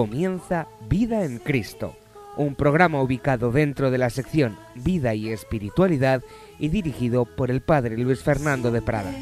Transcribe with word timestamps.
comienza 0.00 0.66
Vida 0.88 1.26
en 1.26 1.36
Cristo, 1.36 1.94
un 2.38 2.54
programa 2.54 3.02
ubicado 3.02 3.52
dentro 3.52 3.90
de 3.90 3.98
la 3.98 4.08
sección 4.08 4.56
Vida 4.74 5.14
y 5.14 5.28
Espiritualidad 5.28 6.22
y 6.58 6.68
dirigido 6.68 7.26
por 7.26 7.50
el 7.50 7.60
Padre 7.60 7.98
Luis 7.98 8.22
Fernando 8.22 8.70
de 8.70 8.80
Prada. 8.80 9.12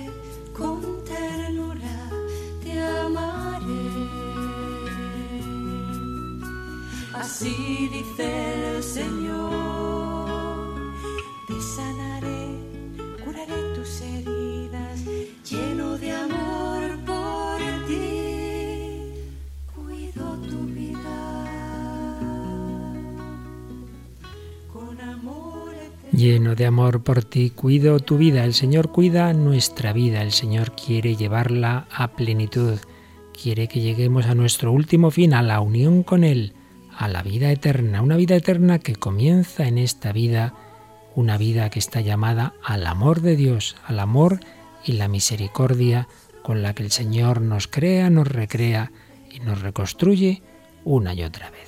Por 27.04 27.24
ti, 27.24 27.50
cuido 27.50 27.98
tu 28.00 28.18
vida. 28.18 28.44
El 28.44 28.54
Señor 28.54 28.90
cuida 28.92 29.32
nuestra 29.32 29.92
vida, 29.92 30.22
el 30.22 30.32
Señor 30.32 30.72
quiere 30.72 31.16
llevarla 31.16 31.86
a 31.90 32.08
plenitud, 32.08 32.78
quiere 33.40 33.68
que 33.68 33.80
lleguemos 33.80 34.26
a 34.26 34.34
nuestro 34.34 34.72
último 34.72 35.10
fin, 35.10 35.34
a 35.34 35.42
la 35.42 35.60
unión 35.60 36.02
con 36.02 36.24
Él 36.24 36.54
a 36.98 37.06
la 37.06 37.22
vida 37.22 37.52
eterna, 37.52 38.02
una 38.02 38.16
vida 38.16 38.34
eterna 38.34 38.80
que 38.80 38.96
comienza 38.96 39.68
en 39.68 39.78
esta 39.78 40.10
vida, 40.10 40.52
una 41.14 41.38
vida 41.38 41.70
que 41.70 41.78
está 41.78 42.00
llamada 42.00 42.54
al 42.64 42.84
amor 42.88 43.20
de 43.20 43.36
Dios, 43.36 43.76
al 43.86 44.00
amor 44.00 44.40
y 44.84 44.94
la 44.94 45.06
misericordia 45.06 46.08
con 46.42 46.60
la 46.60 46.74
que 46.74 46.82
el 46.82 46.90
Señor 46.90 47.40
nos 47.40 47.68
crea, 47.68 48.10
nos 48.10 48.26
recrea 48.26 48.90
y 49.30 49.38
nos 49.38 49.62
reconstruye 49.62 50.42
una 50.84 51.14
y 51.14 51.22
otra 51.22 51.50
vez. 51.50 51.67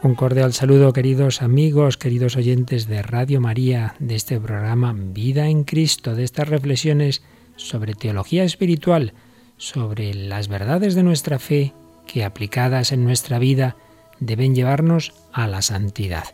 Un 0.00 0.14
cordial 0.14 0.52
saludo, 0.52 0.92
queridos 0.92 1.42
amigos, 1.42 1.96
queridos 1.96 2.36
oyentes 2.36 2.86
de 2.86 3.02
Radio 3.02 3.40
María, 3.40 3.96
de 3.98 4.14
este 4.14 4.38
programa 4.38 4.94
Vida 4.96 5.48
en 5.48 5.64
Cristo, 5.64 6.14
de 6.14 6.22
estas 6.22 6.48
reflexiones 6.48 7.22
sobre 7.56 7.94
teología 7.94 8.44
espiritual, 8.44 9.12
sobre 9.56 10.14
las 10.14 10.46
verdades 10.46 10.94
de 10.94 11.02
nuestra 11.02 11.40
fe 11.40 11.74
que 12.06 12.24
aplicadas 12.24 12.92
en 12.92 13.02
nuestra 13.02 13.40
vida 13.40 13.76
deben 14.20 14.54
llevarnos 14.54 15.14
a 15.32 15.48
la 15.48 15.62
santidad. 15.62 16.24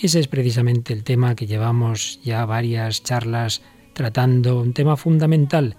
Y 0.00 0.06
ese 0.06 0.20
es 0.20 0.26
precisamente 0.26 0.94
el 0.94 1.04
tema 1.04 1.34
que 1.34 1.46
llevamos 1.46 2.20
ya 2.24 2.46
varias 2.46 3.02
charlas 3.02 3.60
tratando, 3.92 4.60
un 4.60 4.72
tema 4.72 4.96
fundamental 4.96 5.76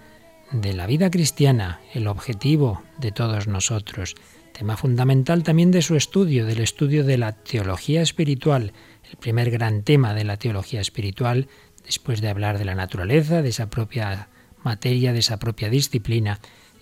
de 0.52 0.72
la 0.74 0.86
vida 0.86 1.10
cristiana, 1.10 1.80
el 1.94 2.06
objetivo 2.06 2.82
de 2.98 3.12
todos 3.12 3.46
nosotros 3.46 4.14
tema 4.52 4.76
fundamental 4.76 5.42
también 5.42 5.70
de 5.70 5.82
su 5.82 5.96
estudio, 5.96 6.46
del 6.46 6.60
estudio 6.60 7.04
de 7.04 7.18
la 7.18 7.32
teología 7.32 8.02
espiritual, 8.02 8.72
el 9.10 9.16
primer 9.16 9.50
gran 9.50 9.82
tema 9.82 10.14
de 10.14 10.24
la 10.24 10.36
teología 10.36 10.80
espiritual, 10.80 11.48
después 11.84 12.20
de 12.20 12.28
hablar 12.28 12.58
de 12.58 12.64
la 12.64 12.74
naturaleza, 12.74 13.42
de 13.42 13.48
esa 13.48 13.70
propia 13.70 14.28
materia, 14.62 15.12
de 15.12 15.18
esa 15.18 15.38
propia 15.38 15.68
disciplina, 15.68 16.38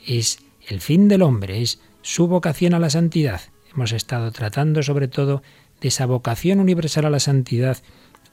es 0.06 0.40
el 0.66 0.80
fin 0.80 1.08
del 1.08 1.22
hombre, 1.22 1.62
es 1.62 1.80
su 2.02 2.26
vocación 2.26 2.74
a 2.74 2.78
la 2.78 2.90
santidad. 2.90 3.40
Hemos 3.72 3.92
estado 3.92 4.32
tratando 4.32 4.82
sobre 4.82 5.08
todo 5.08 5.42
de 5.80 5.88
esa 5.88 6.06
vocación 6.06 6.60
universal 6.60 7.06
a 7.06 7.10
la 7.10 7.20
santidad, 7.20 7.78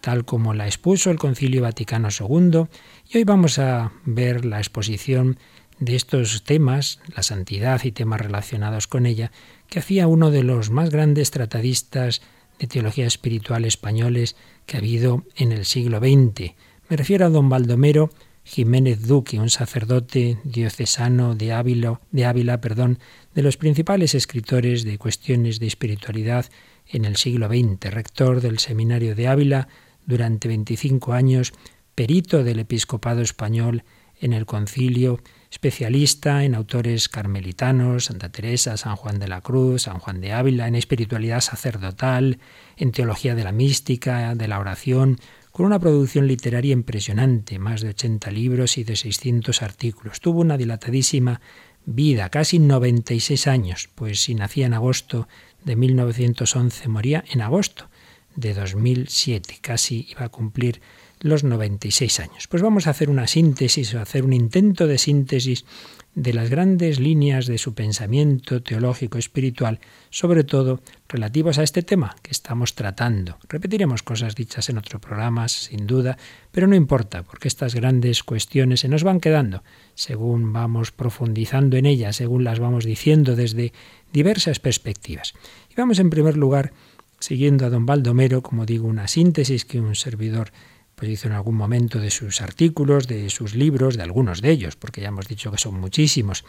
tal 0.01 0.25
como 0.25 0.53
la 0.53 0.65
expuso 0.65 1.11
el 1.11 1.17
Concilio 1.17 1.63
Vaticano 1.63 2.09
II, 2.09 2.65
y 3.09 3.17
hoy 3.17 3.23
vamos 3.23 3.59
a 3.59 3.91
ver 4.05 4.45
la 4.45 4.59
exposición 4.59 5.37
de 5.79 5.95
estos 5.95 6.43
temas, 6.43 6.99
la 7.15 7.23
santidad 7.23 7.83
y 7.83 7.91
temas 7.91 8.21
relacionados 8.21 8.87
con 8.87 9.05
ella, 9.05 9.31
que 9.69 9.79
hacía 9.79 10.07
uno 10.07 10.31
de 10.31 10.43
los 10.43 10.69
más 10.69 10.89
grandes 10.89 11.31
tratadistas 11.31 12.21
de 12.59 12.67
teología 12.67 13.05
espiritual 13.05 13.65
españoles 13.65 14.35
que 14.65 14.77
ha 14.77 14.79
habido 14.79 15.23
en 15.35 15.51
el 15.51 15.65
siglo 15.65 15.99
XX. 15.99 16.53
Me 16.89 16.97
refiero 16.97 17.25
a 17.25 17.29
don 17.29 17.49
Baldomero 17.49 18.09
Jiménez 18.43 19.05
Duque, 19.05 19.39
un 19.39 19.49
sacerdote 19.49 20.39
diocesano 20.43 21.35
de 21.35 21.51
Ávila, 21.51 21.99
de 22.11 22.25
Ávila, 22.25 22.61
perdón, 22.61 22.97
de 23.35 23.43
los 23.43 23.57
principales 23.57 24.15
escritores 24.15 24.85
de 24.85 24.97
cuestiones 24.97 25.59
de 25.59 25.67
espiritualidad 25.67 26.45
en 26.87 27.03
el 27.03 27.17
siglo 27.17 27.49
XX, 27.49 27.91
rector 27.91 28.39
del 28.39 28.59
Seminario 28.59 29.15
de 29.15 29.27
Ávila 29.27 29.67
durante 30.07 30.47
25 30.47 31.13
años, 31.13 31.53
perito 31.93 32.43
del 32.43 32.59
episcopado 32.59 33.21
español 33.21 33.83
en 34.19 34.33
el 34.33 34.47
concilio, 34.47 35.19
especialista 35.51 36.43
en 36.43 36.55
autores 36.55 37.07
carmelitanos, 37.07 38.05
Santa 38.05 38.31
Teresa, 38.31 38.77
San 38.77 38.95
Juan 38.95 39.19
de 39.19 39.27
la 39.27 39.41
Cruz, 39.41 39.83
San 39.83 39.99
Juan 39.99 40.19
de 40.19 40.33
Ávila, 40.33 40.67
en 40.67 40.75
espiritualidad 40.75 41.41
sacerdotal, 41.41 42.39
en 42.77 42.91
teología 42.91 43.35
de 43.35 43.43
la 43.43 43.51
mística, 43.51 44.33
de 44.33 44.47
la 44.47 44.59
oración, 44.59 45.19
con 45.51 45.65
una 45.65 45.79
producción 45.79 46.27
literaria 46.27 46.73
impresionante, 46.73 47.59
más 47.59 47.81
de 47.81 47.89
80 47.89 48.31
libros 48.31 48.77
y 48.77 48.83
de 48.83 48.95
600 48.95 49.61
artículos. 49.61 50.19
Tuvo 50.19 50.41
una 50.41 50.57
dilatadísima 50.57 51.41
vida, 51.85 52.29
casi 52.29 52.59
96 52.59 53.47
años, 53.47 53.89
pues 53.95 54.21
si 54.21 54.35
nacía 54.35 54.65
en 54.65 54.73
agosto 54.73 55.27
de 55.63 55.75
1911, 55.75 56.87
moría 56.89 57.23
en 57.29 57.41
agosto 57.41 57.89
de 58.37 58.53
2007, 58.53 59.57
casi 59.61 60.07
iba 60.09 60.23
a 60.23 60.29
cumplir 60.29 60.79
los 61.19 61.43
96 61.43 62.19
años. 62.19 62.47
Pues 62.47 62.61
vamos 62.61 62.87
a 62.87 62.91
hacer 62.91 63.09
una 63.09 63.27
síntesis, 63.27 63.95
a 63.95 64.03
hacer 64.03 64.23
un 64.23 64.33
intento 64.33 64.87
de 64.87 64.99
síntesis 64.99 65.65
de 66.13 66.33
las 66.33 66.49
grandes 66.49 66.99
líneas 66.99 67.45
de 67.45 67.57
su 67.57 67.73
pensamiento 67.75 68.61
teológico 68.63 69.17
espiritual, 69.17 69.79
sobre 70.09 70.43
todo 70.43 70.81
relativos 71.07 71.57
a 71.57 71.63
este 71.63 71.83
tema 71.83 72.15
que 72.23 72.31
estamos 72.31 72.73
tratando. 72.73 73.37
Repetiremos 73.47 74.01
cosas 74.01 74.33
dichas 74.33 74.69
en 74.69 74.79
otros 74.79 75.01
programas, 75.01 75.51
sin 75.51 75.85
duda, 75.85 76.17
pero 76.51 76.67
no 76.67 76.75
importa, 76.75 77.23
porque 77.23 77.47
estas 77.47 77.75
grandes 77.75 78.23
cuestiones 78.23 78.79
se 78.79 78.87
nos 78.87 79.03
van 79.03 79.19
quedando 79.19 79.63
según 79.93 80.53
vamos 80.53 80.91
profundizando 80.91 81.77
en 81.77 81.85
ellas, 81.85 82.15
según 82.15 82.43
las 82.43 82.59
vamos 82.59 82.85
diciendo 82.85 83.35
desde 83.35 83.73
diversas 84.11 84.59
perspectivas. 84.59 85.33
Y 85.69 85.75
vamos 85.75 85.99
en 85.99 86.09
primer 86.09 86.37
lugar, 86.37 86.73
siguiendo 87.19 87.65
a 87.65 87.69
don 87.69 87.85
Baldomero, 87.85 88.41
como 88.41 88.65
digo, 88.65 88.87
una 88.87 89.07
síntesis 89.07 89.65
que 89.65 89.79
un 89.79 89.95
servidor 89.95 90.51
pues 90.97 91.11
hizo 91.11 91.27
en 91.27 91.35
algún 91.35 91.53
momento 91.53 91.99
de 91.99 92.09
sus 92.09 92.41
artículos, 92.41 93.07
de 93.07 93.29
sus 93.29 93.53
libros, 93.53 93.97
de 93.97 94.01
algunos 94.01 94.41
de 94.41 94.49
ellos, 94.49 94.75
porque 94.75 95.01
ya 95.01 95.09
hemos 95.09 95.27
dicho 95.27 95.51
que 95.51 95.59
son 95.59 95.79
muchísimos. 95.79 96.43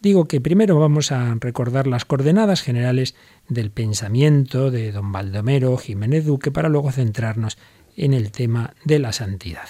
Digo 0.00 0.26
que 0.26 0.40
primero 0.40 0.76
vamos 0.76 1.12
a 1.12 1.36
recordar 1.38 1.86
las 1.86 2.04
coordenadas 2.04 2.62
generales 2.62 3.14
del 3.48 3.70
pensamiento 3.70 4.72
de 4.72 4.90
don 4.90 5.12
Baldomero 5.12 5.76
Jiménez 5.76 6.24
Duque 6.24 6.50
para 6.50 6.68
luego 6.68 6.90
centrarnos 6.90 7.58
en 7.96 8.12
el 8.12 8.32
tema 8.32 8.74
de 8.84 8.98
la 8.98 9.12
santidad. 9.12 9.68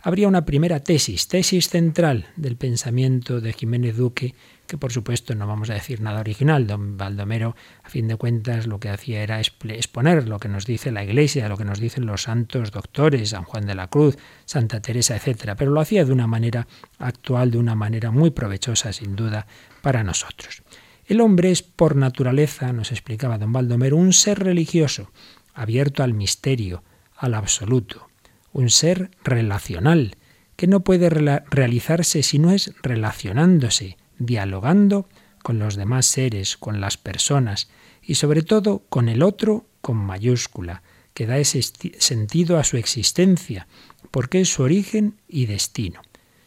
Habría 0.00 0.28
una 0.28 0.44
primera 0.44 0.78
tesis, 0.80 1.26
tesis 1.26 1.68
central 1.68 2.26
del 2.36 2.56
pensamiento 2.56 3.40
de 3.40 3.52
Jiménez 3.52 3.96
Duque, 3.96 4.36
que 4.66 4.78
por 4.78 4.92
supuesto 4.92 5.34
no 5.34 5.46
vamos 5.46 5.70
a 5.70 5.74
decir 5.74 6.00
nada 6.00 6.20
original. 6.20 6.66
Don 6.66 6.96
Baldomero, 6.96 7.54
a 7.82 7.90
fin 7.90 8.08
de 8.08 8.16
cuentas, 8.16 8.66
lo 8.66 8.80
que 8.80 8.88
hacía 8.88 9.22
era 9.22 9.40
exponer 9.40 10.28
lo 10.28 10.38
que 10.38 10.48
nos 10.48 10.64
dice 10.64 10.92
la 10.92 11.04
Iglesia, 11.04 11.48
lo 11.48 11.56
que 11.56 11.64
nos 11.64 11.78
dicen 11.78 12.06
los 12.06 12.22
santos 12.22 12.70
doctores, 12.70 13.30
San 13.30 13.44
Juan 13.44 13.66
de 13.66 13.74
la 13.74 13.88
Cruz, 13.88 14.16
Santa 14.44 14.80
Teresa, 14.80 15.16
etc. 15.16 15.54
Pero 15.56 15.70
lo 15.70 15.80
hacía 15.80 16.04
de 16.04 16.12
una 16.12 16.26
manera 16.26 16.66
actual, 16.98 17.50
de 17.50 17.58
una 17.58 17.74
manera 17.74 18.10
muy 18.10 18.30
provechosa, 18.30 18.92
sin 18.92 19.16
duda, 19.16 19.46
para 19.82 20.04
nosotros. 20.04 20.62
El 21.04 21.20
hombre 21.20 21.50
es 21.50 21.62
por 21.62 21.96
naturaleza, 21.96 22.72
nos 22.72 22.92
explicaba 22.92 23.38
don 23.38 23.52
Baldomero, 23.52 23.96
un 23.96 24.12
ser 24.12 24.38
religioso, 24.38 25.10
abierto 25.52 26.02
al 26.02 26.14
misterio, 26.14 26.82
al 27.16 27.34
absoluto, 27.34 28.08
un 28.52 28.70
ser 28.70 29.10
relacional, 29.24 30.16
que 30.56 30.66
no 30.66 30.80
puede 30.80 31.10
realizarse 31.10 32.22
si 32.22 32.38
no 32.38 32.50
es 32.50 32.72
relacionándose, 32.82 33.96
dialogando 34.18 35.08
con 35.42 35.58
los 35.58 35.76
demás 35.76 36.06
seres, 36.06 36.56
con 36.56 36.80
las 36.80 36.96
personas 36.96 37.68
y 38.02 38.14
sobre 38.16 38.42
todo 38.42 38.84
con 38.88 39.08
el 39.08 39.22
otro 39.22 39.66
con 39.80 39.96
mayúscula, 39.96 40.82
que 41.14 41.26
da 41.26 41.38
ese 41.38 41.60
sentido 41.62 42.58
a 42.58 42.64
su 42.64 42.76
existencia, 42.76 43.66
porque 44.10 44.40
es 44.40 44.52
su 44.52 44.62
origen 44.62 45.20
y 45.28 45.46
destino. 45.46 46.00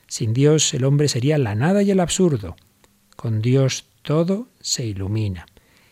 Sin 0.08 0.34
Dios 0.34 0.74
el 0.74 0.86
hombre 0.86 1.08
sería 1.08 1.38
la 1.38 1.56
nada 1.56 1.84
y 1.84 1.92
el 1.92 2.00
absurdo. 2.00 2.56
Con 3.16 3.42
Dios 3.42 3.86
todo 4.02 4.48
se 4.62 4.86
ilumina. 4.86 5.46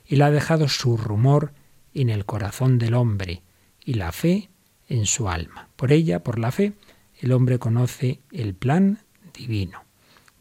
Le 0.07 0.23
ha 0.23 0.31
dejado 0.31 0.67
su 0.69 0.97
rumor 0.97 1.53
en 1.93 2.09
el 2.09 2.25
corazón 2.25 2.77
del 2.77 2.93
hombre 2.93 3.41
y 3.83 3.95
la 3.95 4.11
fe 4.11 4.49
en 4.87 5.05
su 5.05 5.29
alma. 5.29 5.69
Por 5.75 5.91
ella, 5.91 6.23
por 6.23 6.39
la 6.39 6.51
fe, 6.51 6.73
el 7.19 7.31
hombre 7.31 7.59
conoce 7.59 8.19
el 8.31 8.53
plan 8.53 8.99
divino. 9.33 9.82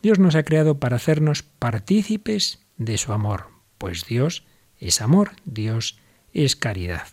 Dios 0.02 0.18
nos 0.18 0.34
ha 0.34 0.42
creado 0.42 0.80
para 0.80 0.96
hacernos 0.96 1.44
partícipes 1.44 2.58
de 2.76 2.98
su 2.98 3.12
amor, 3.12 3.46
pues 3.78 4.04
Dios 4.04 4.44
es 4.80 5.00
amor, 5.00 5.30
Dios 5.44 5.98
es 6.32 6.56
caridad. 6.56 7.06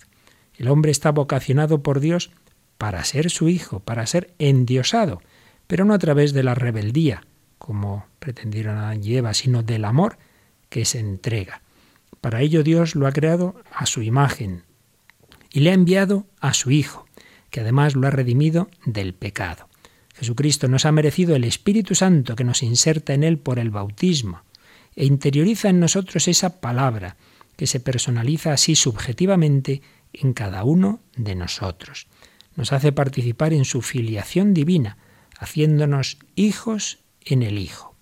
El 0.56 0.68
hombre 0.70 0.92
está 0.92 1.12
vocacionado 1.12 1.84
por 1.84 2.00
Dios 2.00 2.32
para 2.80 3.04
ser 3.04 3.30
su 3.30 3.48
hijo, 3.48 3.80
para 3.80 4.08
ser 4.08 4.34
endiosado, 4.40 5.22
pero 5.68 5.86
no 5.86 5.94
a 5.94 6.00
través 6.00 6.34
de 6.34 6.42
la 6.42 6.56
rebeldía, 6.56 7.28
como 7.60 8.08
pretendieron 8.18 8.78
Adán 8.78 9.04
y 9.04 9.16
Eva, 9.16 9.36
sino 9.36 9.62
del 9.62 9.86
amor 9.86 10.18
que 10.70 10.84
se 10.86 11.00
entrega. 11.00 11.62
Para 12.22 12.42
ello 12.42 12.64
Dios 12.64 12.96
lo 12.96 13.06
ha 13.06 13.12
creado 13.12 13.62
a 13.72 13.86
su 13.86 14.02
imagen 14.02 14.64
y 15.52 15.60
le 15.60 15.70
ha 15.70 15.74
enviado 15.74 16.26
a 16.40 16.54
su 16.54 16.72
Hijo, 16.72 17.06
que 17.52 17.62
además 17.62 17.96
lo 17.96 18.08
ha 18.08 18.12
redimido 18.12 18.68
del 18.86 19.14
pecado. 19.14 19.69
Jesucristo 20.20 20.68
nos 20.68 20.86
ha 20.86 20.92
merecido 20.92 21.34
el 21.36 21.46
Espíritu 21.46 21.96
Santo 21.96 22.36
que 22.36 22.44
nos 22.44 22.62
inserta 22.62 23.14
en 23.14 23.24
él 23.24 23.38
por 23.38 23.58
el 23.58 23.70
bautismo 23.70 24.44
e 24.98 25.06
interioriza 25.06 25.70
en 25.70 25.80
nosotros 25.80 26.28
esa 26.28 26.60
palabra 26.60 27.16
que 27.56 27.68
se 27.68 27.80
personaliza 27.80 28.52
así 28.52 28.76
subjetivamente 28.76 29.82
en 30.12 30.34
cada 30.34 30.66
uno 30.66 31.00
de 31.16 31.36
nosotros. 31.36 32.08
Nos 32.58 32.74
hace 32.74 32.92
participar 32.92 33.54
en 33.54 33.64
su 33.64 33.82
filiación 33.82 34.54
divina, 34.54 34.98
haciéndonos 35.38 36.18
hijos 36.36 37.00
en 37.24 37.42
el 37.42 37.58
Hijo. 37.58 37.96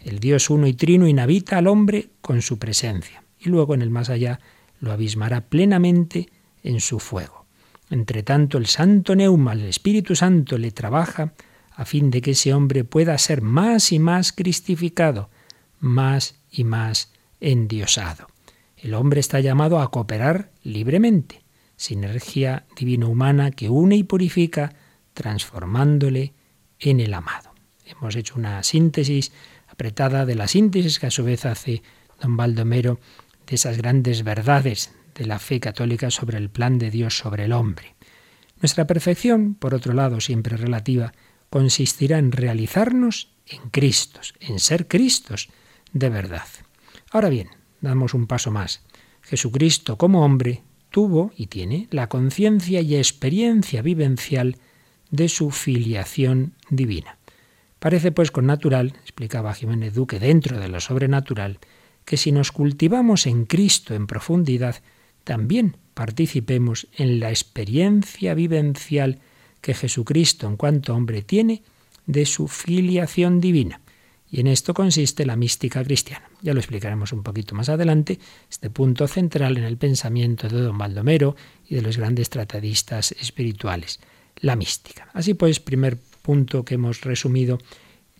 El 0.00 0.18
Dios 0.18 0.50
uno 0.50 0.66
y 0.66 0.72
trino 0.72 1.06
inhabita 1.06 1.58
al 1.58 1.68
hombre 1.68 2.10
con 2.20 2.42
su 2.42 2.58
presencia 2.58 3.22
y 3.38 3.48
luego 3.48 3.74
en 3.74 3.82
el 3.82 3.90
más 3.90 4.10
allá 4.10 4.40
lo 4.80 4.90
abismará 4.90 5.42
plenamente 5.42 6.30
en 6.64 6.80
su 6.80 6.98
fuego. 6.98 7.46
Entre 7.90 8.24
tanto, 8.24 8.58
el 8.58 8.66
Santo 8.66 9.14
Neuma, 9.14 9.52
el 9.52 9.66
Espíritu 9.66 10.16
Santo, 10.16 10.58
le 10.58 10.72
trabaja 10.72 11.34
a 11.80 11.86
fin 11.86 12.10
de 12.10 12.20
que 12.20 12.32
ese 12.32 12.52
hombre 12.52 12.84
pueda 12.84 13.16
ser 13.16 13.40
más 13.40 13.90
y 13.90 13.98
más 13.98 14.34
cristificado, 14.34 15.30
más 15.78 16.34
y 16.50 16.64
más 16.64 17.10
endiosado. 17.40 18.26
El 18.76 18.92
hombre 18.92 19.18
está 19.18 19.40
llamado 19.40 19.80
a 19.80 19.90
cooperar 19.90 20.50
libremente, 20.62 21.42
sinergia 21.76 22.66
divino-humana 22.76 23.50
que 23.50 23.70
une 23.70 23.96
y 23.96 24.02
purifica, 24.02 24.74
transformándole 25.14 26.34
en 26.78 27.00
el 27.00 27.14
amado. 27.14 27.54
Hemos 27.86 28.14
hecho 28.14 28.34
una 28.36 28.62
síntesis 28.62 29.32
apretada 29.66 30.26
de 30.26 30.34
la 30.34 30.48
síntesis 30.48 30.98
que 30.98 31.06
a 31.06 31.10
su 31.10 31.24
vez 31.24 31.46
hace 31.46 31.82
don 32.20 32.36
Baldomero 32.36 33.00
de 33.46 33.54
esas 33.54 33.78
grandes 33.78 34.22
verdades 34.22 34.92
de 35.14 35.24
la 35.24 35.38
fe 35.38 35.60
católica 35.60 36.10
sobre 36.10 36.36
el 36.36 36.50
plan 36.50 36.78
de 36.78 36.90
Dios 36.90 37.16
sobre 37.16 37.46
el 37.46 37.52
hombre. 37.52 37.94
Nuestra 38.60 38.86
perfección, 38.86 39.54
por 39.54 39.74
otro 39.74 39.94
lado, 39.94 40.20
siempre 40.20 40.58
relativa, 40.58 41.14
consistirá 41.50 42.18
en 42.18 42.32
realizarnos 42.32 43.28
en 43.46 43.70
Cristos, 43.70 44.34
en 44.40 44.58
ser 44.60 44.88
Cristos 44.88 45.48
de 45.92 46.08
verdad. 46.08 46.46
Ahora 47.10 47.28
bien, 47.28 47.48
damos 47.80 48.14
un 48.14 48.26
paso 48.26 48.50
más. 48.50 48.82
Jesucristo 49.22 49.98
como 49.98 50.24
hombre 50.24 50.62
tuvo 50.90 51.32
y 51.36 51.46
tiene 51.46 51.88
la 51.90 52.08
conciencia 52.08 52.80
y 52.80 52.96
experiencia 52.96 53.82
vivencial 53.82 54.56
de 55.10 55.28
su 55.28 55.50
filiación 55.50 56.54
divina. 56.68 57.18
Parece 57.78 58.12
pues 58.12 58.30
con 58.30 58.46
natural, 58.46 58.94
explicaba 59.02 59.54
Jiménez 59.54 59.94
Duque, 59.94 60.18
dentro 60.18 60.60
de 60.60 60.68
lo 60.68 60.80
sobrenatural, 60.80 61.58
que 62.04 62.16
si 62.16 62.30
nos 62.32 62.52
cultivamos 62.52 63.26
en 63.26 63.46
Cristo 63.46 63.94
en 63.94 64.06
profundidad, 64.06 64.82
también 65.24 65.76
participemos 65.94 66.88
en 66.96 67.20
la 67.20 67.30
experiencia 67.30 68.34
vivencial 68.34 69.20
que 69.60 69.74
Jesucristo 69.74 70.46
en 70.46 70.56
cuanto 70.56 70.94
hombre 70.94 71.22
tiene 71.22 71.62
de 72.06 72.26
su 72.26 72.48
filiación 72.48 73.40
divina. 73.40 73.80
Y 74.30 74.40
en 74.40 74.46
esto 74.46 74.74
consiste 74.74 75.26
la 75.26 75.34
mística 75.36 75.82
cristiana. 75.82 76.30
Ya 76.40 76.54
lo 76.54 76.60
explicaremos 76.60 77.12
un 77.12 77.22
poquito 77.22 77.54
más 77.54 77.68
adelante, 77.68 78.18
este 78.48 78.70
punto 78.70 79.08
central 79.08 79.58
en 79.58 79.64
el 79.64 79.76
pensamiento 79.76 80.48
de 80.48 80.60
don 80.60 80.78
Baldomero 80.78 81.34
y 81.68 81.74
de 81.74 81.82
los 81.82 81.98
grandes 81.98 82.30
tratadistas 82.30 83.12
espirituales, 83.12 83.98
la 84.36 84.54
mística. 84.54 85.08
Así 85.14 85.34
pues, 85.34 85.58
primer 85.58 85.98
punto 86.22 86.64
que 86.64 86.74
hemos 86.74 87.00
resumido, 87.00 87.58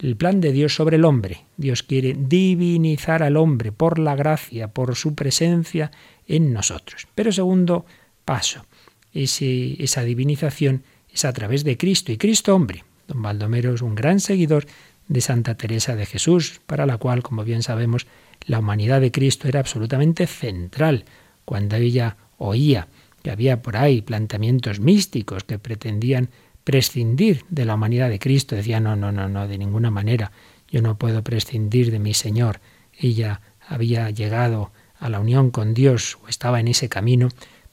el 0.01 0.17
plan 0.17 0.41
de 0.41 0.53
Dios 0.53 0.75
sobre 0.75 0.97
el 0.97 1.05
hombre. 1.05 1.45
Dios 1.57 1.83
quiere 1.83 2.17
divinizar 2.19 3.23
al 3.23 3.37
hombre 3.37 3.71
por 3.71 3.99
la 3.99 4.17
gracia, 4.17 4.69
por 4.69 4.97
su 4.97 5.15
presencia 5.15 5.91
en 6.27 6.53
nosotros. 6.53 7.07
Pero 7.15 7.31
segundo 7.33 7.85
paso, 8.25 8.65
esa 9.13 10.03
divinización 10.03 10.83
es 11.13 11.25
a 11.25 11.33
través 11.33 11.65
de 11.65 11.77
Cristo 11.77 12.13
y 12.13 12.17
Cristo 12.17 12.55
hombre. 12.55 12.85
Don 13.09 13.23
Baldomero 13.23 13.75
es 13.75 13.83
un 13.83 13.95
gran 13.95 14.21
seguidor 14.21 14.67
de 15.09 15.21
Santa 15.21 15.57
Teresa 15.57 15.97
de 15.97 16.07
Jesús, 16.07 16.61
para 16.67 16.87
la 16.87 16.97
cual, 16.97 17.23
como 17.23 17.45
bien 17.45 17.63
sabemos, 17.63 18.07
la 18.47 18.61
humanidad 18.61 19.01
de 19.01 19.11
Cristo 19.11 19.49
era 19.49 19.61
absolutamente 19.61 20.27
central. 20.27 21.05
Cuando 21.45 21.77
ella 21.77 22.17
oía 22.39 22.89
que 23.23 23.31
había 23.31 23.61
por 23.61 23.77
ahí 23.77 24.03
planteamientos 24.03 24.81
místicos 24.81 25.45
que 25.45 25.59
pretendían 25.59 26.31
prescindir 26.65 27.45
de 27.49 27.65
la 27.65 27.75
humanidad 27.75 28.09
de 28.09 28.19
Cristo, 28.19 28.55
decía, 28.55 28.81
no, 28.81 28.97
no, 28.97 29.13
no, 29.13 29.29
no, 29.29 29.49
de 29.49 29.59
ninguna 29.59 29.91
manera, 29.91 30.31
yo 30.69 30.81
no 30.83 30.97
puedo 30.97 31.23
prescindir 31.25 31.91
de 31.91 31.99
mi 31.99 32.15
Señor. 32.15 32.61
Ella 32.97 33.41
había 33.67 34.11
llegado 34.11 34.71
a 34.99 35.09
la 35.09 35.21
unión 35.21 35.51
con 35.51 35.75
Dios 35.75 36.19
o 36.23 36.29
estaba 36.29 36.61
en 36.61 36.69
ese 36.69 36.89
camino, 36.89 37.29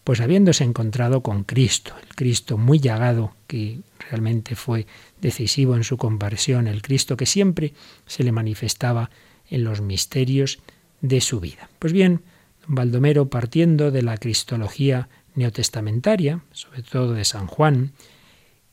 pues 0.08 0.22
habiéndose 0.22 0.64
encontrado 0.64 1.22
con 1.22 1.44
Cristo, 1.44 1.94
el 2.02 2.16
Cristo 2.16 2.58
muy 2.58 2.80
llagado 2.80 3.34
que 3.46 3.82
realmente 4.00 4.56
fue 4.56 4.88
decisivo 5.20 5.76
en 5.76 5.84
su 5.84 5.98
conversión, 5.98 6.68
el 6.68 6.82
Cristo 6.82 7.18
que 7.18 7.26
siempre 7.26 7.74
se 8.06 8.24
le 8.24 8.32
manifestaba 8.32 9.10
en 9.50 9.66
los 9.66 9.82
misterios 9.82 10.60
de 11.02 11.20
su 11.20 11.42
vida. 11.42 11.70
Pues 11.78 11.92
bien, 11.92 12.22
Baldomero, 12.68 13.28
partiendo 13.28 13.92
de 13.92 14.02
la 14.02 14.16
cristología 14.16 15.10
neotestamentaria, 15.36 16.40
sobre 16.54 16.84
todo 16.84 17.12
de 17.12 17.26
San 17.26 17.48
Juan, 17.48 17.92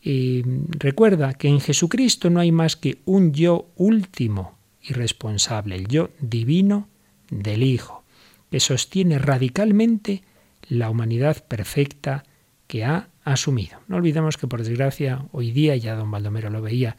y 0.00 0.44
recuerda 0.68 1.34
que 1.34 1.48
en 1.48 1.58
Jesucristo 1.58 2.30
no 2.30 2.38
hay 2.38 2.52
más 2.52 2.76
que 2.76 2.98
un 3.06 3.32
yo 3.32 3.66
último 3.74 4.56
y 4.80 4.92
responsable, 4.92 5.74
el 5.74 5.88
yo 5.88 6.10
divino 6.20 6.86
del 7.28 7.64
Hijo, 7.64 8.04
que 8.52 8.60
sostiene 8.60 9.18
radicalmente 9.18 10.22
la 10.68 10.90
humanidad 10.90 11.44
perfecta 11.46 12.24
que 12.66 12.84
ha 12.84 13.08
asumido. 13.24 13.80
No 13.88 13.96
olvidemos 13.96 14.36
que 14.36 14.46
por 14.46 14.62
desgracia 14.62 15.26
hoy 15.32 15.50
día, 15.50 15.76
ya 15.76 15.94
don 15.94 16.10
Baldomero 16.10 16.50
lo 16.50 16.62
veía, 16.62 16.96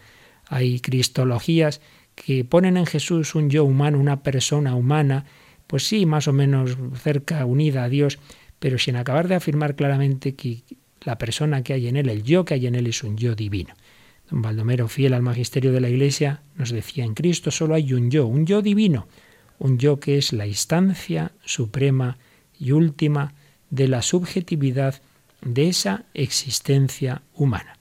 hay 0.48 0.80
cristologías 0.80 1.82
que 2.16 2.46
ponen 2.46 2.78
en 2.78 2.86
Jesús 2.86 3.36
un 3.36 3.50
yo 3.50 3.64
humano, 3.64 4.00
una 4.00 4.24
persona 4.24 4.76
humana, 4.76 5.26
pues 5.68 5.88
sí, 5.88 6.06
más 6.06 6.28
o 6.28 6.34
menos 6.34 6.78
cerca, 7.02 7.46
unida 7.46 7.84
a 7.84 7.90
Dios, 7.90 8.20
pero 8.60 8.78
sin 8.78 8.96
acabar 8.96 9.28
de 9.28 9.36
afirmar 9.36 9.76
claramente 9.76 10.36
que 10.36 10.64
la 11.02 11.18
persona 11.18 11.64
que 11.64 11.74
hay 11.74 11.88
en 11.88 11.98
él, 11.98 12.10
el 12.10 12.24
yo 12.24 12.46
que 12.46 12.54
hay 12.54 12.68
en 12.68 12.76
él 12.76 12.88
es 12.88 13.04
un 13.04 13.18
yo 13.18 13.36
divino. 13.36 13.74
Don 14.30 14.42
Baldomero, 14.42 14.88
fiel 14.88 15.14
al 15.14 15.22
magisterio 15.22 15.72
de 15.72 15.82
la 15.82 15.90
Iglesia, 15.90 16.42
nos 16.56 16.72
decía, 16.72 17.04
en 17.04 17.14
Cristo 17.14 17.52
solo 17.52 17.76
hay 17.76 17.94
un 17.94 18.10
yo, 18.10 18.26
un 18.26 18.46
yo 18.46 18.62
divino, 18.62 19.08
un 19.60 19.78
yo 19.78 20.00
que 20.00 20.18
es 20.18 20.34
la 20.34 20.48
instancia 20.48 21.34
suprema 21.44 22.18
y 22.58 22.72
última 22.72 23.34
de 23.76 23.88
la 23.90 24.02
subjetividad 24.02 25.02
de 25.42 25.68
esa 25.68 26.06
existencia 26.14 27.22
humana. 27.34 27.78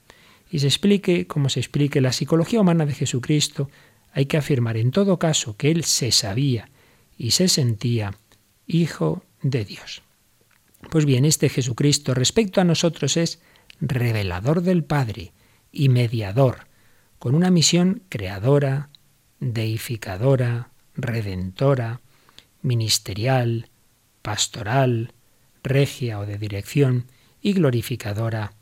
Y 0.51 0.59
se 0.59 0.67
explique 0.67 1.25
como 1.25 1.49
se 1.49 1.59
explique 1.59 2.01
la 2.01 2.11
psicología 2.11 2.61
humana 2.61 2.85
de 2.85 2.93
Jesucristo, 2.93 3.69
hay 4.11 4.25
que 4.25 4.37
afirmar 4.37 4.77
en 4.77 4.91
todo 4.91 5.17
caso 5.19 5.57
que 5.57 5.71
Él 5.71 5.83
se 5.83 6.11
sabía 6.11 6.69
y 7.17 7.31
se 7.31 7.47
sentía 7.47 8.13
hijo 8.67 9.23
de 9.41 9.65
Dios. 9.65 10.03
Pues 10.91 11.05
bien, 11.05 11.25
este 11.25 11.49
Jesucristo 11.49 12.13
respecto 12.13 12.61
a 12.61 12.65
nosotros 12.65 13.17
es 13.17 13.39
revelador 13.79 14.61
del 14.61 14.83
Padre 14.83 15.33
y 15.71 15.89
mediador, 15.89 16.67
con 17.19 17.35
una 17.35 17.49
misión 17.49 18.03
creadora, 18.09 18.89
deificadora, 19.39 20.69
redentora, 20.95 22.01
ministerial, 22.61 23.69
pastoral, 24.21 25.14
regia 25.65 26.19
o 26.19 26.25
de 26.25 26.37
dirección 26.37 27.05
y 27.41 27.53
glorificadora 27.53 28.53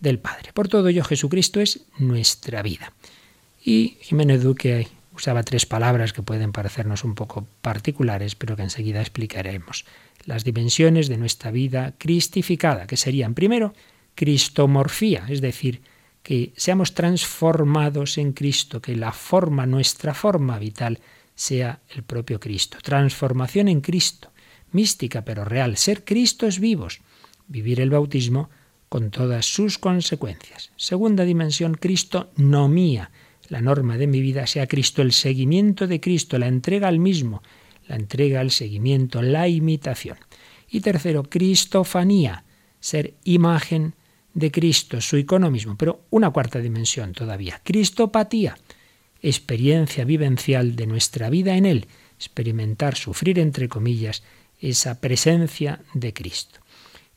del 0.00 0.18
Padre. 0.18 0.52
Por 0.52 0.68
todo 0.68 0.88
ello, 0.88 1.04
Jesucristo 1.04 1.60
es 1.60 1.86
nuestra 1.98 2.62
vida. 2.62 2.92
Y 3.64 3.96
Jiménez 4.00 4.42
Duque 4.42 4.88
usaba 5.14 5.42
tres 5.42 5.66
palabras 5.66 6.12
que 6.12 6.22
pueden 6.22 6.52
parecernos 6.52 7.02
un 7.04 7.14
poco 7.14 7.46
particulares, 7.60 8.34
pero 8.34 8.54
que 8.54 8.62
enseguida 8.62 9.00
explicaremos 9.00 9.84
las 10.24 10.44
dimensiones 10.44 11.08
de 11.08 11.16
nuestra 11.16 11.50
vida 11.50 11.94
cristificada, 11.98 12.86
que 12.86 12.96
serían 12.96 13.34
primero 13.34 13.74
cristomorfía, 14.14 15.26
es 15.28 15.40
decir, 15.40 15.80
que 16.22 16.52
seamos 16.56 16.94
transformados 16.94 18.18
en 18.18 18.32
Cristo, 18.32 18.82
que 18.82 18.96
la 18.96 19.12
forma, 19.12 19.64
nuestra 19.64 20.14
forma 20.14 20.58
vital, 20.58 21.00
sea 21.34 21.80
el 21.94 22.02
propio 22.02 22.40
Cristo. 22.40 22.78
Transformación 22.82 23.68
en 23.68 23.80
Cristo, 23.80 24.30
mística 24.72 25.24
pero 25.24 25.44
real, 25.44 25.76
ser 25.76 26.04
Cristos 26.04 26.58
vivos, 26.60 27.00
vivir 27.46 27.80
el 27.80 27.90
bautismo 27.90 28.50
con 28.88 29.10
todas 29.10 29.46
sus 29.46 29.78
consecuencias. 29.78 30.70
Segunda 30.76 31.24
dimensión, 31.24 31.74
Cristo 31.74 32.30
no 32.36 32.68
mía. 32.68 33.10
La 33.48 33.60
norma 33.60 33.96
de 33.96 34.06
mi 34.06 34.20
vida 34.20 34.46
sea 34.46 34.66
Cristo, 34.66 35.02
el 35.02 35.12
seguimiento 35.12 35.86
de 35.86 36.00
Cristo, 36.00 36.38
la 36.38 36.48
entrega 36.48 36.88
al 36.88 36.98
mismo, 36.98 37.42
la 37.86 37.96
entrega, 37.96 38.40
el 38.40 38.50
seguimiento, 38.50 39.22
la 39.22 39.48
imitación. 39.48 40.18
Y 40.70 40.80
tercero, 40.80 41.22
cristofanía, 41.24 42.44
ser 42.80 43.14
imagen 43.24 43.94
de 44.34 44.50
Cristo, 44.50 45.00
su 45.00 45.16
icono 45.16 45.50
mismo. 45.50 45.76
Pero 45.76 46.02
una 46.10 46.30
cuarta 46.30 46.60
dimensión 46.60 47.12
todavía, 47.12 47.60
cristopatía, 47.64 48.58
experiencia 49.22 50.04
vivencial 50.04 50.76
de 50.76 50.86
nuestra 50.86 51.30
vida 51.30 51.56
en 51.56 51.66
Él, 51.66 51.86
experimentar, 52.18 52.96
sufrir, 52.96 53.38
entre 53.38 53.68
comillas, 53.68 54.22
esa 54.60 55.00
presencia 55.00 55.80
de 55.94 56.12
Cristo. 56.12 56.60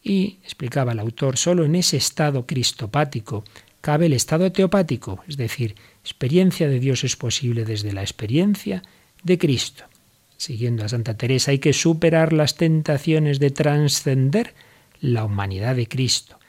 Y, 0.04 0.40
explicaba 0.44 0.94
el 0.94 1.00
autor, 1.00 1.38
solo 1.38 1.66
en 1.66 1.76
ese 1.76 1.98
estado 1.98 2.46
cristopático 2.46 3.44
cabe 3.82 4.06
el 4.06 4.14
estado 4.14 4.52
teopático, 4.52 5.24
es 5.28 5.38
decir, 5.38 5.76
experiencia 6.04 6.68
de 6.68 6.80
Dios 6.80 7.04
es 7.04 7.16
posible 7.16 7.66
desde 7.66 7.94
la 7.94 8.02
experiencia 8.02 8.84
de 9.24 9.38
Cristo. 9.38 9.86
Siguiendo 10.38 10.86
a 10.86 10.90
Santa 10.90 11.18
Teresa, 11.18 11.52
hay 11.52 11.60
que 11.60 11.74
superar 11.74 12.34
las 12.34 12.56
tentaciones 12.56 13.40
de 13.40 13.52
trascender 13.52 14.54
la 15.00 15.26
humanidad 15.26 15.76
de 15.76 15.88
Cristo, 15.88 16.40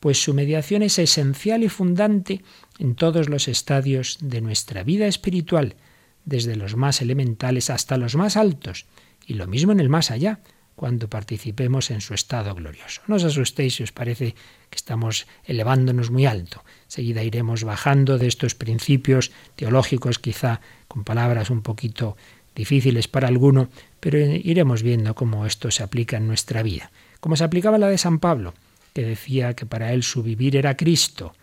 pues 0.00 0.22
su 0.22 0.34
mediación 0.34 0.82
es 0.82 0.98
esencial 0.98 1.62
y 1.62 1.68
fundante 1.68 2.42
en 2.78 2.94
todos 2.94 3.28
los 3.28 3.48
estadios 3.48 4.18
de 4.20 4.40
nuestra 4.40 4.82
vida 4.82 5.06
espiritual, 5.06 5.76
desde 6.24 6.56
los 6.56 6.76
más 6.76 7.00
elementales 7.00 7.70
hasta 7.70 7.96
los 7.96 8.16
más 8.16 8.36
altos, 8.36 8.86
y 9.26 9.34
lo 9.34 9.46
mismo 9.46 9.72
en 9.72 9.80
el 9.80 9.88
más 9.88 10.10
allá, 10.10 10.40
cuando 10.74 11.08
participemos 11.08 11.90
en 11.90 12.00
su 12.00 12.14
estado 12.14 12.54
glorioso. 12.54 13.02
No 13.06 13.16
os 13.16 13.24
asustéis 13.24 13.76
si 13.76 13.82
os 13.82 13.92
parece 13.92 14.34
que 14.70 14.76
estamos 14.76 15.26
elevándonos 15.44 16.10
muy 16.10 16.26
alto. 16.26 16.64
Seguida 16.88 17.22
iremos 17.22 17.62
bajando 17.62 18.18
de 18.18 18.26
estos 18.26 18.54
principios 18.54 19.30
teológicos, 19.54 20.18
quizá 20.18 20.60
con 20.88 21.04
palabras 21.04 21.50
un 21.50 21.62
poquito 21.62 22.16
difíciles 22.54 23.08
para 23.08 23.28
alguno, 23.28 23.68
pero 24.00 24.18
iremos 24.18 24.82
viendo 24.82 25.14
cómo 25.14 25.46
esto 25.46 25.70
se 25.70 25.82
aplica 25.82 26.16
en 26.16 26.26
nuestra 26.26 26.62
vida. 26.62 26.90
Como 27.20 27.36
se 27.36 27.44
aplicaba 27.44 27.78
la 27.78 27.88
de 27.88 27.98
San 27.98 28.18
Pablo, 28.18 28.54
que 28.92 29.02
decía 29.02 29.54
que 29.54 29.66
para 29.66 29.92
él 29.92 30.02
su 30.02 30.22
vivir 30.22 30.56
era 30.56 30.76
Cristo, 30.76 31.34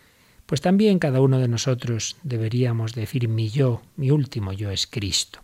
pues 0.45 0.62
también 0.62 1.00
cada 1.00 1.21
uno 1.21 1.39
de 1.39 1.48
nosotros 1.48 2.17
deberíamos 2.24 2.93
decir 2.93 3.27
mi 3.27 3.50
yo, 3.50 3.81
mi 3.95 4.12
último 4.12 4.51
yo 4.51 4.71
es 4.71 4.88
Cristo. 4.88 5.39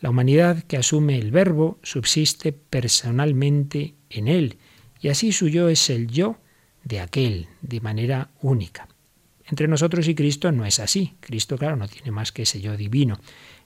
La 0.00 0.10
humanidad 0.10 0.62
que 0.64 0.76
asume 0.76 1.18
el 1.18 1.30
verbo 1.30 1.78
subsiste 1.82 2.52
personalmente 2.52 3.94
en 4.10 4.28
él, 4.28 4.58
y 5.00 5.08
así 5.08 5.32
su 5.32 5.48
yo 5.48 5.68
es 5.68 5.90
el 5.90 6.08
yo 6.08 6.38
de 6.84 7.00
aquel, 7.00 7.48
de 7.62 7.80
manera 7.80 8.30
única. 8.40 8.88
Entre 9.48 9.68
nosotros 9.68 10.08
y 10.08 10.14
Cristo 10.14 10.50
no 10.52 10.64
es 10.64 10.80
así. 10.80 11.14
Cristo, 11.20 11.56
claro, 11.56 11.76
no 11.76 11.88
tiene 11.88 12.10
más 12.10 12.32
que 12.32 12.42
ese 12.42 12.60
yo 12.60 12.76
divino. 12.76 13.18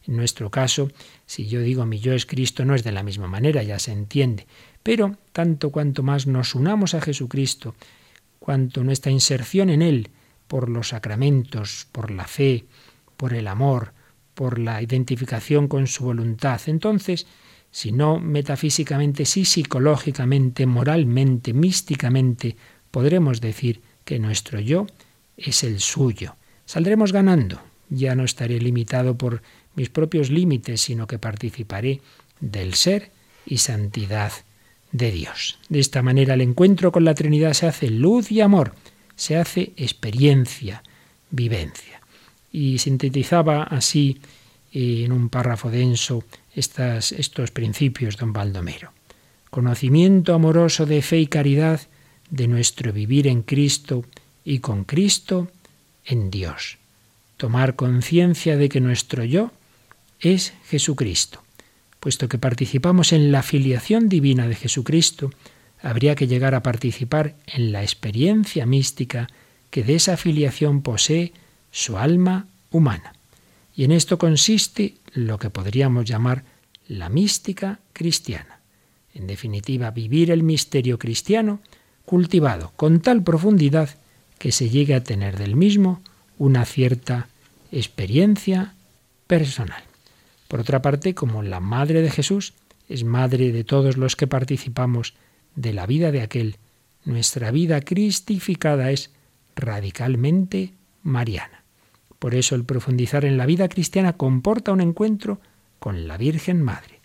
En 0.07 0.17
nuestro 0.17 0.51
caso, 0.51 0.91
si 1.27 1.47
yo 1.47 1.61
digo 1.61 1.87
mi 1.87 1.99
yo 1.99 2.13
es 2.13 2.27
Cristo, 2.27 2.65
no 2.65 2.75
es 2.75 2.85
de 2.85 2.93
la 2.93 3.03
misma 3.03 3.29
manera, 3.29 3.63
ya 3.63 3.79
se 3.79 3.93
entiende. 3.93 4.47
Pero 4.83 5.17
tanto 5.33 5.71
cuanto 5.71 6.03
más 6.03 6.27
nos 6.27 6.55
unamos 6.55 6.95
a 6.95 7.01
Jesucristo, 7.01 7.75
cuanto 8.39 8.85
nuestra 8.85 9.11
inserción 9.11 9.71
en 9.71 9.83
Él, 9.83 10.11
por 10.49 10.69
los 10.69 10.89
sacramentos, 10.89 11.87
por 11.93 12.11
la 12.11 12.27
fe, 12.27 12.65
por 13.17 13.35
el 13.35 13.47
amor, 13.47 13.93
por 14.40 14.59
la 14.59 14.80
identificación 14.80 15.68
con 15.68 15.87
su 15.87 16.02
voluntad. 16.02 16.62
Entonces, 16.64 17.26
si 17.70 17.92
no 17.92 18.18
metafísicamente, 18.18 19.26
sí 19.26 19.44
psicológicamente, 19.44 20.64
moralmente, 20.64 21.52
místicamente, 21.52 22.56
podremos 22.90 23.42
decir 23.42 23.82
que 24.02 24.18
nuestro 24.18 24.59
yo 24.59 24.87
es 25.37 25.62
el 25.62 25.78
suyo. 25.78 26.37
Saldremos 26.64 27.12
ganando. 27.12 27.61
Ya 27.90 28.14
no 28.14 28.25
estaré 28.25 28.59
limitado 28.59 29.18
por 29.18 29.42
mis 29.75 29.90
propios 29.90 30.30
límites, 30.30 30.80
sino 30.80 31.06
que 31.06 31.18
participaré 31.18 32.00
del 32.40 32.73
ser 32.73 33.11
y 33.44 33.59
santidad 33.59 34.32
de 34.90 35.11
Dios. 35.11 35.59
De 35.68 35.80
esta 35.80 36.00
manera 36.00 36.32
el 36.32 36.40
encuentro 36.40 36.92
con 36.92 37.04
la 37.04 37.14
Trinidad 37.14 37.52
se 37.52 37.66
hace 37.66 37.90
luz 37.90 38.32
y 38.32 38.40
amor 38.40 38.73
se 39.16 39.37
hace 39.37 39.75
experiencia, 39.76 40.82
vivencia. 41.30 42.00
Y 42.52 42.78
sintetizaba 42.78 43.62
así 43.62 44.21
eh, 44.73 45.04
en 45.04 45.12
un 45.12 45.28
párrafo 45.28 45.71
denso 45.71 46.25
estas, 46.54 47.12
estos 47.12 47.50
principios 47.50 48.16
don 48.16 48.33
Baldomero. 48.33 48.92
Conocimiento 49.50 50.35
amoroso 50.35 50.87
de 50.87 51.02
fe 51.02 51.21
y 51.21 51.26
caridad 51.26 51.80
de 52.30 52.47
nuestro 52.47 52.92
vivir 52.92 53.26
en 53.26 53.42
Cristo 53.42 54.04
y 54.45 54.61
con 54.61 54.85
Cristo 54.85 55.49
en 56.04 56.30
Dios. 56.30 56.78
Tomar 57.37 57.75
conciencia 57.75 58.57
de 58.57 58.69
que 58.69 58.80
nuestro 58.80 59.25
yo 59.25 59.50
es 60.21 60.52
Jesucristo. 60.69 61.42
Puesto 61.99 62.28
que 62.28 62.38
participamos 62.38 63.12
en 63.12 63.33
la 63.33 63.42
filiación 63.42 64.09
divina 64.09 64.47
de 64.47 64.54
Jesucristo, 64.54 65.30
habría 65.83 66.14
que 66.14 66.26
llegar 66.26 66.54
a 66.54 66.62
participar 66.62 67.37
en 67.47 67.73
la 67.73 67.83
experiencia 67.83 68.66
mística 68.66 69.28
que 69.71 69.83
de 69.83 69.95
esa 69.95 70.16
filiación 70.16 70.83
posee 70.83 71.33
su 71.71 71.99
alma 71.99 72.47
humana. 72.71 73.15
Y 73.75 73.85
en 73.85 73.93
esto 73.93 74.19
consiste 74.19 74.95
lo 75.12 75.39
que 75.39 75.50
podríamos 75.50 76.05
llamar 76.05 76.45
la 76.89 77.09
mística 77.09 77.79
cristiana. 77.93 78.61
En 79.15 79.27
definitiva, 79.27 79.91
vivir 79.91 80.31
el 80.31 80.43
misterio 80.43 80.99
cristiano 80.99 81.61
cultivado 82.05 82.73
con 82.77 83.00
tal 83.00 83.23
profundidad 83.23 83.91
que 84.39 84.53
se 84.53 84.69
llegue 84.69 84.95
a 84.95 85.05
tener 85.05 85.37
del 85.37 85.57
mismo 85.57 86.00
una 86.39 86.65
cierta 86.65 87.29
experiencia 87.71 88.75
personal. 89.27 89.83
Por 90.49 90.61
otra 90.61 90.83
parte, 90.83 91.15
como 91.15 91.43
la 91.43 91.61
Madre 91.61 92.03
de 92.03 92.11
Jesús 92.11 92.55
es 92.89 93.05
Madre 93.05 93.53
de 93.53 93.62
todos 93.62 93.97
los 93.97 94.17
que 94.17 94.27
participamos 94.27 95.15
de 95.55 95.73
la 95.73 95.87
vida 95.87 96.11
de 96.11 96.23
aquel, 96.23 96.57
nuestra 97.05 97.50
vida 97.50 97.81
cristificada 97.83 98.91
es 98.91 99.11
radicalmente 99.55 100.73
mariana. 101.03 101.60
Por 102.21 102.37
eso 102.37 102.55
el 102.55 102.65
profundizar 102.65 103.25
en 103.25 103.37
la 103.37 103.47
vida 103.47 103.69
cristiana 103.69 104.12
comporta 104.12 104.71
un 104.71 104.81
encuentro 104.81 105.41
con 105.81 106.07
la 106.07 106.17
Virgen 106.17 106.62
Madre, 106.62 107.00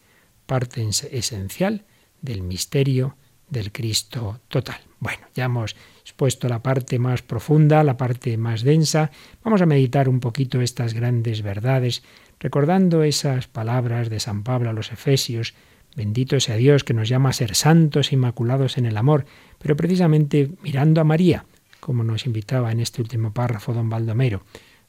parte 0.46 0.88
esencial 0.88 1.86
del 2.22 2.44
misterio 2.44 3.16
del 3.50 3.72
Cristo 3.72 4.42
total. 4.48 4.78
Bueno, 5.00 5.26
ya 5.34 5.46
hemos 5.46 5.76
expuesto 6.02 6.48
la 6.48 6.62
parte 6.62 7.00
más 7.00 7.24
profunda, 7.24 7.84
la 7.84 7.98
parte 7.98 8.38
más 8.38 8.62
densa. 8.62 9.10
Vamos 9.44 9.62
a 9.62 9.66
meditar 9.66 10.08
un 10.08 10.20
poquito 10.20 10.62
estas 10.62 10.94
grandes 10.94 11.42
verdades, 11.42 12.04
recordando 12.40 13.02
esas 13.02 13.48
palabras 13.48 14.10
de 14.10 14.20
San 14.20 14.44
Pablo 14.44 14.70
a 14.70 14.74
los 14.74 14.92
Efesios, 14.92 15.56
Bendito 15.96 16.38
sea 16.42 16.58
Dios 16.58 16.84
que 16.84 16.94
nos 16.94 17.08
llama 17.08 17.30
a 17.30 17.34
ser 17.34 17.56
santos 17.56 18.12
e 18.12 18.16
inmaculados 18.16 18.78
en 18.78 18.86
el 18.86 18.98
amor, 18.98 19.26
pero 19.60 19.78
precisamente 19.78 20.52
mirando 20.62 21.00
a 21.00 21.06
María, 21.06 21.46
como 21.80 22.04
nos 22.04 22.26
invitaba 22.26 22.72
en 22.72 22.82
este 22.82 23.02
último 23.02 23.34
párrafo 23.34 23.74
don 23.74 23.90
Baldomero. 23.90 24.44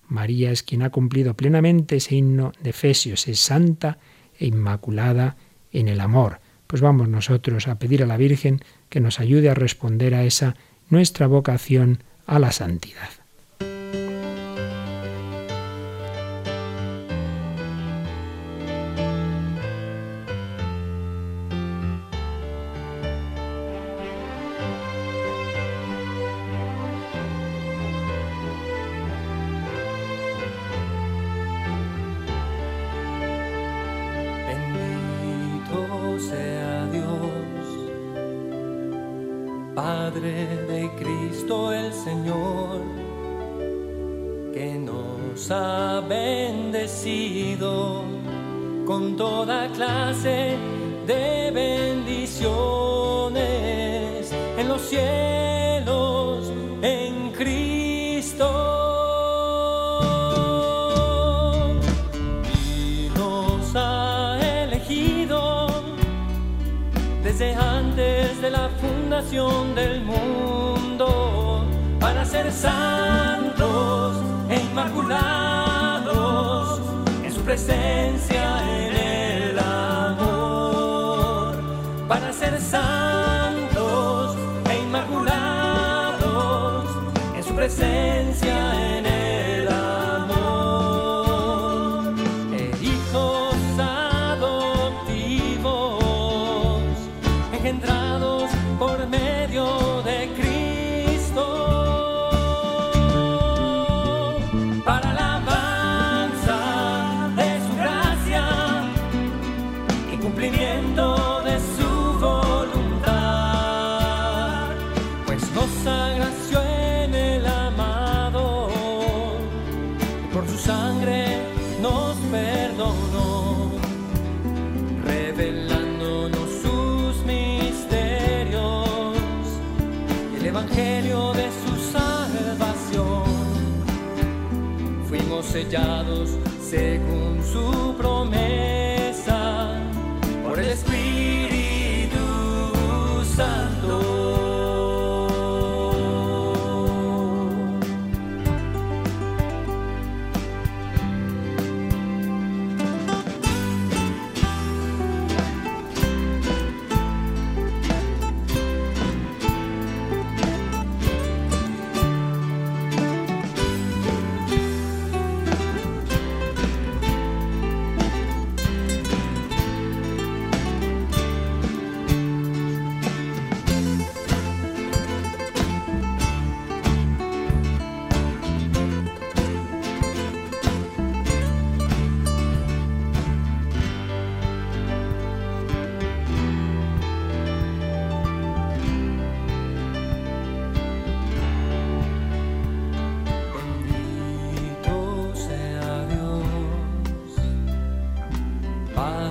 María 0.09 0.51
es 0.51 0.63
quien 0.63 0.83
ha 0.83 0.91
cumplido 0.91 1.35
plenamente 1.35 1.97
ese 1.97 2.17
himno 2.17 2.53
de 2.63 2.71
Efesios, 2.71 3.29
es 3.29 3.41
santa 3.41 3.99
e 4.39 4.47
inmaculada 4.47 5.37
en 5.73 5.89
el 5.89 6.01
amor. 6.01 6.41
Pues 6.67 6.83
vamos 6.83 7.09
nosotros 7.09 7.69
a 7.69 7.79
pedir 7.79 8.03
a 8.03 8.07
la 8.07 8.17
Virgen 8.17 8.61
que 8.89 9.01
nos 9.01 9.21
ayude 9.21 9.51
a 9.51 9.55
responder 9.55 10.15
a 10.15 10.25
esa 10.25 10.57
nuestra 10.89 11.27
vocación 11.27 12.03
a 12.27 12.39
la 12.39 12.53
santidad. 12.53 13.11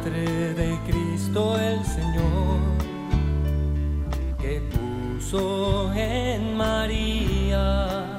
De 0.05 0.77
Cristo 0.85 1.57
el 1.59 1.83
Señor, 1.83 2.59
que 4.39 4.61
puso 4.69 5.91
en 5.93 6.55
María 6.55 8.15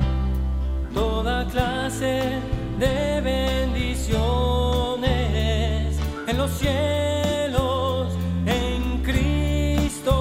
toda 0.92 1.46
clase 1.46 2.40
de 2.80 3.20
bendiciones 3.20 4.16
en 6.26 6.36
los 6.36 6.50
cielos 6.58 8.12
en 8.46 9.00
Cristo. 9.04 10.12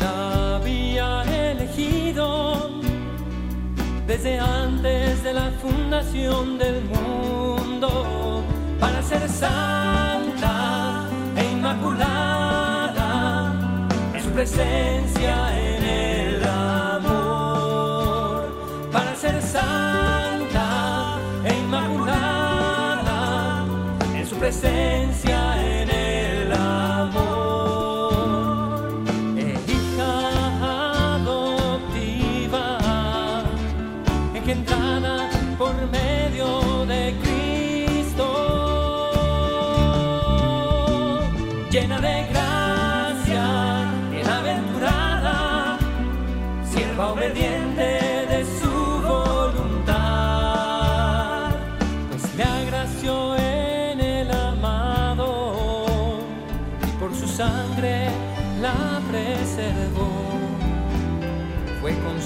La 0.00 0.56
había 0.56 1.22
elegido 1.50 2.70
desde 4.06 4.38
antes 4.38 5.22
de 5.22 5.34
la 5.34 5.50
fundación 5.60 6.56
del 6.56 6.76
mundo 6.84 6.93
presencia 14.54 15.36
en 15.58 15.82
el 15.82 16.44
amor 16.44 17.02
para 18.92 19.16
ser 19.16 19.42
santa 19.42 21.18
e 21.44 21.54
inmaculada 21.58 23.18
en 24.14 24.24
su 24.24 24.36
presencia 24.36 25.43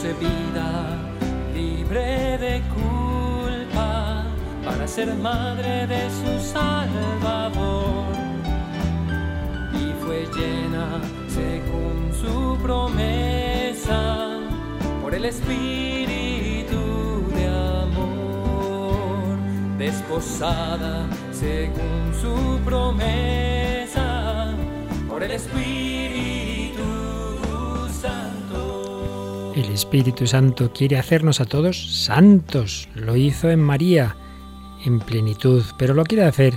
concebida 0.08 0.96
libre 1.54 2.38
de 2.38 2.62
culpa 2.74 4.24
para 4.64 4.86
ser 4.86 5.14
madre 5.14 5.86
de 5.86 6.08
su 6.10 6.40
Salvador. 6.52 8.06
Y 9.74 9.92
fue 10.02 10.26
llena 10.34 11.00
según 11.28 12.10
su 12.14 12.58
promesa 12.62 14.38
por 15.02 15.14
el 15.14 15.26
Espíritu 15.26 17.24
de 17.34 17.46
amor. 17.84 19.36
Desposada 19.76 21.06
según 21.32 22.14
su 22.20 22.58
promesa 22.64 24.54
por 25.08 25.22
el 25.22 25.32
Espíritu 25.32 26.47
El 29.58 29.72
Espíritu 29.72 30.24
Santo 30.28 30.72
quiere 30.72 30.98
hacernos 30.98 31.40
a 31.40 31.44
todos 31.44 32.04
santos. 32.04 32.88
Lo 32.94 33.16
hizo 33.16 33.50
en 33.50 33.58
María, 33.58 34.14
en 34.84 35.00
plenitud, 35.00 35.64
pero 35.76 35.94
lo 35.94 36.04
quiere 36.04 36.26
hacer 36.26 36.54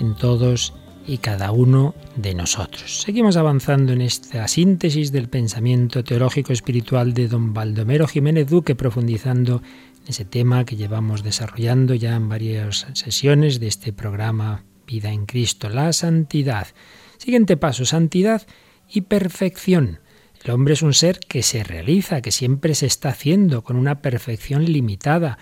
en 0.00 0.14
todos 0.14 0.72
y 1.06 1.18
cada 1.18 1.52
uno 1.52 1.94
de 2.16 2.32
nosotros. 2.32 3.02
Seguimos 3.02 3.36
avanzando 3.36 3.92
en 3.92 4.00
esta 4.00 4.48
síntesis 4.48 5.12
del 5.12 5.28
pensamiento 5.28 6.02
teológico 6.02 6.54
espiritual 6.54 7.12
de 7.12 7.28
don 7.28 7.52
Baldomero 7.52 8.06
Jiménez 8.06 8.48
Duque, 8.48 8.74
profundizando 8.74 9.60
en 10.04 10.08
ese 10.08 10.24
tema 10.24 10.64
que 10.64 10.76
llevamos 10.76 11.22
desarrollando 11.22 11.92
ya 11.92 12.16
en 12.16 12.30
varias 12.30 12.86
sesiones 12.94 13.60
de 13.60 13.66
este 13.66 13.92
programa 13.92 14.64
Vida 14.86 15.12
en 15.12 15.26
Cristo, 15.26 15.68
la 15.68 15.92
santidad. 15.92 16.68
Siguiente 17.18 17.58
paso, 17.58 17.84
santidad 17.84 18.46
y 18.88 19.02
perfección. 19.02 19.98
El 20.44 20.52
hombre 20.52 20.74
es 20.74 20.82
un 20.82 20.94
ser 20.94 21.18
que 21.18 21.42
se 21.42 21.64
realiza, 21.64 22.20
que 22.22 22.32
siempre 22.32 22.74
se 22.74 22.86
está 22.86 23.10
haciendo 23.10 23.62
con 23.62 23.76
una 23.76 24.00
perfección 24.00 24.64
limitada, 24.64 25.38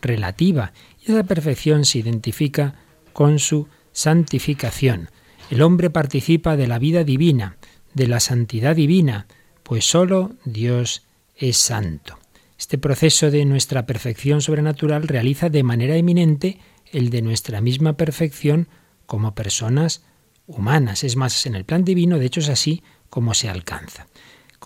relativa, 0.00 0.72
y 1.00 1.12
esa 1.12 1.24
perfección 1.24 1.84
se 1.84 1.98
identifica 1.98 2.74
con 3.12 3.38
su 3.38 3.68
santificación. 3.92 5.10
El 5.50 5.62
hombre 5.62 5.90
participa 5.90 6.56
de 6.56 6.66
la 6.66 6.78
vida 6.78 7.04
divina, 7.04 7.56
de 7.94 8.06
la 8.06 8.20
santidad 8.20 8.76
divina, 8.76 9.26
pues 9.62 9.84
sólo 9.84 10.32
Dios 10.44 11.04
es 11.36 11.56
santo. 11.56 12.18
Este 12.58 12.78
proceso 12.78 13.30
de 13.30 13.44
nuestra 13.44 13.86
perfección 13.86 14.42
sobrenatural 14.42 15.06
realiza 15.06 15.48
de 15.48 15.62
manera 15.62 15.96
eminente 15.96 16.58
el 16.90 17.10
de 17.10 17.22
nuestra 17.22 17.60
misma 17.60 17.92
perfección 17.96 18.68
como 19.06 19.34
personas 19.34 20.02
humanas. 20.46 21.04
Es 21.04 21.14
más, 21.14 21.46
en 21.46 21.54
el 21.54 21.64
plan 21.64 21.84
divino, 21.84 22.18
de 22.18 22.26
hecho, 22.26 22.40
es 22.40 22.48
así 22.48 22.82
como 23.10 23.34
se 23.34 23.48
alcanza. 23.48 24.07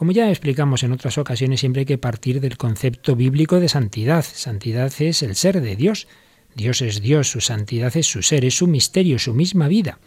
Como 0.03 0.11
ya 0.11 0.31
explicamos 0.31 0.83
en 0.83 0.91
otras 0.91 1.17
ocasiones, 1.17 1.61
siempre 1.61 1.83
hay 1.83 1.87
que 1.87 1.97
partir 1.97 2.41
del 2.41 2.57
concepto 2.57 3.15
bíblico 3.15 3.61
de 3.61 3.69
santidad. 3.69 4.25
Santidad 4.25 4.93
es 4.99 5.23
el 5.23 5.37
ser 5.37 5.61
de 5.61 5.77
Dios. 5.77 6.09
Dios 6.57 6.83
es 6.83 7.01
Dios, 7.01 7.31
su 7.31 7.41
santidad 7.41 7.97
es 7.97 8.09
su 8.09 8.21
ser, 8.21 8.45
es 8.45 8.57
su 8.57 8.67
misterio, 8.67 9.21
su 9.21 9.33
misma 9.33 9.69
vida. 9.69 10.01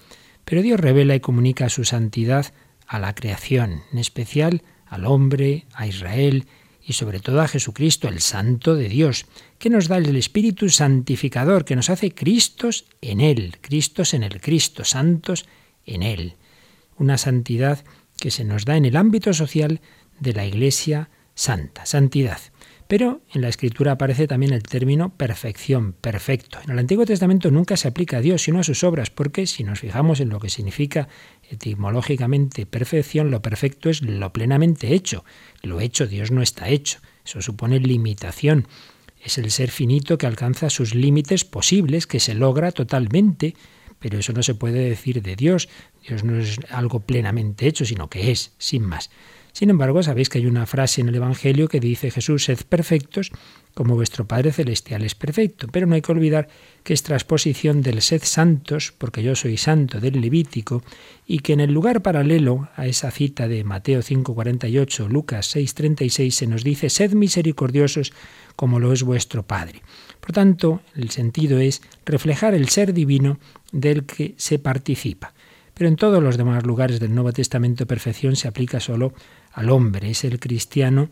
Pero 0.43 0.62
Dios 0.62 0.81
revela 0.81 1.15
y 1.15 1.21
comunica 1.21 1.69
su 1.69 1.86
santidad 1.86 2.47
a 2.86 2.99
la 2.99 3.15
creación, 3.15 3.84
en 3.93 3.99
especial 3.99 4.63
al 4.86 5.05
hombre, 5.05 5.63
a 5.73 5.88
Israel 5.88 6.45
y 6.86 6.91
sobre 6.91 7.21
todo 7.21 7.39
a 7.39 7.47
Jesucristo, 7.47 8.10
el 8.10 8.19
Santo 8.19 8.75
de 8.75 8.89
Dios, 8.89 9.27
que 9.60 9.69
nos 9.69 9.88
da 9.88 9.95
el 9.95 10.17
Espíritu 10.17 10.67
Santificador, 10.67 11.63
que 11.63 11.77
nos 11.77 11.89
hace 11.89 12.12
Cristos 12.12 12.84
en 12.99 13.21
Él, 13.21 13.60
Cristos 13.62 14.13
en 14.13 14.23
el 14.23 14.41
Cristo, 14.41 14.84
santos 14.84 15.45
en 15.86 16.03
Él. 16.03 16.34
Una 16.97 17.17
santidad 17.17 17.86
que 18.17 18.32
se 18.32 18.43
nos 18.43 18.65
da 18.65 18.78
en 18.78 18.86
el 18.86 18.95
ámbito 18.95 19.34
social 19.34 19.82
de 20.19 20.34
la 20.34 20.45
Iglesia 20.45 21.10
Santa, 21.34 21.86
santidad. 21.86 22.39
Pero 22.88 23.21
en 23.34 23.41
la 23.41 23.49
Escritura 23.49 23.93
aparece 23.93 24.28
también 24.28 24.54
el 24.54 24.62
término 24.62 25.10
perfección, 25.10 25.93
perfecto. 25.93 26.60
En 26.63 26.71
el 26.71 26.80
Antiguo 26.80 27.06
Testamento 27.06 27.49
nunca 27.49 27.78
se 27.78 27.88
aplica 27.88 28.17
a 28.17 28.21
Dios, 28.21 28.43
sino 28.43 28.60
a 28.60 28.63
sus 28.63 28.84
obras, 28.84 29.10
porque 29.10 29.47
si 29.47 29.63
nos 29.63 29.80
fijamos 29.80 30.19
en 30.19 30.30
lo 30.30 30.39
que 30.39 30.49
significa 30.49 31.08
etimológicamente 31.49 32.65
perfección, 32.67 33.32
lo 33.32 33.41
perfecto 33.41 33.89
es 33.89 34.04
lo 34.04 34.32
plenamente 34.32 34.93
hecho. 34.93 35.25
Lo 35.63 35.82
hecho, 35.82 36.06
Dios 36.06 36.30
no 36.30 36.43
está 36.43 36.69
hecho. 36.69 36.99
Eso 37.25 37.41
supone 37.41 37.80
limitación. 37.80 38.67
Es 39.19 39.39
el 39.39 39.49
ser 39.49 39.71
finito 39.71 40.19
que 40.19 40.28
alcanza 40.28 40.69
sus 40.69 40.93
límites 40.93 41.43
posibles, 41.43 42.06
que 42.06 42.19
se 42.19 42.36
logra 42.36 42.71
totalmente. 42.71 43.56
Pero 44.06 44.20
eso 44.20 44.34
no 44.34 44.44
se 44.44 44.54
puede 44.54 44.88
decir 44.88 45.24
de 45.24 45.36
Dios. 45.36 45.68
Dios 46.08 46.24
no 46.24 46.38
es 46.38 46.60
algo 46.70 47.00
plenamente 47.00 47.65
hecho, 47.65 47.86
sino 47.86 48.08
que 48.08 48.30
es, 48.30 48.54
sin 48.60 48.84
más. 48.84 49.10
Sin 49.52 49.72
embargo, 49.72 50.04
sabéis 50.04 50.30
que 50.30 50.38
hay 50.38 50.46
una 50.46 50.68
frase 50.68 51.02
en 51.02 51.10
el 51.10 51.15
Evangelio 51.15 51.68
que 51.68 51.80
dice 51.80 52.12
Jesús, 52.12 52.44
sed 52.44 52.60
perfectos 52.70 53.32
como 53.74 53.96
vuestro 53.96 54.28
Padre 54.28 54.52
Celestial 54.52 55.04
es 55.04 55.15
perfecto. 55.15 55.68
Pero 55.72 55.88
no 55.88 55.96
hay 55.96 56.04
que 56.04 56.12
olvidar 56.12 56.50
que 56.84 56.94
es 56.94 57.02
transposición 57.02 57.82
del 57.82 58.04
sed 58.04 58.22
santos, 58.24 58.94
porque 58.96 59.24
yo 59.24 59.34
soy 59.36 59.58
santo 59.58 60.00
del 60.00 60.22
Levítico, 60.22 60.84
y 61.26 61.39
que 61.39 61.54
en 61.54 61.62
el 61.62 61.74
lugar 61.74 62.04
paralelo 62.04 62.70
a 62.76 62.86
esa 62.86 63.10
cita 63.10 63.48
de 63.48 63.63
Mateo 63.63 64.04
5:48, 64.04 65.10
Lucas 65.10 65.48
6:36 65.56 66.36
se 66.36 66.46
nos 66.46 66.63
dice, 66.63 66.91
sed 66.91 67.13
misericordiosos 67.13 68.13
como 68.56 68.80
lo 68.80 68.94
es 68.94 69.02
vuestro 69.02 69.44
Padre. 69.44 69.82
Por 70.20 70.32
tanto, 70.32 70.82
el 70.96 71.12
sentido 71.12 71.60
es 71.60 71.82
reflejar 72.06 72.54
el 72.54 72.70
ser 72.70 72.94
divino 72.94 73.39
del 73.76 74.06
que 74.06 74.34
se 74.38 74.58
participa. 74.58 75.34
Pero 75.74 75.90
en 75.90 75.98
todos 75.98 76.24
los 76.24 76.38
demás 76.38 76.66
lugares 76.66 77.00
del 77.00 77.14
Nuevo 77.14 77.34
Testamento 77.34 77.86
perfección 77.86 78.38
se 78.38 78.48
aplica 78.48 78.80
solo 78.80 79.14
al 79.52 79.70
hombre, 79.70 80.10
es 80.10 80.24
el 80.24 80.40
cristiano 80.40 81.10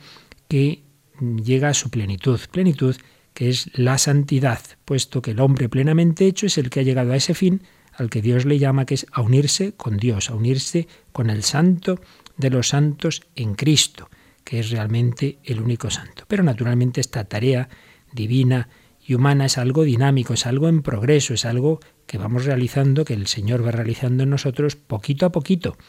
que 0.47 0.83
llega 1.19 1.69
a 1.69 1.73
su 1.73 1.89
plenitud, 1.89 2.39
plenitud 2.51 2.95
que 3.33 3.49
es 3.49 3.69
la 3.73 3.97
santidad, 3.97 4.61
puesto 4.85 5.21
que 5.21 5.31
el 5.31 5.41
hombre 5.41 5.67
plenamente 5.67 6.25
hecho 6.25 6.45
es 6.45 6.57
el 6.57 6.69
que 6.69 6.79
ha 6.79 6.83
llegado 6.83 7.11
a 7.11 7.17
ese 7.17 7.33
fin 7.33 7.63
al 7.93 8.09
que 8.09 8.21
Dios 8.21 8.45
le 8.45 8.57
llama, 8.57 8.85
que 8.85 8.95
es 8.95 9.05
a 9.11 9.21
unirse 9.21 9.73
con 9.73 9.97
Dios, 9.97 10.29
a 10.29 10.35
unirse 10.35 10.87
con 11.11 11.29
el 11.29 11.43
santo 11.43 11.99
de 12.37 12.49
los 12.49 12.69
santos 12.69 13.23
en 13.35 13.55
Cristo, 13.55 14.09
que 14.43 14.59
es 14.59 14.71
realmente 14.71 15.37
el 15.43 15.59
único 15.59 15.89
santo. 15.89 16.23
Pero 16.27 16.43
naturalmente 16.43 17.01
esta 17.01 17.25
tarea 17.25 17.69
divina 18.11 18.69
y 19.05 19.15
humana 19.15 19.45
es 19.45 19.57
algo 19.57 19.83
dinámico, 19.83 20.33
es 20.33 20.45
algo 20.45 20.69
en 20.69 20.81
progreso, 20.81 21.33
es 21.33 21.45
algo 21.45 21.81
que 22.13 22.19
vamos 22.19 22.45
realizando, 22.45 23.05
que 23.05 23.15
el 23.15 23.25
Señor 23.25 23.65
va 23.65 23.71
realizando 23.71 24.21
en 24.21 24.29
nosotros 24.29 24.75
poquito 24.75 25.25
a 25.25 25.31
poquito. 25.31 25.79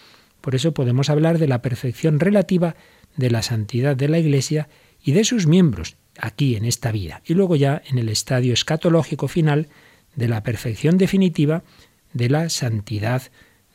Por 0.41 0.55
eso 0.55 0.73
podemos 0.73 1.11
hablar 1.11 1.37
de 1.37 1.47
la 1.47 1.61
perfección 1.61 2.19
relativa 2.19 2.77
de 3.15 3.31
la 3.31 3.43
santidad 3.43 3.95
de 3.95 4.09
la 4.09 4.19
Iglesia 4.19 4.71
y 5.03 5.13
de 5.13 5.25
sus 5.25 5.47
miembros 5.47 5.97
aquí 6.19 6.57
en 6.57 6.65
esta 6.65 6.93
vida. 6.93 7.21
Y 7.27 7.35
luego 7.35 7.57
ya 7.57 7.83
en 7.85 7.99
el 7.99 8.09
estadio 8.09 8.55
escatológico 8.55 9.29
final 9.29 9.69
de 10.17 10.29
la 10.29 10.43
perfección 10.43 10.97
definitiva 10.97 11.63
de 12.15 12.31
la 12.31 12.49
santidad 12.49 13.25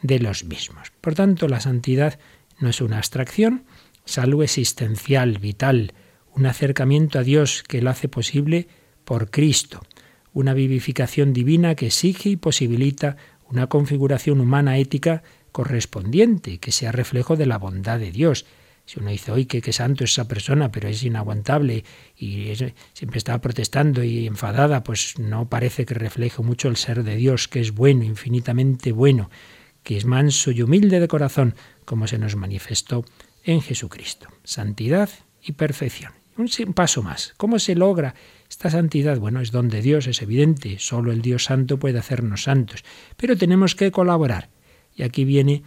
de 0.02 0.18
los 0.18 0.44
mismos. 0.44 0.92
Por 1.02 1.14
tanto, 1.14 1.48
la 1.48 1.60
santidad 1.60 2.18
no 2.60 2.70
es 2.70 2.82
una 2.82 2.98
abstracción, 2.98 3.64
es 4.08 4.18
algo 4.18 4.42
existencial, 4.42 5.38
vital, 5.38 5.94
un 6.34 6.48
acercamiento 6.48 7.20
a 7.20 7.24
Dios 7.24 7.62
que 7.62 7.84
lo 7.84 7.92
hace 7.92 8.10
posible 8.10 8.68
por 9.06 9.30
Cristo, 9.30 9.82
una 10.34 10.54
vivificación 10.54 11.34
divina 11.34 11.76
que 11.76 11.88
exige 11.88 12.30
y 12.30 12.36
posibilita 12.36 13.18
una 13.50 13.68
configuración 13.68 14.40
humana 14.40 14.78
ética 14.78 15.24
correspondiente, 15.52 16.60
que 16.60 16.72
sea 16.72 16.92
reflejo 16.92 17.36
de 17.36 17.46
la 17.46 17.58
bondad 17.58 18.00
de 18.00 18.12
Dios. 18.12 18.46
Si 18.86 19.00
uno 19.00 19.12
dice, 19.12 19.32
oye, 19.32 19.46
qué, 19.46 19.74
santo 19.74 20.04
es 20.04 20.12
esa 20.12 20.28
persona, 20.28 20.72
pero 20.72 20.88
es 20.88 21.04
inaguantable 21.04 21.84
y 22.18 22.54
siempre 22.94 23.18
está 23.18 23.40
protestando 23.40 24.04
y 24.04 24.26
enfadada, 24.26 24.84
pues 24.84 25.20
no 25.20 25.48
parece 25.48 25.86
que 25.86 25.94
refleje 25.94 26.42
mucho 26.42 26.70
el 26.70 26.76
ser 26.76 27.04
de 27.04 27.16
Dios, 27.16 27.48
que 27.48 27.60
es 27.60 27.72
bueno, 27.72 28.04
infinitamente 28.04 28.92
bueno, 28.92 29.30
que 29.84 29.98
es 29.98 30.06
manso 30.06 30.52
y 30.52 30.64
humilde 30.64 31.00
de 31.00 31.08
corazón, 31.08 31.56
como 31.86 32.08
se 32.08 32.18
nos 32.18 32.36
manifestó 32.36 33.06
en 33.44 33.62
Jesucristo. 33.62 34.28
Santidad 34.44 35.10
y 35.42 35.52
perfección. 35.52 36.14
Un 36.38 36.74
paso 36.74 37.04
más. 37.04 37.34
¿Cómo 37.38 37.60
se 37.60 37.76
logra 37.76 38.16
esta 38.50 38.70
santidad? 38.70 39.20
Bueno, 39.20 39.42
es 39.42 39.52
donde 39.52 39.82
Dios, 39.82 40.08
es 40.08 40.22
evidente. 40.22 40.78
Solo 40.80 41.12
el 41.12 41.22
Dios 41.22 41.46
santo 41.46 41.78
puede 41.78 42.00
hacernos 42.00 42.44
santos. 42.44 42.84
Pero 43.16 43.38
tenemos 43.38 43.76
que 43.76 43.92
colaborar. 43.92 44.50
Y 44.96 45.04
aquí 45.04 45.24
viene 45.24 45.64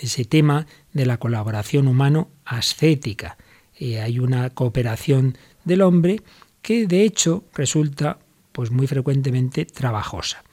ese 0.00 0.24
tema 0.24 0.66
de 0.92 1.06
la 1.06 1.18
colaboración 1.18 1.86
humano-ascética. 1.86 3.36
Eh, 3.78 4.00
hay 4.00 4.18
una 4.18 4.50
cooperación 4.50 5.36
del 5.64 5.82
hombre 5.82 6.22
que 6.62 6.86
de 6.86 7.02
hecho 7.02 7.44
resulta 7.54 8.18
pues 8.52 8.70
muy 8.70 8.86
frecuentemente 8.86 9.64
trabajosa. 9.64 10.44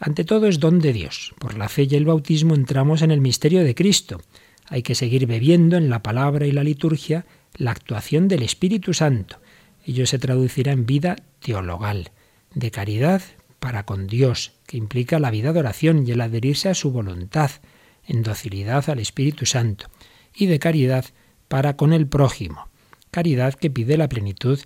Ante 0.00 0.24
todo 0.24 0.46
es 0.46 0.58
don 0.58 0.78
de 0.78 0.92
Dios. 0.92 1.34
Por 1.38 1.56
la 1.56 1.68
fe 1.68 1.86
y 1.90 1.94
el 1.94 2.04
bautismo 2.04 2.54
entramos 2.54 3.02
en 3.02 3.10
el 3.10 3.20
misterio 3.20 3.62
de 3.62 3.74
Cristo. 3.74 4.20
Hay 4.68 4.82
que 4.82 4.94
seguir 4.94 5.26
bebiendo 5.26 5.76
en 5.76 5.90
la 5.90 6.02
palabra 6.02 6.46
y 6.46 6.52
la 6.52 6.64
liturgia 6.64 7.24
la 7.56 7.70
actuación 7.70 8.28
del 8.28 8.42
Espíritu 8.42 8.94
Santo. 8.94 9.41
Ello 9.84 10.06
se 10.06 10.18
traducirá 10.18 10.72
en 10.72 10.86
vida 10.86 11.16
teologal, 11.40 12.10
de 12.54 12.70
caridad 12.70 13.22
para 13.58 13.84
con 13.84 14.06
Dios, 14.06 14.52
que 14.66 14.76
implica 14.76 15.18
la 15.18 15.30
vida 15.30 15.52
de 15.52 15.60
oración 15.60 16.06
y 16.06 16.12
el 16.12 16.20
adherirse 16.20 16.68
a 16.68 16.74
su 16.74 16.90
voluntad, 16.90 17.50
en 18.06 18.22
docilidad 18.22 18.90
al 18.90 18.98
Espíritu 18.98 19.46
Santo, 19.46 19.86
y 20.34 20.46
de 20.46 20.58
caridad 20.58 21.06
para 21.48 21.76
con 21.76 21.92
el 21.92 22.06
prójimo, 22.06 22.68
caridad 23.10 23.54
que 23.54 23.70
pide 23.70 23.96
la 23.96 24.08
plenitud 24.08 24.58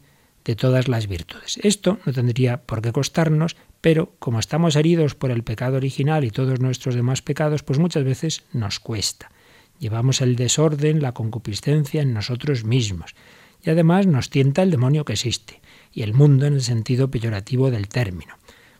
de 0.45 0.55
todas 0.55 0.87
las 0.89 1.09
virtudes. 1.09 1.59
Esto 1.63 1.99
no 2.07 2.13
tendría 2.13 2.63
por 2.63 2.81
qué 2.81 2.93
costarnos, 2.93 3.57
pero 3.81 4.15
como 4.19 4.39
estamos 4.39 4.77
heridos 4.77 5.15
por 5.15 5.31
el 5.31 5.43
pecado 5.43 5.77
original 5.77 6.25
y 6.25 6.31
todos 6.31 6.61
nuestros 6.61 6.95
demás 6.95 7.21
pecados, 7.21 7.63
pues 7.63 7.79
muchas 7.79 8.05
veces 8.05 8.45
nos 8.53 8.79
cuesta. 8.79 9.31
Llevamos 9.79 10.21
el 10.21 10.37
desorden, 10.37 11.03
la 11.03 11.13
concupiscencia 11.13 12.01
en 12.01 12.15
nosotros 12.15 12.65
mismos. 12.65 13.15
Y 13.63 13.71
además 13.71 14.07
nos 14.07 14.31
tienta 14.31 14.63
el 14.63 14.71
demonio 14.71 15.05
que 15.05 15.15
existe, 15.15 15.61
y 15.93 16.03
el 16.03 16.15
mundo 16.15 16.47
en 16.47 16.55
el 16.55 16.63
sentido 16.63 17.11
peyorativo 17.11 17.71
del 17.71 17.89
término. 17.89 18.35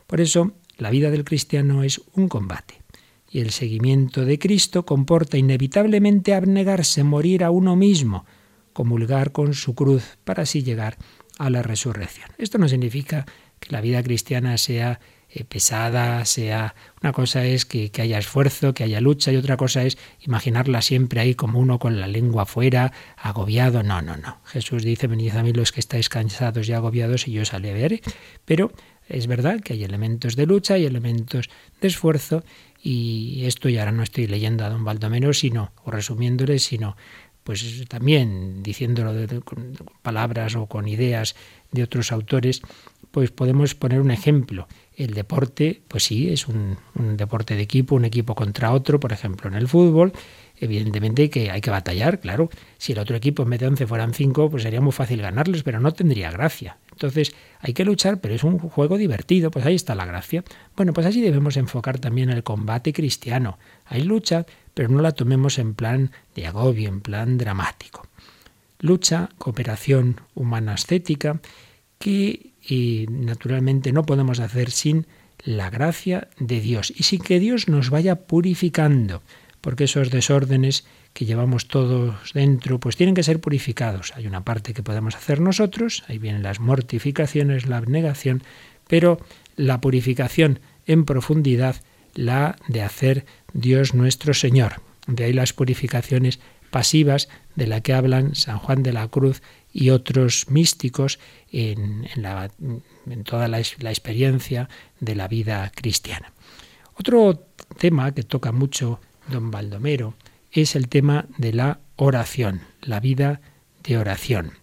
Por 0.05 0.21
eso, 0.21 0.53
la 0.77 0.89
vida 0.89 1.11
del 1.11 1.23
cristiano 1.23 1.83
es 1.83 2.01
un 2.13 2.29
combate. 2.29 2.81
Y 3.29 3.39
el 3.39 3.51
seguimiento 3.51 4.23
de 4.23 4.39
Cristo 4.39 4.85
comporta 4.85 5.37
inevitablemente 5.37 6.33
abnegarse, 6.33 7.03
morir 7.03 7.43
a 7.43 7.51
uno 7.51 7.75
mismo, 7.75 8.25
comulgar 8.71 9.31
con 9.31 9.53
su 9.53 9.75
cruz 9.75 10.17
para 10.23 10.43
así 10.43 10.63
llegar 10.63 10.97
a 11.37 11.49
la 11.49 11.61
resurrección. 11.61 12.29
Esto 12.37 12.57
no 12.57 12.69
significa 12.69 13.25
que 13.59 13.71
la 13.71 13.81
vida 13.81 14.01
cristiana 14.03 14.57
sea 14.57 14.99
eh, 15.41 15.45
pesada, 15.45 16.23
sea... 16.25 16.75
Una 17.01 17.13
cosa 17.13 17.45
es 17.45 17.65
que, 17.65 17.91
que, 17.91 18.01
haya 18.01 18.17
esfuerzo, 18.17 18.73
que 18.73 18.83
haya 18.83 18.99
lucha 19.01 19.31
y 19.31 19.35
otra 19.35 19.55
cosa 19.55 19.83
es 19.83 19.99
imaginarla 20.21 20.81
siempre 20.81 21.19
ahí 21.19 21.35
como 21.35 21.59
uno 21.59 21.77
con 21.77 21.99
la 21.99 22.07
lengua 22.07 22.43
afuera, 22.43 22.91
agobiado. 23.17 23.83
No, 23.83 24.01
no, 24.01 24.17
no. 24.17 24.39
Jesús 24.45 24.83
dice, 24.83 25.05
venid 25.05 25.35
a 25.35 25.43
mí 25.43 25.53
los 25.53 25.71
que 25.71 25.79
estáis 25.79 26.09
cansados 26.09 26.67
y 26.67 26.73
agobiados 26.73 27.27
y 27.27 27.33
yo 27.33 27.43
os 27.43 27.53
aliviaré. 27.53 28.01
Pero 28.45 28.71
es 29.07 29.27
verdad 29.27 29.61
que 29.61 29.73
hay 29.73 29.83
elementos 29.83 30.35
de 30.35 30.47
lucha 30.47 30.77
y 30.77 30.85
elementos 30.85 31.49
de 31.79 31.87
esfuerzo 31.87 32.43
y 32.81 33.45
esto 33.45 33.69
ya 33.69 33.81
ahora 33.81 33.91
no 33.91 34.03
estoy 34.03 34.27
leyendo 34.27 34.65
a 34.65 34.69
don 34.69 34.83
Baldomero, 34.83 35.33
sino, 35.33 35.71
o 35.83 35.91
resumiéndole, 35.91 36.59
sino 36.59 36.95
pues 37.43 37.85
también 37.87 38.61
diciéndolo 38.61 39.13
con 39.45 39.73
palabras 40.01 40.55
o 40.55 40.65
con 40.65 40.87
ideas 40.87 41.35
de 41.71 41.83
otros 41.83 42.11
autores, 42.11 42.61
pues 43.11 43.31
podemos 43.31 43.73
poner 43.73 44.01
un 44.01 44.11
ejemplo. 44.11 44.67
El 44.97 45.13
deporte, 45.13 45.83
pues 45.87 46.05
sí, 46.05 46.29
es 46.29 46.47
un, 46.47 46.75
deporte 47.15 47.55
de 47.55 47.61
equipo, 47.61 47.93
un 47.93 48.05
equipo 48.05 48.33
contra 48.33 48.71
otro, 48.71 48.99
por 48.99 49.13
ejemplo, 49.13 49.47
en 49.47 49.55
el 49.55 49.67
fútbol, 49.67 50.11
Evidentemente 50.59 51.29
que 51.29 51.51
hay 51.51 51.61
que 51.61 51.69
batallar, 51.69 52.19
claro. 52.19 52.49
Si 52.79 52.93
el 52.93 52.99
otro 52.99 53.15
equipo 53.15 53.43
en 53.43 53.51
vez 53.51 53.59
de 53.59 53.67
11 53.67 53.85
fueran 53.85 54.13
5, 54.13 54.49
pues 54.49 54.63
sería 54.63 54.81
muy 54.81 54.91
fácil 54.91 55.21
ganarles, 55.21 55.61
pero 55.61 55.79
no 55.79 55.93
tendría 55.93 56.31
gracia. 56.31 56.77
Entonces 56.91 57.35
hay 57.59 57.73
que 57.73 57.85
luchar, 57.85 58.19
pero 58.19 58.33
es 58.33 58.43
un 58.43 58.57
juego 58.57 58.97
divertido, 58.97 59.51
pues 59.51 59.65
ahí 59.65 59.75
está 59.75 59.93
la 59.93 60.05
gracia. 60.05 60.43
Bueno, 60.75 60.93
pues 60.93 61.05
así 61.05 61.21
debemos 61.21 61.57
enfocar 61.57 61.99
también 61.99 62.31
el 62.31 62.41
combate 62.41 62.91
cristiano. 62.91 63.59
Hay 63.85 64.01
lucha, 64.01 64.47
pero 64.73 64.89
no 64.89 65.01
la 65.01 65.11
tomemos 65.11 65.59
en 65.59 65.75
plan 65.75 66.11
de 66.33 66.47
agobio, 66.47 66.89
en 66.89 67.01
plan 67.01 67.37
dramático. 67.37 68.07
Lucha, 68.79 69.29
cooperación 69.37 70.21
humana 70.33 70.73
estética, 70.73 71.39
que 71.99 72.53
y, 72.67 73.05
naturalmente 73.09 73.91
no 73.91 74.03
podemos 74.03 74.39
hacer 74.39 74.71
sin 74.71 75.07
la 75.43 75.69
gracia 75.69 76.27
de 76.39 76.59
Dios 76.59 76.91
y 76.95 77.03
sin 77.03 77.21
que 77.21 77.39
Dios 77.39 77.67
nos 77.67 77.89
vaya 77.89 78.27
purificando 78.27 79.21
porque 79.61 79.85
esos 79.85 80.11
desórdenes 80.11 80.85
que 81.13 81.25
llevamos 81.25 81.67
todos 81.67 82.31
dentro, 82.33 82.79
pues 82.79 82.95
tienen 82.95 83.15
que 83.15 83.23
ser 83.23 83.41
purificados. 83.41 84.13
Hay 84.15 84.27
una 84.27 84.45
parte 84.45 84.73
que 84.73 84.83
podemos 84.83 85.15
hacer 85.15 85.41
nosotros, 85.41 86.03
ahí 86.07 86.19
vienen 86.19 86.43
las 86.43 86.59
mortificaciones, 86.59 87.65
la 87.65 87.77
abnegación, 87.77 88.43
pero 88.87 89.19
la 89.55 89.81
purificación 89.81 90.59
en 90.85 91.05
profundidad, 91.05 91.75
la 92.13 92.55
de 92.67 92.81
hacer 92.81 93.25
Dios 93.53 93.93
nuestro 93.93 94.33
Señor. 94.33 94.81
De 95.07 95.25
ahí 95.25 95.33
las 95.33 95.53
purificaciones 95.53 96.39
pasivas 96.69 97.29
de 97.55 97.67
la 97.67 97.81
que 97.81 97.93
hablan 97.93 98.35
San 98.35 98.59
Juan 98.59 98.83
de 98.83 98.93
la 98.93 99.07
Cruz 99.07 99.41
y 99.73 99.89
otros 99.89 100.49
místicos 100.49 101.19
en, 101.51 102.07
en, 102.15 103.23
toda 103.23 103.47
la, 103.47 103.61
la 103.79 103.89
experiencia 103.89 104.69
de 104.99 105.15
la 105.15 105.27
vida 105.27 105.71
cristiana. 105.75 106.33
Otro 106.95 107.47
tema 107.77 108.11
que 108.13 108.23
toca 108.23 108.51
mucho 108.51 108.99
don 109.29 109.51
Baldomero 109.51 110.15
es 110.51 110.75
el 110.75 110.87
tema 110.87 111.25
de 111.37 111.53
la 111.53 111.79
oración, 111.95 112.61
la 112.81 112.99
vida 112.99 113.41
de 113.83 113.97
oración. 113.97 114.53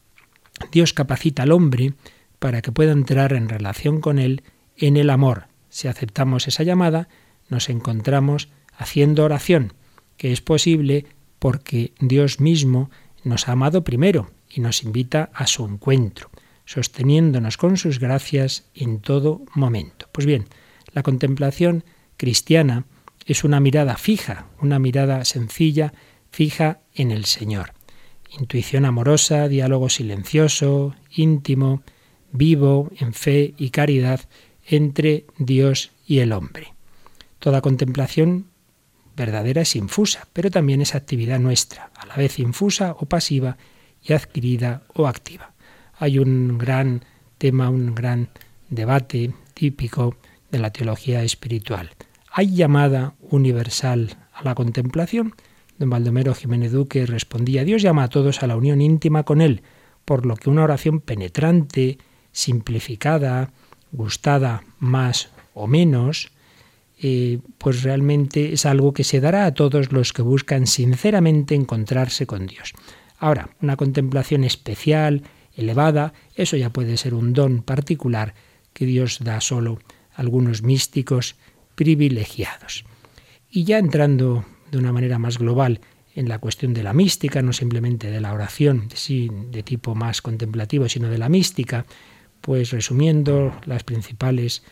Dios 0.72 0.92
capacita 0.92 1.44
al 1.44 1.52
hombre 1.52 1.94
para 2.38 2.62
que 2.62 2.72
pueda 2.72 2.92
entrar 2.92 3.32
en 3.32 3.48
relación 3.48 4.00
con 4.00 4.18
Él 4.18 4.42
en 4.76 4.96
el 4.96 5.10
amor. 5.10 5.46
Si 5.68 5.88
aceptamos 5.88 6.48
esa 6.48 6.62
llamada, 6.62 7.08
nos 7.48 7.68
encontramos 7.68 8.48
haciendo 8.76 9.24
oración, 9.24 9.72
que 10.16 10.32
es 10.32 10.40
posible 10.40 11.06
porque 11.44 11.92
Dios 12.00 12.40
mismo 12.40 12.90
nos 13.22 13.48
ha 13.48 13.52
amado 13.52 13.84
primero 13.84 14.30
y 14.48 14.62
nos 14.62 14.82
invita 14.82 15.28
a 15.34 15.46
su 15.46 15.66
encuentro, 15.66 16.30
sosteniéndonos 16.64 17.58
con 17.58 17.76
sus 17.76 18.00
gracias 18.00 18.64
en 18.74 18.98
todo 18.98 19.42
momento. 19.54 20.08
Pues 20.10 20.26
bien, 20.26 20.46
la 20.94 21.02
contemplación 21.02 21.84
cristiana 22.16 22.86
es 23.26 23.44
una 23.44 23.60
mirada 23.60 23.98
fija, 23.98 24.46
una 24.58 24.78
mirada 24.78 25.22
sencilla, 25.26 25.92
fija 26.30 26.80
en 26.94 27.10
el 27.10 27.26
Señor. 27.26 27.74
Intuición 28.38 28.86
amorosa, 28.86 29.46
diálogo 29.46 29.90
silencioso, 29.90 30.94
íntimo, 31.10 31.82
vivo, 32.32 32.90
en 32.96 33.12
fe 33.12 33.52
y 33.58 33.68
caridad 33.68 34.20
entre 34.64 35.26
Dios 35.36 35.90
y 36.06 36.20
el 36.20 36.32
hombre. 36.32 36.72
Toda 37.38 37.60
contemplación 37.60 38.46
verdadera 39.16 39.62
es 39.62 39.76
infusa, 39.76 40.26
pero 40.32 40.50
también 40.50 40.80
es 40.80 40.94
actividad 40.94 41.38
nuestra, 41.38 41.90
a 41.96 42.06
la 42.06 42.16
vez 42.16 42.38
infusa 42.38 42.96
o 42.98 43.06
pasiva 43.06 43.56
y 44.02 44.12
adquirida 44.12 44.82
o 44.94 45.06
activa. 45.06 45.52
Hay 45.98 46.18
un 46.18 46.58
gran 46.58 47.04
tema, 47.38 47.68
un 47.70 47.94
gran 47.94 48.28
debate 48.68 49.32
típico 49.54 50.16
de 50.50 50.58
la 50.58 50.70
teología 50.70 51.22
espiritual. 51.22 51.90
¿Hay 52.30 52.54
llamada 52.54 53.14
universal 53.20 54.16
a 54.32 54.42
la 54.42 54.54
contemplación? 54.54 55.34
Don 55.78 55.90
Baldomero 55.90 56.34
Jiménez 56.34 56.72
Duque 56.72 57.06
respondía, 57.06 57.64
Dios 57.64 57.82
llama 57.82 58.04
a 58.04 58.08
todos 58.08 58.42
a 58.42 58.46
la 58.46 58.56
unión 58.56 58.80
íntima 58.80 59.24
con 59.24 59.40
Él, 59.40 59.62
por 60.04 60.26
lo 60.26 60.36
que 60.36 60.50
una 60.50 60.64
oración 60.64 61.00
penetrante, 61.00 61.98
simplificada, 62.32 63.52
gustada 63.92 64.64
más 64.78 65.30
o 65.54 65.66
menos, 65.66 66.30
eh, 67.06 67.40
pues 67.58 67.82
realmente 67.82 68.54
es 68.54 68.64
algo 68.64 68.94
que 68.94 69.04
se 69.04 69.20
dará 69.20 69.44
a 69.44 69.52
todos 69.52 69.92
los 69.92 70.14
que 70.14 70.22
buscan 70.22 70.66
sinceramente 70.66 71.54
encontrarse 71.54 72.26
con 72.26 72.46
Dios. 72.46 72.72
Ahora, 73.18 73.50
una 73.60 73.76
contemplación 73.76 74.42
especial, 74.42 75.22
elevada, 75.54 76.14
eso 76.34 76.56
ya 76.56 76.70
puede 76.70 76.96
ser 76.96 77.12
un 77.12 77.34
don 77.34 77.60
particular 77.60 78.32
que 78.72 78.86
Dios 78.86 79.18
da 79.22 79.42
solo 79.42 79.80
a 80.14 80.22
algunos 80.22 80.62
místicos 80.62 81.36
privilegiados. 81.74 82.86
Y 83.50 83.64
ya 83.64 83.76
entrando 83.76 84.46
de 84.70 84.78
una 84.78 84.94
manera 84.94 85.18
más 85.18 85.36
global 85.36 85.82
en 86.14 86.30
la 86.30 86.38
cuestión 86.38 86.72
de 86.72 86.84
la 86.84 86.94
mística, 86.94 87.42
no 87.42 87.52
simplemente 87.52 88.10
de 88.10 88.22
la 88.22 88.32
oración, 88.32 88.88
sí, 88.94 89.30
de 89.50 89.62
tipo 89.62 89.94
más 89.94 90.22
contemplativo, 90.22 90.88
sino 90.88 91.10
de 91.10 91.18
la 91.18 91.28
mística, 91.28 91.84
pues 92.40 92.70
resumiendo 92.70 93.54
las 93.66 93.84
principales 93.84 94.62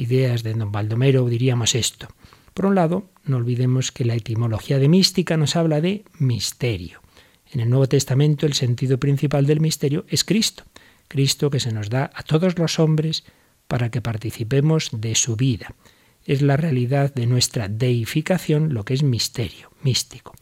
ideas 0.00 0.42
de 0.42 0.54
don 0.54 0.72
Baldomero, 0.72 1.28
diríamos 1.28 1.74
esto. 1.74 2.08
Por 2.54 2.66
un 2.66 2.74
lado, 2.74 3.10
no 3.24 3.36
olvidemos 3.36 3.92
que 3.92 4.04
la 4.04 4.14
etimología 4.14 4.78
de 4.78 4.88
mística 4.88 5.36
nos 5.36 5.56
habla 5.56 5.80
de 5.80 6.04
misterio. 6.18 7.00
En 7.52 7.60
el 7.60 7.68
Nuevo 7.68 7.88
Testamento 7.88 8.46
el 8.46 8.54
sentido 8.54 8.98
principal 8.98 9.46
del 9.46 9.60
misterio 9.60 10.04
es 10.08 10.24
Cristo, 10.24 10.64
Cristo 11.08 11.50
que 11.50 11.60
se 11.60 11.72
nos 11.72 11.90
da 11.90 12.10
a 12.14 12.22
todos 12.22 12.58
los 12.58 12.78
hombres 12.78 13.24
para 13.66 13.90
que 13.90 14.00
participemos 14.00 14.90
de 14.92 15.14
su 15.14 15.36
vida 15.36 15.74
es 16.26 16.42
la 16.42 16.56
realidad 16.56 17.14
de 17.14 17.26
nuestra 17.26 17.68
deificación, 17.68 18.74
lo 18.74 18.84
que 18.84 18.94
es 18.94 19.02
misterio, 19.02 19.70
místico. 19.82 20.34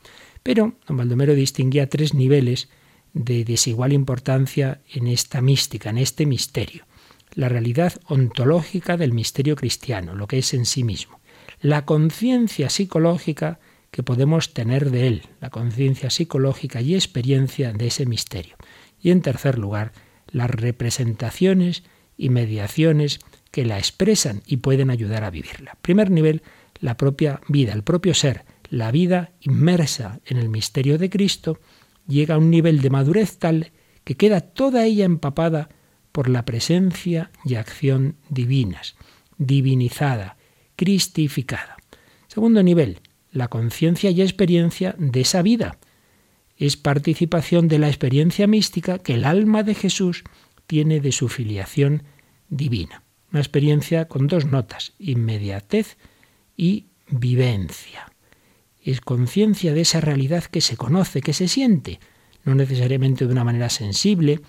Pero 0.43 0.75
don 0.87 0.97
Baldomero 0.97 1.35
distinguía 1.35 1.89
tres 1.89 2.15
niveles 2.15 2.69
de 3.13 3.45
desigual 3.45 3.93
importancia 3.93 4.81
en 4.93 5.07
esta 5.07 5.41
mística, 5.41 5.91
en 5.91 5.99
este 5.99 6.27
misterio. 6.27 6.85
La 7.39 7.49
realidad 7.49 7.93
ontológica 8.09 8.97
del 8.97 9.13
misterio 9.13 9.55
cristiano, 9.55 10.17
lo 10.17 10.27
que 10.27 10.39
es 10.39 10.55
en 10.55 10.67
sí 10.67 10.83
mismo. 10.83 11.21
La 11.61 11.85
conciencia 11.85 12.69
psicológica 12.69 13.61
que 13.93 14.03
podemos 14.03 14.55
tener 14.55 14.91
de 14.91 15.07
él, 15.07 15.23
la 15.41 15.49
conciencia 15.49 16.11
psicológica 16.11 16.81
y 16.81 16.97
experiencia 16.97 17.73
de 17.73 17.87
ese 17.87 18.07
misterio. 18.07 18.57
Y 19.01 19.13
en 19.13 19.23
tercer 19.23 19.57
lugar, 19.57 19.93
las 20.27 20.51
representaciones 20.51 21.85
y 22.17 22.31
mediaciones 22.31 23.21
que 23.53 23.65
la 23.65 23.79
expresan 23.79 24.43
y 24.45 24.57
pueden 24.57 24.91
ayudar 24.91 25.23
a 25.23 25.31
vivirla. 25.31 25.79
Primer 25.81 26.11
nivel, 26.11 26.43
la 26.81 26.97
propia 26.97 27.41
vida, 27.47 27.73
el 27.73 27.85
propio 27.85 28.15
ser, 28.15 28.47
la 28.69 28.91
vida 28.91 29.31
inmersa 29.43 30.19
en 30.27 30.39
el 30.39 30.49
misterio 30.49 30.99
de 30.99 31.09
Cristo, 31.09 31.61
llega 32.09 32.35
a 32.35 32.39
un 32.39 32.51
nivel 32.51 32.81
de 32.81 32.91
madurez 32.91 33.39
tal 33.39 33.71
que 34.03 34.17
queda 34.17 34.41
toda 34.41 34.85
ella 34.87 35.05
empapada 35.05 35.69
por 36.19 36.29
la 36.29 36.45
presencia 36.45 37.31
y 37.45 37.55
acción 37.55 38.17
divinas, 38.29 38.97
divinizada, 39.37 40.37
cristificada. 40.75 41.77
Segundo 42.27 42.65
nivel, 42.65 42.99
la 43.31 43.47
conciencia 43.47 44.11
y 44.11 44.21
experiencia 44.21 44.97
de 44.99 45.21
esa 45.21 45.43
vida. 45.43 45.79
Es 46.57 46.77
participación 46.77 47.69
de 47.69 47.79
la 47.79 47.87
experiencia 47.87 48.49
mística 48.49 48.99
que 48.99 49.15
el 49.15 49.25
alma 49.25 49.63
de 49.63 49.77
Jesús 49.77 50.25
tiene 50.67 50.99
de 50.99 51.13
su 51.13 51.29
filiación 51.29 52.03
divina. 52.49 53.05
Una 53.31 53.39
experiencia 53.39 54.09
con 54.09 54.27
dos 54.27 54.45
notas, 54.45 54.95
inmediatez 54.99 55.99
y 56.57 56.87
vivencia. 57.11 58.11
Es 58.83 59.01
conciencia 59.01 59.73
de 59.73 59.83
esa 59.83 60.01
realidad 60.01 60.43
que 60.47 60.63
se 60.63 60.77
conoce, 60.77 61.21
que 61.21 61.33
se 61.33 61.47
siente, 61.47 62.01
no 62.43 62.57
necesariamente 62.57 63.25
de 63.25 63.33
una 63.33 63.45
manera 63.45 63.69
sensible, 63.69 64.41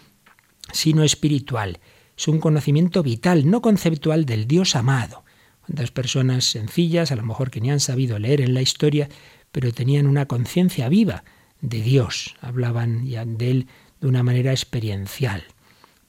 sino 0.71 1.03
espiritual. 1.03 1.79
Es 2.17 2.27
un 2.27 2.39
conocimiento 2.39 3.03
vital, 3.03 3.49
no 3.49 3.62
conceptual 3.62 4.25
del 4.25 4.47
Dios 4.47 4.75
amado. 4.75 5.23
Cuántas 5.65 5.91
personas 5.91 6.45
sencillas, 6.45 7.12
a 7.12 7.15
lo 7.15 7.23
mejor 7.23 7.51
que 7.51 7.62
ni 7.62 7.71
han 7.71 7.79
sabido 7.79 8.19
leer 8.19 8.41
en 8.41 8.53
la 8.53 8.62
historia, 8.62 9.08
pero 9.51 9.71
tenían 9.71 10.08
una 10.08 10.25
conciencia 10.25 10.89
viva 10.89 11.23
de 11.62 11.82
Dios, 11.82 12.36
hablaban 12.41 13.05
de 13.05 13.51
Él 13.51 13.67
de 14.01 14.08
una 14.08 14.23
manera 14.23 14.51
experiencial. 14.51 15.43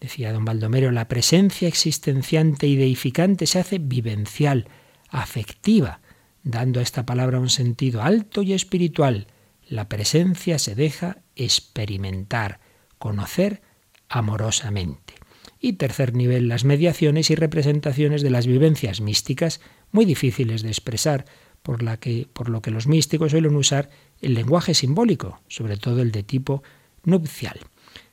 Decía 0.00 0.32
don 0.32 0.44
Baldomero, 0.44 0.90
la 0.92 1.08
presencia 1.08 1.68
existenciante 1.68 2.66
y 2.66 2.76
deificante 2.76 3.46
se 3.46 3.58
hace 3.58 3.78
vivencial, 3.78 4.68
afectiva, 5.10 6.00
dando 6.42 6.80
a 6.80 6.82
esta 6.82 7.04
palabra 7.04 7.38
un 7.38 7.50
sentido 7.50 8.02
alto 8.02 8.42
y 8.42 8.54
espiritual. 8.54 9.26
La 9.68 9.88
presencia 9.88 10.58
se 10.58 10.74
deja 10.74 11.18
experimentar, 11.36 12.60
conocer 12.98 13.62
amorosamente. 14.10 15.14
Y 15.58 15.74
tercer 15.74 16.14
nivel, 16.14 16.48
las 16.48 16.64
mediaciones 16.64 17.30
y 17.30 17.34
representaciones 17.34 18.22
de 18.22 18.30
las 18.30 18.46
vivencias 18.46 19.00
místicas, 19.00 19.60
muy 19.92 20.04
difíciles 20.04 20.62
de 20.62 20.68
expresar, 20.68 21.24
por, 21.62 21.82
la 21.82 21.98
que, 21.98 22.26
por 22.32 22.48
lo 22.48 22.62
que 22.62 22.70
los 22.70 22.86
místicos 22.86 23.32
suelen 23.32 23.54
usar 23.54 23.90
el 24.20 24.34
lenguaje 24.34 24.74
simbólico, 24.74 25.40
sobre 25.48 25.76
todo 25.76 26.02
el 26.02 26.12
de 26.12 26.22
tipo 26.22 26.62
nupcial. 27.04 27.58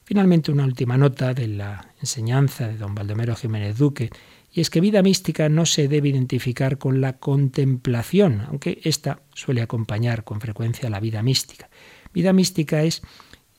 Finalmente, 0.03 0.51
una 0.51 0.63
última 0.63 0.97
nota 0.97 1.33
de 1.33 1.47
la 1.47 1.93
enseñanza 1.99 2.67
de 2.67 2.77
don 2.77 2.95
Baldomero 2.95 3.35
Jiménez 3.35 3.77
Duque, 3.77 4.09
y 4.51 4.61
es 4.61 4.69
que 4.69 4.81
vida 4.81 5.01
mística 5.01 5.49
no 5.49 5.65
se 5.65 5.87
debe 5.87 6.09
identificar 6.09 6.77
con 6.77 7.01
la 7.01 7.17
contemplación, 7.17 8.41
aunque 8.47 8.79
ésta 8.83 9.21
suele 9.33 9.61
acompañar 9.61 10.23
con 10.23 10.39
frecuencia 10.39 10.89
la 10.89 10.99
vida 10.99 11.21
mística. 11.23 11.69
Vida 12.13 12.33
mística 12.33 12.83
es 12.83 13.01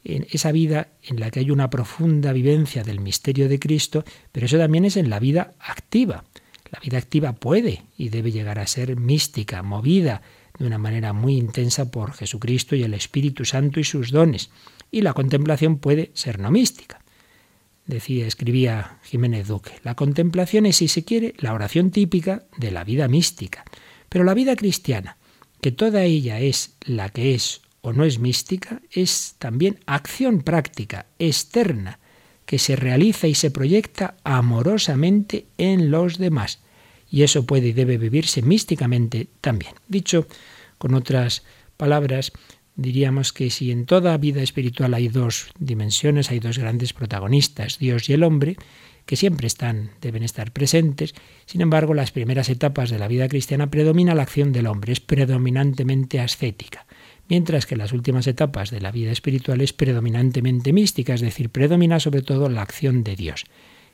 esa 0.05 0.53
vida 0.53 0.89
en 1.03 1.21
la 1.21 1.31
que 1.31 1.41
hay 1.41 1.51
una 1.51 1.71
profunda 1.71 2.33
vivencia 2.33 2.83
del 2.83 3.01
misterio 3.01 3.49
de 3.49 3.59
Cristo, 3.59 4.05
pero 4.33 4.47
eso 4.47 4.59
también 4.59 4.85
es 4.85 4.97
en 4.97 5.11
la 5.11 5.19
vida 5.19 5.55
activa. 5.59 6.25
La 6.71 6.81
vida 6.81 6.99
activa 6.99 7.33
puede 7.33 7.85
y 7.97 8.09
debe 8.11 8.31
llegar 8.31 8.59
a 8.59 8.67
ser 8.67 8.97
mística, 8.97 9.63
movida 9.63 10.23
de 10.59 10.67
una 10.67 10.79
manera 10.79 11.13
muy 11.13 11.37
intensa 11.37 11.91
por 11.91 12.13
Jesucristo 12.13 12.77
y 12.77 12.83
el 12.83 12.95
Espíritu 12.95 13.45
Santo 13.45 13.81
y 13.81 13.85
sus 13.85 14.11
dones 14.11 14.51
y 14.91 15.03
la 15.03 15.13
contemplación 15.13 15.79
puede 15.79 16.11
ser 16.15 16.39
no 16.39 16.51
mística. 16.51 17.01
Decía, 17.87 18.27
escribía 18.27 18.99
Jiménez 19.05 19.49
Duque, 19.49 19.73
la 19.83 19.95
contemplación 19.95 20.67
es, 20.67 20.77
si 20.77 20.89
se 20.89 21.05
quiere, 21.05 21.35
la 21.39 21.55
oración 21.55 21.91
típica 21.91 22.45
de 22.59 22.71
la 22.71 22.85
vida 22.85 23.09
mística. 23.09 23.65
Pero 24.09 24.25
la 24.25 24.35
vida 24.35 24.57
cristiana 24.57 25.17
que 25.61 25.73
toda 25.73 26.05
ella 26.05 26.41
es 26.41 26.77
la 26.83 27.09
que 27.09 27.35
es 27.35 27.63
o 27.81 27.93
no 27.93 28.05
es 28.05 28.19
mística, 28.19 28.83
es 28.91 29.35
también 29.39 29.81
acción 29.87 30.43
práctica, 30.43 31.07
externa, 31.19 31.99
que 32.47 32.59
se 32.59 32.77
realiza 32.77 33.27
y 33.29 33.35
se 33.35 33.51
proyecta 33.51 34.17
amorosamente 34.25 35.47
en 35.59 35.91
los 35.91 36.19
demás. 36.19 36.61
Y 37.11 37.23
eso 37.23 37.47
puede 37.47 37.69
y 37.69 37.73
debe 37.73 37.99
vivirse 37.99 38.43
místicamente 38.43 39.29
también. 39.41 39.75
Dicho 39.87 40.27
con 40.79 40.95
otras 40.95 41.43
palabras, 41.77 42.33
diríamos 42.75 43.33
que 43.33 43.51
si 43.51 43.71
en 43.71 43.85
toda 43.85 44.17
vida 44.17 44.43
espiritual 44.43 44.95
hay 44.95 45.09
dos 45.09 45.51
dimensiones, 45.59 46.31
hay 46.31 46.41
dos 46.41 46.59
grandes 46.59 46.93
protagonistas, 46.93 47.79
Dios 47.79 48.09
y 48.09 48.15
el 48.15 48.23
hombre, 48.23 48.57
que 49.05 49.17
siempre 49.17 49.47
están, 49.47 49.91
deben 50.03 50.23
estar 50.23 50.53
presentes. 50.53 51.15
Sin 51.47 51.61
embargo, 51.61 51.95
las 51.95 52.13
primeras 52.13 52.51
etapas 52.51 52.91
de 52.91 52.99
la 52.99 53.09
vida 53.09 53.29
cristiana 53.29 53.71
predomina 53.71 54.15
la 54.15 54.23
acción 54.23 54.53
del 54.53 54.67
hombre, 54.67 54.93
es 54.93 55.01
predominantemente 55.01 56.21
ascética, 56.21 56.87
mientras 57.29 57.67
que 57.67 57.77
las 57.77 57.93
últimas 57.93 58.27
etapas 58.27 58.71
de 58.71 58.81
la 58.81 58.91
vida 58.91 59.13
espiritual 59.13 59.61
es 59.61 59.73
predominantemente 59.73 60.73
mística, 60.73 61.15
es 61.15 61.21
decir, 61.21 61.51
predomina 61.51 62.01
sobre 62.01 62.23
todo 62.23 62.49
la 62.49 62.63
acción 62.63 63.05
de 63.05 63.17
Dios, 63.17 63.45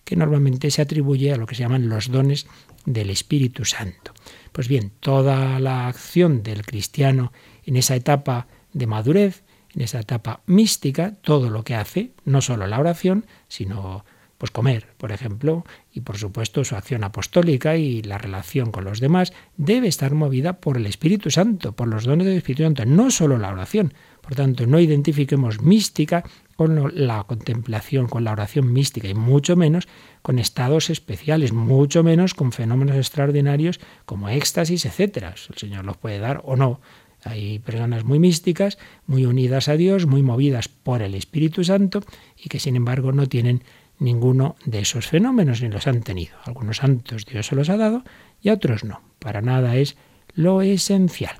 que 0.05 0.17
normalmente 0.17 0.71
se 0.71 0.83
atribuye 0.83 1.33
a 1.33 1.37
lo 1.37 1.47
que 1.47 1.55
se 1.55 1.63
llaman 1.63 1.89
los 1.89 2.11
dones 2.11 2.47
del 2.85 3.11
Espíritu 3.11 3.65
Santo. 3.65 4.13
Pues 4.53 4.69
bien, 4.69 4.93
toda 5.01 5.59
la 5.59 5.89
acción 5.89 6.43
del 6.43 6.65
cristiano 6.65 7.33
en 7.65 7.77
esa 7.77 7.97
etapa 7.97 8.47
de 8.73 8.87
madurez, 8.87 9.43
en 9.75 9.83
esa 9.83 10.01
etapa 10.01 10.43
mística, 10.47 11.15
todo 11.23 11.51
lo 11.51 11.65
que 11.65 11.75
hace, 11.75 12.13
no 12.25 12.41
solo 12.41 12.67
la 12.67 12.79
oración, 12.79 13.27
sino 13.49 14.05
pues 14.39 14.51
comer, 14.51 14.89
por 14.97 15.13
ejemplo, 15.13 15.65
y 15.93 16.01
por 16.01 16.19
supuesto 16.19 16.65
su 16.65 16.77
acción 16.77 17.05
apostólica 17.05 17.77
y 17.77 18.03
la 18.03 18.19
relación 18.19 18.71
con 18.71 18.85
los 18.85 19.01
demás 19.01 19.33
debe 19.57 19.89
estar 19.89 20.15
movida 20.15 20.55
por 20.55 20.77
el 20.77 20.87
Espíritu 20.87 21.31
Santo, 21.31 21.73
por 21.73 21.89
los 21.89 22.05
dones 22.05 22.27
del 22.27 22.37
Espíritu 22.37 22.65
Santo, 22.65 22.85
no 22.85 23.11
solo 23.11 23.39
la 23.39 23.53
oración. 23.53 23.95
Por 24.21 24.35
tanto, 24.35 24.67
no 24.67 24.81
identifiquemos 24.81 25.61
mística 25.61 26.25
con 26.57 26.93
la 26.95 27.25
contemplación, 27.25 28.07
con 28.07 28.25
la 28.25 28.33
oración 28.33 28.73
mística, 28.73 29.09
y 29.09 29.15
mucho 29.15 29.55
menos 29.55 29.87
con 30.23 30.39
estados 30.39 30.89
especiales, 30.91 31.53
mucho 31.53 32.03
menos 32.03 32.35
con 32.35 32.53
fenómenos 32.53 32.97
extraordinarios 32.97 33.81
como 34.07 34.29
éxtasis, 34.29 34.87
etcétera. 34.87 35.35
El 35.51 35.59
Señor 35.59 35.85
los 35.85 35.97
puede 35.97 36.19
dar 36.19 36.41
o 36.45 36.57
no. 36.57 36.81
Hay 37.25 37.59
personas 37.59 38.05
muy 38.05 38.19
místicas, 38.19 38.79
muy 39.07 39.25
unidas 39.25 39.69
a 39.69 39.77
Dios, 39.77 40.07
muy 40.07 40.23
movidas 40.23 40.69
por 40.69 41.03
el 41.03 41.15
Espíritu 41.15 41.65
Santo 41.65 42.03
y 42.37 42.49
que 42.49 42.61
sin 42.61 42.77
embargo 42.77 43.13
no 43.13 43.27
tienen 43.29 43.63
ninguno 43.99 44.57
de 44.65 44.81
esos 44.81 45.07
fenómenos 45.07 45.63
ni 45.63 45.69
los 45.69 45.87
han 45.87 46.03
tenido. 46.03 46.37
Algunos 46.45 46.79
santos 46.79 47.27
Dios 47.27 47.47
se 47.47 47.57
los 47.57 47.69
ha 47.69 47.77
dado 47.77 48.05
y 48.41 48.49
a 48.49 48.55
otros 48.55 48.85
no. 48.85 49.01
Para 49.19 49.41
nada 49.41 49.77
es 49.77 49.97
lo 50.35 50.63
esencial. 50.63 51.37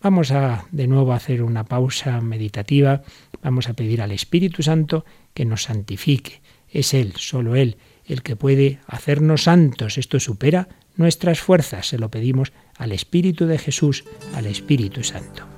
Vamos 0.00 0.30
a 0.30 0.66
de 0.70 0.86
nuevo 0.86 1.12
a 1.12 1.16
hacer 1.16 1.42
una 1.42 1.64
pausa 1.64 2.20
meditativa. 2.20 3.02
Vamos 3.42 3.68
a 3.68 3.74
pedir 3.74 4.00
al 4.00 4.12
Espíritu 4.12 4.62
Santo 4.62 5.04
que 5.34 5.44
nos 5.44 5.64
santifique. 5.64 6.40
Es 6.68 6.94
Él, 6.94 7.14
solo 7.16 7.56
Él, 7.56 7.78
el 8.04 8.22
que 8.22 8.36
puede 8.36 8.78
hacernos 8.86 9.44
santos. 9.44 9.98
Esto 9.98 10.20
supera 10.20 10.68
nuestras 10.96 11.40
fuerzas. 11.40 11.88
Se 11.88 11.98
lo 11.98 12.10
pedimos 12.10 12.52
al 12.76 12.92
Espíritu 12.92 13.46
de 13.46 13.58
Jesús, 13.58 14.04
al 14.34 14.46
Espíritu 14.46 15.02
Santo. 15.02 15.57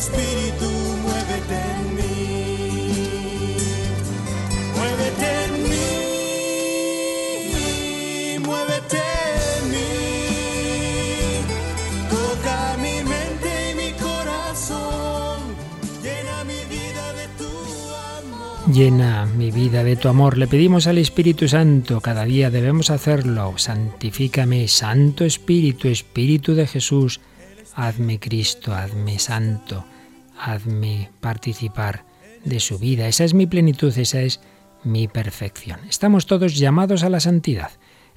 Espíritu, 0.00 0.70
muévete 1.04 1.58
en 1.76 1.84
mí, 1.94 2.14
muévete 4.74 5.28
en 5.44 5.52
mí, 7.52 8.38
muévete 8.46 8.96
en 8.96 9.70
mí. 9.70 9.92
Toca 12.08 12.58
mi 12.78 12.96
mente 13.12 13.50
y 13.70 13.74
mi 13.74 13.90
corazón, 14.00 15.38
llena 16.02 16.44
mi 16.44 16.60
vida 16.74 17.04
de 17.12 17.26
tu 17.36 17.50
amor. 18.18 18.74
Llena 18.74 19.26
mi 19.26 19.50
vida 19.50 19.84
de 19.84 19.96
tu 19.96 20.08
amor. 20.08 20.38
Le 20.38 20.46
pedimos 20.46 20.86
al 20.86 20.96
Espíritu 20.96 21.46
Santo, 21.46 22.00
cada 22.00 22.24
día 22.24 22.48
debemos 22.50 22.88
hacerlo. 22.88 23.52
Santifícame, 23.58 24.66
Santo 24.68 25.26
Espíritu, 25.26 25.88
Espíritu 25.88 26.54
de 26.54 26.66
Jesús. 26.66 27.20
Hazme 27.80 28.20
Cristo, 28.20 28.74
hazme 28.74 29.18
Santo. 29.18 29.86
hazme 30.38 31.10
participar 31.20 32.04
de 32.44 32.60
su 32.60 32.78
vida. 32.78 33.08
Esa 33.08 33.24
es 33.24 33.32
mi 33.32 33.46
plenitud, 33.46 33.96
esa 33.96 34.20
es 34.20 34.42
mi 34.84 35.08
perfección. 35.08 35.80
Estamos 35.88 36.26
todos 36.26 36.56
llamados 36.56 37.04
a 37.04 37.08
la 37.08 37.20
santidad. 37.20 37.70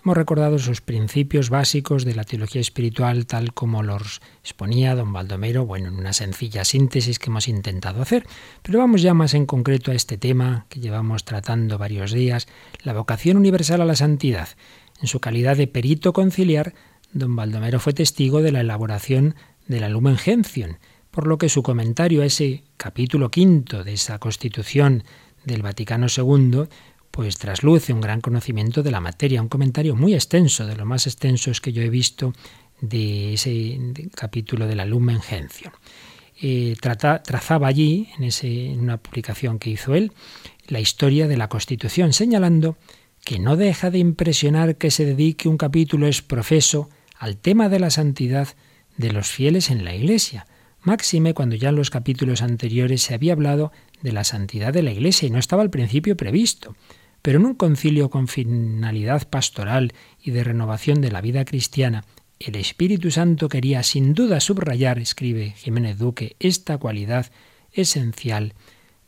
Hemos 0.04 0.18
recordado 0.18 0.60
sus 0.60 0.82
principios 0.82 1.50
básicos 1.50 2.04
de 2.04 2.14
la 2.14 2.26
teología 2.26 2.60
espiritual 2.60 3.26
tal 3.26 3.54
como 3.54 3.84
los 3.84 4.22
exponía 4.42 4.96
don 4.96 5.14
Baldomero, 5.14 5.66
bueno, 5.66 5.88
en 5.88 5.96
una 5.96 6.12
sencilla 6.12 6.66
síntesis 6.66 7.18
que 7.18 7.30
hemos 7.30 7.48
intentado 7.48 8.02
hacer, 8.02 8.28
pero 8.64 8.80
vamos 8.80 9.02
ya 9.02 9.14
más 9.14 9.34
en 9.34 9.46
concreto 9.46 9.92
a 9.92 9.96
este 9.96 10.18
tema 10.18 10.66
que 10.68 10.82
llevamos 10.82 11.24
tratando 11.24 11.78
varios 11.78 12.12
días, 12.12 12.50
la 12.84 12.92
vocación 12.92 13.38
universal 13.38 13.80
a 13.80 13.86
la 13.86 13.96
santidad. 13.96 14.50
En 15.02 15.08
su 15.08 15.22
calidad 15.22 15.56
de 15.56 15.68
perito 15.68 16.12
conciliar, 16.12 16.74
don 17.14 17.36
Baldomero 17.38 17.80
fue 17.80 17.94
testigo 17.94 18.42
de 18.42 18.52
la 18.52 18.60
elaboración 18.60 19.36
de 19.68 19.80
la 19.80 19.90
Lumen 19.90 20.18
Gentium, 20.18 20.76
por 21.12 21.28
lo 21.28 21.38
que 21.38 21.50
su 21.50 21.64
comentario 21.64 22.22
a 22.22 22.26
ese 22.26 22.64
capítulo 22.78 23.30
quinto 23.30 23.84
de 23.84 23.94
esa 23.94 24.20
constitución 24.20 25.04
del 25.46 25.62
Vaticano 25.62 26.08
II 26.16 26.68
pues 27.12 27.38
trasluce 27.38 27.94
un 27.94 28.02
gran 28.02 28.22
conocimiento 28.22 28.82
de 28.82 28.90
la 28.90 29.00
materia, 29.00 29.40
un 29.40 29.48
comentario 29.48 29.96
muy 29.96 30.16
extenso, 30.16 30.66
de 30.66 30.76
lo 30.76 30.84
más 30.84 31.06
extensos 31.06 31.62
que 31.62 31.72
yo 31.72 31.84
he 31.84 31.90
visto 31.92 32.34
de 32.82 33.36
ese 33.36 33.80
capítulo 34.16 34.66
de 34.66 34.76
la 34.76 34.86
Lumen 34.86 35.22
Gentium. 35.22 35.72
Eh, 36.42 36.76
trazaba 36.82 37.68
allí, 37.68 38.10
en, 38.18 38.24
ese, 38.24 38.74
una 38.76 38.98
publicación 38.98 39.60
que 39.60 39.70
hizo 39.70 39.94
él, 39.94 40.12
la 40.68 40.80
historia 40.80 41.28
de 41.28 41.38
la 41.38 41.50
Constitución, 41.50 42.14
señalando 42.14 42.78
que 43.24 43.38
no 43.38 43.58
deja 43.58 43.92
de 43.92 44.00
impresionar 44.00 44.78
que 44.78 44.90
se 44.90 45.06
dedique 45.06 45.48
un 45.48 45.58
capítulo 45.58 46.08
es 46.08 46.24
profeso 46.24 46.90
al 47.20 47.38
tema 47.38 47.70
de 47.70 47.80
la 47.80 47.92
santidad 47.92 48.48
de 48.98 49.12
los 49.12 49.28
fieles 49.28 49.70
en 49.70 49.84
la 49.84 49.96
Iglesia, 49.96 50.46
máxime 50.82 51.34
cuando 51.34 51.56
ya 51.56 51.70
en 51.70 51.76
los 51.76 51.90
capítulos 51.90 52.42
anteriores 52.42 53.02
se 53.02 53.14
había 53.14 53.34
hablado 53.34 53.72
de 54.02 54.12
la 54.12 54.24
santidad 54.24 54.74
de 54.74 54.84
la 54.84 54.92
Iglesia 54.92 55.28
y 55.28 55.32
no 55.32 55.40
estaba 55.40 55.62
al 55.62 55.70
principio 55.70 56.18
previsto. 56.18 56.76
Pero 57.22 57.40
en 57.40 57.46
un 57.46 57.56
concilio 57.56 58.10
con 58.10 58.28
finalidad 58.28 59.30
pastoral 59.30 59.94
y 60.22 60.32
de 60.32 60.44
renovación 60.44 61.00
de 61.00 61.12
la 61.12 61.22
vida 61.22 61.46
cristiana, 61.46 62.04
el 62.40 62.56
Espíritu 62.56 63.12
Santo 63.12 63.48
quería 63.48 63.82
sin 63.84 64.14
duda 64.14 64.42
subrayar, 64.42 65.00
escribe 65.00 65.52
Jiménez 65.52 65.98
Duque, 65.98 66.36
esta 66.40 66.78
cualidad 66.78 67.32
esencial 67.72 68.54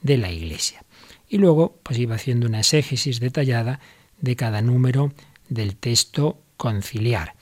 de 0.02 0.18
la 0.18 0.32
Iglesia. 0.32 0.86
Y 1.28 1.38
luego 1.38 1.78
pues 1.84 2.00
iba 2.00 2.16
haciendo 2.16 2.48
una 2.48 2.60
exégesis 2.60 3.20
detallada 3.20 3.82
de 4.22 4.38
cada 4.38 4.62
número 4.62 5.12
del 5.50 5.76
texto 5.76 6.40
conciliar. 6.56 7.35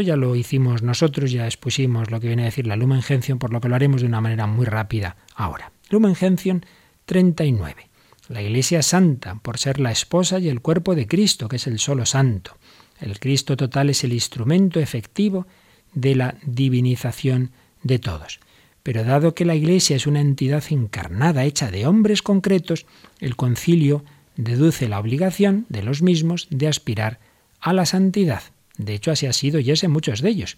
Ya 0.00 0.16
lo 0.16 0.34
hicimos 0.34 0.82
nosotros, 0.82 1.30
ya 1.30 1.46
expusimos 1.46 2.10
lo 2.10 2.20
que 2.20 2.28
viene 2.28 2.42
a 2.42 2.46
decir 2.46 2.66
la 2.66 2.76
Lumen 2.76 3.02
Gentium, 3.02 3.38
por 3.38 3.52
lo 3.52 3.60
que 3.60 3.68
lo 3.68 3.74
haremos 3.74 4.00
de 4.00 4.06
una 4.06 4.20
manera 4.20 4.46
muy 4.46 4.66
rápida 4.66 5.16
ahora. 5.34 5.72
Lumen 5.90 6.14
Gentium 6.14 6.60
39. 7.06 7.88
La 8.28 8.42
Iglesia 8.42 8.82
santa, 8.82 9.34
por 9.36 9.58
ser 9.58 9.80
la 9.80 9.90
esposa 9.90 10.38
y 10.38 10.48
el 10.48 10.60
cuerpo 10.60 10.94
de 10.94 11.06
Cristo, 11.06 11.48
que 11.48 11.56
es 11.56 11.66
el 11.66 11.78
solo 11.78 12.06
santo. 12.06 12.56
El 13.00 13.18
Cristo 13.18 13.56
total 13.56 13.90
es 13.90 14.04
el 14.04 14.12
instrumento 14.12 14.78
efectivo 14.78 15.46
de 15.94 16.14
la 16.14 16.36
divinización 16.44 17.50
de 17.82 17.98
todos. 17.98 18.40
Pero 18.82 19.04
dado 19.04 19.34
que 19.34 19.44
la 19.44 19.54
Iglesia 19.54 19.96
es 19.96 20.06
una 20.06 20.20
entidad 20.20 20.64
encarnada, 20.70 21.44
hecha 21.44 21.70
de 21.70 21.86
hombres 21.86 22.22
concretos, 22.22 22.86
el 23.18 23.36
concilio 23.36 24.04
deduce 24.36 24.88
la 24.88 25.00
obligación 25.00 25.66
de 25.68 25.82
los 25.82 26.02
mismos 26.02 26.46
de 26.50 26.68
aspirar 26.68 27.18
a 27.60 27.72
la 27.72 27.84
santidad. 27.84 28.42
De 28.84 28.94
hecho, 28.94 29.10
así 29.10 29.26
ha 29.26 29.32
sido 29.32 29.60
y 29.60 29.70
es 29.70 29.84
en 29.84 29.90
muchos 29.90 30.22
de 30.22 30.30
ellos. 30.30 30.56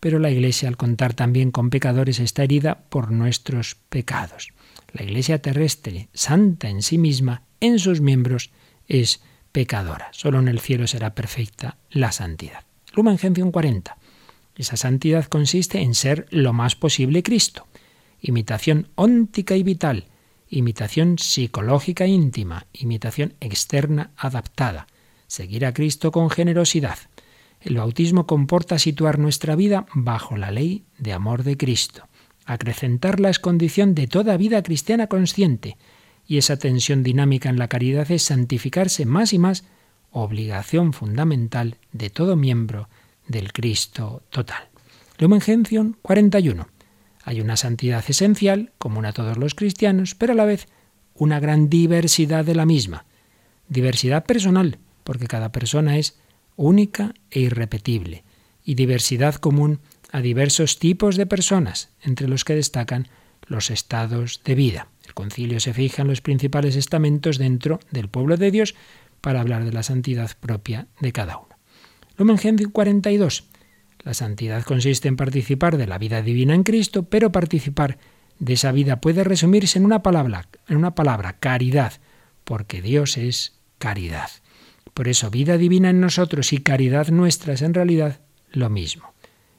Pero 0.00 0.18
la 0.18 0.30
Iglesia, 0.30 0.68
al 0.68 0.76
contar 0.76 1.14
también 1.14 1.50
con 1.50 1.70
pecadores, 1.70 2.20
está 2.20 2.42
herida 2.42 2.84
por 2.88 3.10
nuestros 3.10 3.76
pecados. 3.88 4.48
La 4.92 5.02
Iglesia 5.02 5.42
terrestre, 5.42 6.08
santa 6.14 6.68
en 6.68 6.82
sí 6.82 6.96
misma, 6.96 7.42
en 7.60 7.78
sus 7.78 8.00
miembros, 8.00 8.50
es 8.88 9.20
pecadora. 9.52 10.08
Solo 10.12 10.40
en 10.40 10.48
el 10.48 10.60
cielo 10.60 10.86
será 10.86 11.14
perfecta 11.14 11.76
la 11.90 12.12
santidad. 12.12 12.64
Lumen 12.94 13.18
Gentium 13.18 13.50
40. 13.50 13.96
Esa 14.56 14.76
santidad 14.76 15.26
consiste 15.26 15.80
en 15.80 15.94
ser 15.94 16.26
lo 16.30 16.52
más 16.52 16.76
posible 16.76 17.22
Cristo. 17.22 17.66
Imitación 18.20 18.88
óntica 18.94 19.56
y 19.56 19.62
vital, 19.62 20.06
imitación 20.48 21.18
psicológica 21.18 22.06
íntima, 22.06 22.66
imitación 22.72 23.34
externa 23.40 24.10
adaptada. 24.16 24.86
Seguir 25.26 25.64
a 25.64 25.72
Cristo 25.72 26.10
con 26.10 26.28
generosidad. 26.30 26.98
El 27.60 27.76
bautismo 27.76 28.26
comporta 28.26 28.78
situar 28.78 29.18
nuestra 29.18 29.54
vida 29.54 29.86
bajo 29.94 30.36
la 30.36 30.50
ley 30.50 30.84
de 30.98 31.12
amor 31.12 31.44
de 31.44 31.56
Cristo. 31.56 32.08
Acrecentarla 32.46 33.28
es 33.28 33.38
condición 33.38 33.94
de 33.94 34.06
toda 34.06 34.36
vida 34.36 34.62
cristiana 34.62 35.06
consciente, 35.08 35.76
y 36.26 36.38
esa 36.38 36.56
tensión 36.56 37.02
dinámica 37.02 37.48
en 37.48 37.58
la 37.58 37.68
caridad 37.68 38.10
es 38.10 38.22
santificarse 38.22 39.04
más 39.04 39.32
y 39.32 39.38
más, 39.38 39.64
obligación 40.10 40.92
fundamental 40.92 41.76
de 41.92 42.10
todo 42.10 42.34
miembro 42.34 42.88
del 43.28 43.52
Cristo 43.52 44.22
total. 44.30 44.68
Lumen 45.18 45.40
Gentium 45.40 45.94
41. 46.02 46.66
Hay 47.22 47.40
una 47.40 47.56
santidad 47.56 48.02
esencial, 48.08 48.72
común 48.78 49.04
a 49.04 49.12
todos 49.12 49.36
los 49.36 49.54
cristianos, 49.54 50.14
pero 50.14 50.32
a 50.32 50.36
la 50.36 50.46
vez 50.46 50.66
una 51.14 51.38
gran 51.38 51.68
diversidad 51.68 52.44
de 52.44 52.54
la 52.54 52.64
misma. 52.64 53.04
Diversidad 53.68 54.24
personal, 54.24 54.78
porque 55.04 55.26
cada 55.26 55.52
persona 55.52 55.98
es 55.98 56.18
única 56.60 57.14
e 57.30 57.40
irrepetible, 57.40 58.22
y 58.62 58.74
diversidad 58.74 59.36
común 59.36 59.80
a 60.12 60.20
diversos 60.20 60.78
tipos 60.78 61.16
de 61.16 61.24
personas, 61.24 61.88
entre 62.02 62.28
los 62.28 62.44
que 62.44 62.54
destacan 62.54 63.08
los 63.46 63.70
estados 63.70 64.42
de 64.44 64.54
vida. 64.54 64.88
El 65.06 65.14
concilio 65.14 65.58
se 65.58 65.72
fija 65.72 66.02
en 66.02 66.08
los 66.08 66.20
principales 66.20 66.76
estamentos 66.76 67.38
dentro 67.38 67.80
del 67.90 68.08
pueblo 68.08 68.36
de 68.36 68.50
Dios 68.50 68.74
para 69.22 69.40
hablar 69.40 69.64
de 69.64 69.72
la 69.72 69.82
santidad 69.82 70.30
propia 70.38 70.86
de 71.00 71.12
cada 71.12 71.38
uno. 71.38 71.56
Lumen 72.18 72.36
Gentium 72.36 72.70
42. 72.70 73.44
La 74.04 74.12
santidad 74.12 74.62
consiste 74.62 75.08
en 75.08 75.16
participar 75.16 75.78
de 75.78 75.86
la 75.86 75.96
vida 75.96 76.20
divina 76.20 76.54
en 76.54 76.62
Cristo, 76.62 77.04
pero 77.04 77.32
participar 77.32 77.98
de 78.38 78.52
esa 78.52 78.70
vida 78.70 79.00
puede 79.00 79.24
resumirse 79.24 79.78
en 79.78 79.86
una 79.86 80.02
palabra, 80.02 80.48
en 80.68 80.76
una 80.76 80.94
palabra, 80.94 81.38
caridad, 81.38 81.94
porque 82.44 82.82
Dios 82.82 83.16
es 83.16 83.54
caridad. 83.78 84.30
Por 84.94 85.08
eso 85.08 85.30
vida 85.30 85.56
divina 85.56 85.90
en 85.90 86.00
nosotros 86.00 86.52
y 86.52 86.58
caridad 86.58 87.08
nuestra 87.08 87.54
es 87.54 87.62
en 87.62 87.74
realidad 87.74 88.20
lo 88.52 88.68
mismo 88.70 89.10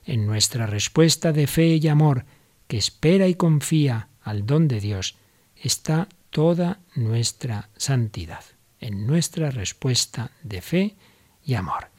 en 0.05 0.25
nuestra 0.25 0.65
respuesta 0.65 1.31
de 1.31 1.47
fe 1.47 1.75
y 1.75 1.87
amor, 1.87 2.25
que 2.67 2.77
espera 2.77 3.27
y 3.27 3.35
confía 3.35 4.09
al 4.21 4.45
don 4.45 4.67
de 4.67 4.79
Dios, 4.79 5.15
está 5.55 6.07
toda 6.29 6.79
nuestra 6.95 7.69
santidad, 7.75 8.43
en 8.79 9.05
nuestra 9.05 9.51
respuesta 9.51 10.31
de 10.43 10.61
fe 10.61 10.95
y 11.43 11.55
amor. 11.55 11.89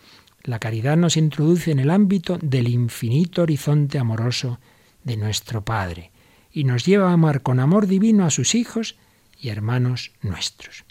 La 0.45 0.59
caridad 0.59 0.97
nos 0.97 1.16
introduce 1.16 1.70
en 1.70 1.78
el 1.78 1.91
ámbito 1.91 2.39
del 2.43 2.68
infinito 2.68 3.43
horizonte 3.43 3.99
amoroso 3.99 4.59
de 5.05 5.16
nuestro 5.16 5.64
Padre 5.64 6.11
y 6.53 6.64
nos 6.64 6.85
lleva 6.85 7.11
a 7.11 7.12
amar 7.12 7.43
con 7.43 7.61
amor 7.61 7.87
divino 7.87 8.24
a 8.24 8.30
sus 8.30 8.55
hijos 8.55 8.97
y 9.39 9.51
hermanos 9.51 10.12
nuestros. 10.20 10.85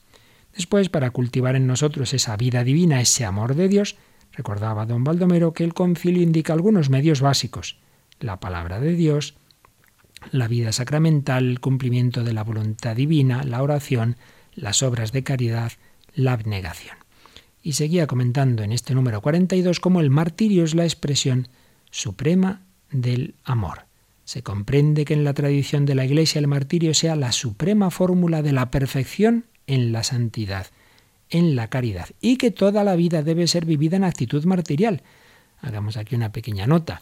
Después, 0.56 0.90
para 0.90 1.12
cultivar 1.12 1.56
en 1.56 1.68
nosotros 1.68 2.14
esa 2.14 2.36
vida 2.38 2.64
divina, 2.64 3.02
ese 3.02 3.26
amor 3.26 3.56
de 3.56 3.68
Dios, 3.68 3.96
Recordaba 4.34 4.86
don 4.86 5.04
Baldomero 5.04 5.54
que 5.54 5.64
el 5.64 5.74
concilio 5.74 6.22
indica 6.22 6.54
algunos 6.54 6.90
medios 6.90 7.22
básicos, 7.22 7.78
la 8.20 8.40
palabra 8.40 8.80
de 8.80 8.94
Dios, 8.94 9.36
la 10.32 10.48
vida 10.48 10.72
sacramental, 10.72 11.50
el 11.50 11.60
cumplimiento 11.60 12.24
de 12.24 12.34
la 12.34 12.44
voluntad 12.44 12.96
divina, 12.96 13.44
la 13.44 13.62
oración, 13.62 14.16
las 14.56 14.84
obras 14.84 15.12
de 15.12 15.24
caridad, 15.24 15.74
la 16.14 16.34
abnegación. 16.34 16.98
Y 17.62 17.74
seguía 17.74 18.08
comentando 18.08 18.64
en 18.64 18.72
este 18.72 18.96
número 18.96 19.22
42 19.22 19.80
cómo 19.80 20.00
el 20.00 20.10
martirio 20.10 20.64
es 20.64 20.76
la 20.76 20.84
expresión 20.84 21.50
suprema 21.90 22.62
del 22.90 23.36
amor. 23.44 23.86
Se 24.24 24.44
comprende 24.44 25.04
que 25.04 25.14
en 25.14 25.24
la 25.24 25.34
tradición 25.34 25.86
de 25.86 25.96
la 25.96 26.06
Iglesia 26.06 26.40
el 26.40 26.48
martirio 26.48 26.94
sea 26.94 27.16
la 27.16 27.32
suprema 27.32 27.92
fórmula 27.92 28.42
de 28.42 28.54
la 28.54 28.72
perfección 28.72 29.46
en 29.72 29.92
la 29.92 30.04
santidad 30.04 30.68
en 31.32 31.56
la 31.56 31.70
caridad 31.70 32.10
y 32.20 32.38
que 32.38 32.52
toda 32.52 32.84
la 32.84 32.96
vida 32.96 33.24
debe 33.24 33.48
ser 33.48 33.66
vivida 33.66 33.98
en 33.98 34.04
actitud 34.04 34.44
martirial. 34.46 35.02
Hagamos 35.62 35.98
aquí 35.98 36.16
una 36.16 36.32
pequeña 36.32 36.68
nota. 36.68 37.02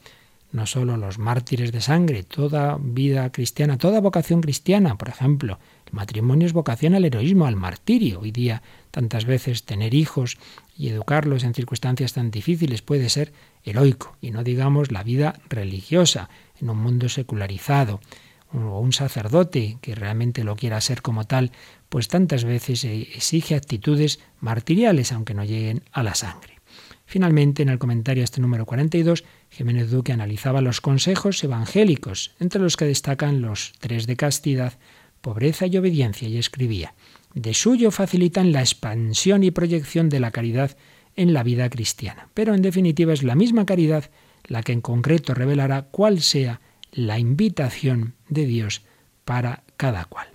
No 0.51 0.65
solo 0.65 0.97
los 0.97 1.19
mártires 1.19 1.71
de 1.71 1.81
sangre, 1.81 2.23
toda 2.23 2.77
vida 2.81 3.31
cristiana, 3.31 3.77
toda 3.77 3.99
vocación 3.99 4.41
cristiana, 4.41 4.97
por 4.97 5.09
ejemplo, 5.09 5.59
el 5.85 5.93
matrimonio 5.93 6.47
es 6.47 6.53
vocación 6.53 6.95
al 6.95 7.05
heroísmo, 7.05 7.45
al 7.45 7.55
martirio. 7.55 8.19
Hoy 8.21 8.31
día 8.31 8.63
tantas 8.89 9.25
veces 9.25 9.63
tener 9.63 9.93
hijos 9.93 10.37
y 10.75 10.89
educarlos 10.89 11.43
en 11.43 11.53
circunstancias 11.53 12.13
tan 12.13 12.31
difíciles 12.31 12.81
puede 12.81 13.09
ser 13.09 13.31
heroico, 13.63 14.15
y 14.21 14.31
no 14.31 14.43
digamos 14.43 14.91
la 14.91 15.03
vida 15.03 15.39
religiosa 15.49 16.29
en 16.59 16.71
un 16.71 16.79
mundo 16.79 17.09
secularizado 17.09 17.99
o 18.51 18.79
un 18.79 18.93
sacerdote 18.93 19.77
que 19.81 19.93
realmente 19.93 20.43
lo 20.43 20.55
quiera 20.55 20.81
ser 20.81 21.03
como 21.03 21.25
tal, 21.25 21.51
pues 21.89 22.07
tantas 22.07 22.43
veces 22.43 22.83
exige 22.85 23.55
actitudes 23.55 24.19
martiriales, 24.39 25.11
aunque 25.11 25.33
no 25.33 25.43
lleguen 25.43 25.83
a 25.91 26.03
la 26.03 26.15
sangre. 26.15 26.59
Finalmente, 27.05 27.63
en 27.63 27.69
el 27.69 27.79
comentario 27.79 28.21
a 28.21 28.25
este 28.25 28.39
número 28.39 28.67
42, 28.67 29.23
Jiménez 29.49 29.89
Duque 29.89 30.13
analizaba 30.13 30.61
los 30.61 30.79
consejos 30.79 31.43
evangélicos, 31.43 32.35
entre 32.39 32.61
los 32.61 32.77
que 32.77 32.85
destacan 32.85 33.41
los 33.41 33.73
tres 33.79 34.05
de 34.05 34.15
castidad, 34.15 34.77
pobreza 35.21 35.65
y 35.65 35.75
obediencia, 35.77 36.27
y 36.27 36.37
escribía, 36.37 36.93
de 37.33 37.55
suyo 37.55 37.89
facilitan 37.89 38.51
la 38.51 38.61
expansión 38.61 39.43
y 39.43 39.49
proyección 39.49 40.09
de 40.09 40.19
la 40.19 40.29
caridad 40.29 40.77
en 41.15 41.33
la 41.33 41.43
vida 41.43 41.69
cristiana. 41.69 42.29
Pero 42.35 42.53
en 42.53 42.61
definitiva 42.61 43.13
es 43.13 43.23
la 43.23 43.35
misma 43.35 43.65
caridad 43.65 44.11
la 44.45 44.63
que 44.63 44.71
en 44.71 44.81
concreto 44.81 45.33
revelará 45.33 45.87
cuál 45.89 46.21
sea 46.21 46.61
la 46.91 47.19
invitación 47.19 48.15
de 48.29 48.45
Dios 48.45 48.83
para 49.25 49.63
cada 49.77 50.05
cual. 50.05 50.27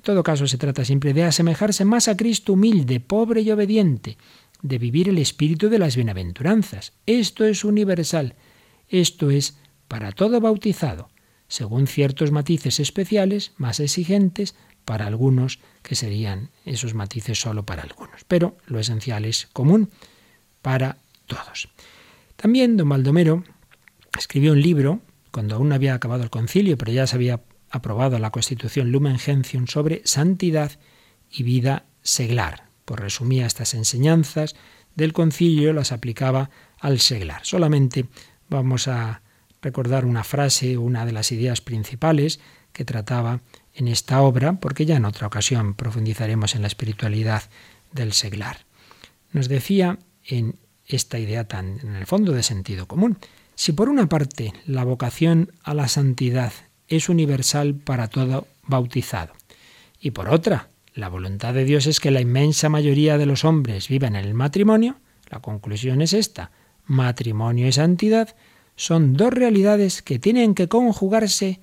En 0.00 0.04
todo 0.04 0.22
caso, 0.22 0.46
se 0.46 0.56
trata 0.56 0.82
siempre 0.82 1.12
de 1.12 1.24
asemejarse 1.24 1.84
más 1.84 2.08
a 2.08 2.16
Cristo 2.16 2.54
humilde, 2.54 3.00
pobre 3.00 3.42
y 3.42 3.50
obediente, 3.50 4.16
de 4.62 4.78
vivir 4.78 5.10
el 5.10 5.18
espíritu 5.18 5.68
de 5.68 5.78
las 5.78 5.94
bienaventuranzas. 5.94 6.94
Esto 7.04 7.44
es 7.44 7.64
universal, 7.64 8.34
esto 8.88 9.30
es 9.30 9.58
para 9.88 10.12
todo 10.12 10.40
bautizado, 10.40 11.10
según 11.48 11.86
ciertos 11.86 12.30
matices 12.30 12.80
especiales, 12.80 13.52
más 13.58 13.78
exigentes, 13.78 14.54
para 14.86 15.06
algunos, 15.06 15.58
que 15.82 15.94
serían 15.94 16.48
esos 16.64 16.94
matices 16.94 17.38
solo 17.38 17.66
para 17.66 17.82
algunos. 17.82 18.24
Pero 18.26 18.56
lo 18.68 18.78
esencial 18.78 19.26
es 19.26 19.48
común 19.52 19.90
para 20.62 20.96
todos. 21.26 21.68
También 22.36 22.78
don 22.78 22.88
Baldomero 22.88 23.44
escribió 24.18 24.52
un 24.52 24.62
libro, 24.62 25.02
cuando 25.30 25.56
aún 25.56 25.68
no 25.68 25.74
había 25.74 25.92
acabado 25.92 26.22
el 26.22 26.30
concilio, 26.30 26.78
pero 26.78 26.90
ya 26.90 27.06
se 27.06 27.16
había 27.16 27.42
aprobado 27.70 28.18
la 28.18 28.30
Constitución 28.30 28.90
Lumen 28.90 29.18
Gentium 29.18 29.66
sobre 29.66 30.02
santidad 30.04 30.72
y 31.30 31.42
vida 31.44 31.86
seglar. 32.02 32.68
Pues 32.84 33.00
resumía 33.00 33.46
estas 33.46 33.74
enseñanzas 33.74 34.56
del 34.96 35.12
concilio, 35.12 35.72
las 35.72 35.92
aplicaba 35.92 36.50
al 36.80 36.98
seglar. 36.98 37.40
Solamente 37.44 38.06
vamos 38.48 38.88
a 38.88 39.22
recordar 39.62 40.04
una 40.04 40.24
frase, 40.24 40.76
una 40.76 41.06
de 41.06 41.12
las 41.12 41.32
ideas 41.32 41.60
principales 41.60 42.40
que 42.72 42.84
trataba 42.84 43.40
en 43.74 43.88
esta 43.88 44.20
obra, 44.22 44.54
porque 44.54 44.86
ya 44.86 44.96
en 44.96 45.04
otra 45.04 45.26
ocasión 45.26 45.74
profundizaremos 45.74 46.54
en 46.54 46.62
la 46.62 46.68
espiritualidad 46.68 47.44
del 47.92 48.12
seglar. 48.12 48.66
Nos 49.32 49.48
decía 49.48 49.98
en 50.24 50.56
esta 50.86 51.18
idea 51.18 51.46
tan 51.46 51.78
en 51.80 51.94
el 51.94 52.06
fondo 52.06 52.32
de 52.32 52.42
sentido 52.42 52.86
común, 52.86 53.18
si 53.54 53.72
por 53.72 53.88
una 53.88 54.08
parte 54.08 54.52
la 54.66 54.84
vocación 54.84 55.52
a 55.62 55.74
la 55.74 55.88
santidad 55.88 56.52
es 56.90 57.08
universal 57.08 57.74
para 57.74 58.08
todo 58.08 58.46
bautizado, 58.66 59.32
y 59.98 60.10
por 60.10 60.28
otra, 60.28 60.68
la 60.94 61.08
voluntad 61.08 61.54
de 61.54 61.64
Dios 61.64 61.86
es 61.86 62.00
que 62.00 62.10
la 62.10 62.20
inmensa 62.20 62.68
mayoría 62.68 63.16
de 63.16 63.26
los 63.26 63.44
hombres 63.44 63.88
vivan 63.88 64.16
en 64.16 64.26
el 64.26 64.34
matrimonio, 64.34 64.96
la 65.30 65.40
conclusión 65.40 66.02
es 66.02 66.12
esta, 66.12 66.50
matrimonio 66.84 67.68
y 67.68 67.72
santidad 67.72 68.34
son 68.76 69.14
dos 69.14 69.32
realidades 69.32 70.02
que 70.02 70.18
tienen 70.18 70.54
que 70.54 70.68
conjugarse 70.68 71.60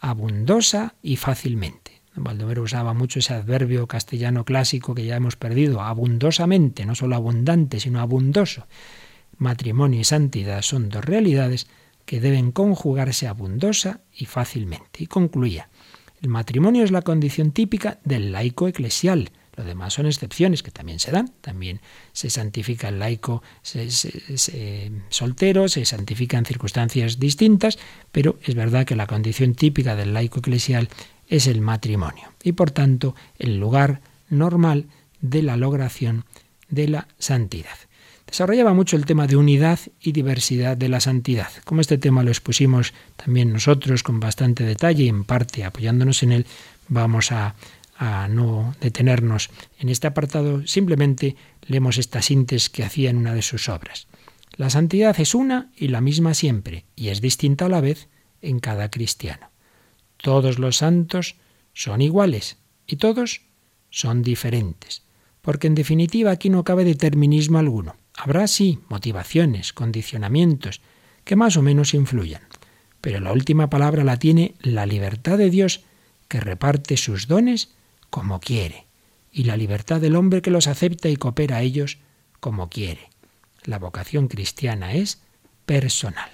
abundosa 0.00 0.94
y 1.02 1.16
fácilmente. 1.16 2.00
Baldomero 2.14 2.62
usaba 2.62 2.94
mucho 2.94 3.18
ese 3.18 3.34
adverbio 3.34 3.86
castellano 3.86 4.44
clásico 4.44 4.94
que 4.94 5.04
ya 5.04 5.16
hemos 5.16 5.36
perdido, 5.36 5.82
abundosamente, 5.82 6.84
no 6.84 6.94
solo 6.94 7.16
abundante, 7.16 7.80
sino 7.80 8.00
abundoso. 8.00 8.66
Matrimonio 9.36 10.00
y 10.00 10.04
santidad 10.04 10.62
son 10.62 10.88
dos 10.88 11.04
realidades 11.04 11.68
que 12.08 12.20
deben 12.20 12.52
conjugarse 12.52 13.28
abundosa 13.28 14.00
y 14.16 14.24
fácilmente. 14.24 15.04
Y 15.04 15.06
concluía, 15.08 15.68
el 16.22 16.30
matrimonio 16.30 16.82
es 16.82 16.90
la 16.90 17.02
condición 17.02 17.52
típica 17.52 17.98
del 18.02 18.32
laico 18.32 18.66
eclesial, 18.66 19.30
lo 19.58 19.64
demás 19.64 19.92
son 19.92 20.06
excepciones 20.06 20.62
que 20.62 20.70
también 20.70 21.00
se 21.00 21.10
dan. 21.10 21.32
También 21.40 21.80
se 22.12 22.30
santifica 22.30 22.88
el 22.88 23.00
laico 23.00 23.42
soltero, 25.08 25.68
se 25.68 25.84
santifica 25.84 26.38
en 26.38 26.44
circunstancias 26.44 27.18
distintas, 27.18 27.76
pero 28.12 28.38
es 28.44 28.54
verdad 28.54 28.86
que 28.86 28.94
la 28.94 29.08
condición 29.08 29.54
típica 29.54 29.96
del 29.96 30.14
laico 30.14 30.38
eclesial 30.38 30.88
es 31.28 31.48
el 31.48 31.60
matrimonio. 31.60 32.32
Y 32.44 32.52
por 32.52 32.70
tanto, 32.70 33.16
el 33.40 33.58
lugar 33.58 34.00
normal 34.30 34.86
de 35.20 35.42
la 35.42 35.56
logración 35.56 36.24
de 36.70 36.86
la 36.86 37.08
santidad. 37.18 37.76
Desarrollaba 38.28 38.74
mucho 38.74 38.96
el 38.96 39.06
tema 39.06 39.26
de 39.26 39.36
unidad 39.36 39.80
y 40.00 40.12
diversidad 40.12 40.76
de 40.76 40.88
la 40.88 41.00
santidad. 41.00 41.48
Como 41.64 41.80
este 41.80 41.98
tema 41.98 42.22
lo 42.22 42.30
expusimos 42.30 42.92
también 43.16 43.52
nosotros 43.52 44.02
con 44.02 44.20
bastante 44.20 44.64
detalle 44.64 45.04
y 45.04 45.08
en 45.08 45.24
parte 45.24 45.64
apoyándonos 45.64 46.22
en 46.22 46.32
él, 46.32 46.46
vamos 46.88 47.32
a 47.32 47.54
a 47.98 48.28
no 48.28 48.74
detenernos 48.80 49.50
en 49.78 49.88
este 49.88 50.06
apartado, 50.06 50.66
simplemente 50.66 51.36
leemos 51.66 51.98
esta 51.98 52.22
síntesis 52.22 52.70
que 52.70 52.84
hacía 52.84 53.10
en 53.10 53.18
una 53.18 53.34
de 53.34 53.42
sus 53.42 53.68
obras. 53.68 54.06
La 54.56 54.70
santidad 54.70 55.18
es 55.20 55.34
una 55.34 55.70
y 55.76 55.88
la 55.88 56.00
misma 56.00 56.34
siempre, 56.34 56.84
y 56.94 57.08
es 57.08 57.20
distinta 57.20 57.66
a 57.66 57.68
la 57.68 57.80
vez 57.80 58.08
en 58.40 58.60
cada 58.60 58.90
cristiano. 58.90 59.50
Todos 60.16 60.58
los 60.58 60.76
santos 60.76 61.36
son 61.74 62.00
iguales 62.00 62.56
y 62.86 62.96
todos 62.96 63.42
son 63.90 64.22
diferentes, 64.22 65.02
porque 65.42 65.66
en 65.66 65.74
definitiva 65.74 66.30
aquí 66.30 66.50
no 66.50 66.64
cabe 66.64 66.84
determinismo 66.84 67.58
alguno. 67.58 67.96
Habrá 68.20 68.48
sí 68.48 68.80
motivaciones, 68.88 69.72
condicionamientos, 69.72 70.80
que 71.22 71.36
más 71.36 71.56
o 71.56 71.62
menos 71.62 71.94
influyan, 71.94 72.42
pero 73.00 73.20
la 73.20 73.32
última 73.32 73.70
palabra 73.70 74.02
la 74.02 74.16
tiene 74.16 74.56
la 74.60 74.86
libertad 74.86 75.38
de 75.38 75.50
Dios 75.50 75.84
que 76.26 76.40
reparte 76.40 76.96
sus 76.96 77.28
dones 77.28 77.76
como 78.10 78.40
quiere, 78.40 78.86
y 79.30 79.44
la 79.44 79.56
libertad 79.56 80.00
del 80.00 80.16
hombre 80.16 80.42
que 80.42 80.50
los 80.50 80.66
acepta 80.66 81.08
y 81.08 81.14
coopera 81.14 81.58
a 81.58 81.62
ellos 81.62 81.98
como 82.40 82.68
quiere. 82.68 83.08
La 83.62 83.78
vocación 83.78 84.26
cristiana 84.26 84.94
es 84.94 85.22
personal. 85.64 86.30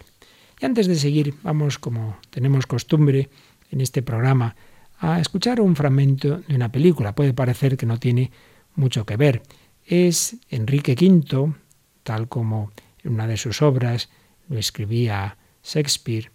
Y 0.59 0.65
antes 0.65 0.87
de 0.87 0.97
seguir, 0.97 1.35
vamos, 1.43 1.79
como 1.79 2.17
tenemos 2.31 2.67
costumbre 2.67 3.29
en 3.71 3.83
este 3.83 4.01
programa, 4.01 4.57
a 5.01 5.21
escuchar 5.21 5.61
un 5.61 5.77
fragmento 5.77 6.39
de 6.39 6.55
una 6.55 6.73
película. 6.73 7.15
Puede 7.15 7.35
parecer 7.35 7.77
que 7.77 7.85
no 7.85 7.99
tiene 7.99 8.31
mucho 8.75 9.05
que 9.05 9.19
ver. 9.19 9.43
Es 9.85 10.37
Enrique 10.49 10.97
V, 10.99 11.53
tal 12.05 12.29
como 12.29 12.71
en 13.03 13.15
una 13.15 13.27
de 13.27 13.37
sus 13.37 13.61
obras 13.63 14.09
lo 14.49 14.59
escribía 14.59 15.37
Shakespeare, 15.65 16.31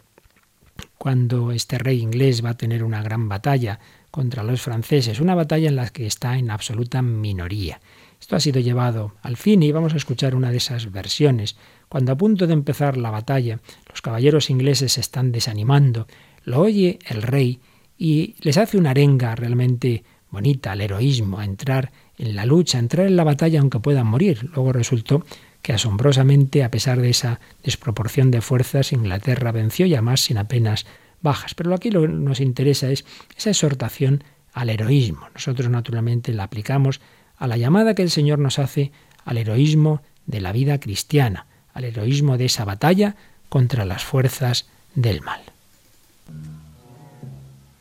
cuando 0.97 1.51
este 1.51 1.78
rey 1.78 2.01
inglés 2.01 2.43
va 2.43 2.51
a 2.51 2.57
tener 2.57 2.84
una 2.84 3.01
gran 3.01 3.30
batalla 3.30 3.80
contra 4.11 4.43
los 4.43 4.61
franceses, 4.61 5.20
una 5.20 5.36
batalla 5.36 5.70
en 5.70 5.76
la 5.76 5.89
que 5.89 6.05
está 6.05 6.38
en 6.38 6.51
absoluta 6.51 7.01
minoría. 7.01 7.80
Esto 8.20 8.36
ha 8.36 8.39
sido 8.39 8.59
llevado 8.59 9.13
al 9.22 9.38
cine 9.38 9.67
y 9.67 9.72
vamos 9.72 9.93
a 9.93 9.97
escuchar 9.97 10.36
una 10.36 10.51
de 10.51 10.57
esas 10.57 10.91
versiones. 10.91 11.55
Cuando 11.88 12.11
a 12.11 12.17
punto 12.17 12.47
de 12.47 12.53
empezar 12.53 12.97
la 12.97 13.11
batalla, 13.11 13.59
los 13.89 14.01
caballeros 14.01 14.49
ingleses 14.49 14.93
se 14.93 15.01
están 15.01 15.32
desanimando, 15.32 16.07
lo 16.43 16.59
oye 16.61 16.99
el 17.07 17.22
rey 17.22 17.59
y 17.97 18.36
les 18.41 18.57
hace 18.57 18.78
una 18.78 18.91
arenga 18.91 19.36
realmente 19.36 20.03
bonita 20.32 20.72
al 20.72 20.82
heroísmo, 20.82 21.39
a 21.39 21.45
entrar 21.45 21.91
en 22.17 22.36
la 22.36 22.45
lucha, 22.45 22.78
a 22.78 22.82
entrar 22.82 23.07
en 23.07 23.15
la 23.15 23.24
batalla 23.24 23.59
aunque 23.59 23.80
puedan 23.80 24.07
morir. 24.07 24.49
Luego 24.53 24.74
resultó 24.74 25.24
que 25.62 25.74
asombrosamente, 25.74 26.64
a 26.64 26.72
pesar 26.72 27.01
de 27.01 27.10
esa 27.10 27.39
desproporción 27.64 28.32
de 28.32 28.41
fuerzas, 28.41 28.93
Inglaterra 28.93 29.51
venció 29.51 29.86
y 29.86 29.93
además 29.93 30.22
sin 30.22 30.38
apenas 30.38 30.86
bajas. 31.22 31.53
Pero 31.53 31.74
aquí 31.74 31.91
lo 31.91 32.01
que 32.01 32.07
nos 32.07 32.39
interesa 32.39 32.89
es 32.89 33.05
esa 33.38 33.49
exhortación 33.49 34.24
al 34.53 34.70
heroísmo. 34.70 35.28
Nosotros 35.34 35.70
naturalmente 35.70 36.34
la 36.34 36.43
aplicamos 36.43 37.01
a 37.38 37.47
la 37.47 37.57
llamada 37.57 37.95
que 37.95 38.01
el 38.01 38.10
Señor 38.10 38.39
nos 38.39 38.60
hace 38.60 38.91
al 39.26 39.38
heroísmo 39.38 40.01
de 40.26 40.41
la 40.41 40.51
vida 40.51 40.80
cristiana, 40.80 41.45
al 41.74 41.84
heroísmo 41.84 42.38
de 42.38 42.45
esa 42.45 42.66
batalla 42.66 43.16
contra 43.49 43.86
las 43.86 44.03
fuerzas 44.03 44.70
del 44.95 45.22
mal. 45.22 45.41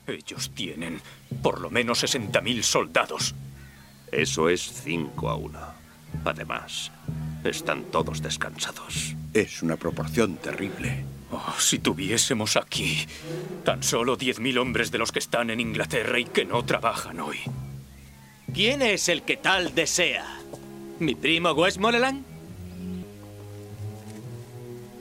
Ellos 0.06 0.50
tienen 0.54 1.00
por 1.42 1.60
lo 1.60 1.70
menos 1.70 2.02
60.000 2.02 2.62
soldados. 2.62 3.34
Eso 4.10 4.48
es 4.48 4.62
5 4.84 5.28
a 5.28 5.34
1. 5.36 5.77
Además, 6.24 6.90
están 7.44 7.84
todos 7.84 8.22
descansados. 8.22 9.14
Es 9.32 9.62
una 9.62 9.76
proporción 9.76 10.36
terrible. 10.36 11.04
Oh, 11.30 11.54
si 11.58 11.78
tuviésemos 11.78 12.56
aquí 12.56 13.06
tan 13.64 13.82
solo 13.82 14.16
10.000 14.16 14.58
hombres 14.58 14.90
de 14.90 14.98
los 14.98 15.12
que 15.12 15.18
están 15.18 15.50
en 15.50 15.60
Inglaterra 15.60 16.18
y 16.18 16.24
que 16.24 16.44
no 16.44 16.64
trabajan 16.64 17.20
hoy. 17.20 17.38
¿Quién 18.52 18.80
es 18.80 19.08
el 19.08 19.22
que 19.22 19.36
tal 19.36 19.74
desea? 19.74 20.24
¿Mi 20.98 21.14
primo 21.14 21.52
Westmoreland? 21.52 22.24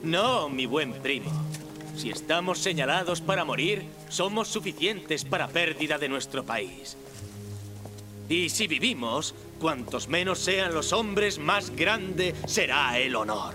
No, 0.02 0.48
mi 0.48 0.66
buen 0.66 0.92
primo. 0.92 1.30
Si 1.96 2.10
estamos 2.10 2.58
señalados 2.58 3.20
para 3.20 3.44
morir, 3.44 3.84
somos 4.08 4.48
suficientes 4.48 5.24
para 5.24 5.48
pérdida 5.48 5.98
de 5.98 6.08
nuestro 6.08 6.44
país. 6.44 6.96
Y 8.28 8.50
si 8.50 8.68
vivimos, 8.68 9.34
cuantos 9.58 10.08
menos 10.08 10.38
sean 10.38 10.74
los 10.74 10.92
hombres, 10.92 11.38
más 11.38 11.70
grande 11.74 12.34
será 12.46 12.98
el 12.98 13.16
honor. 13.16 13.54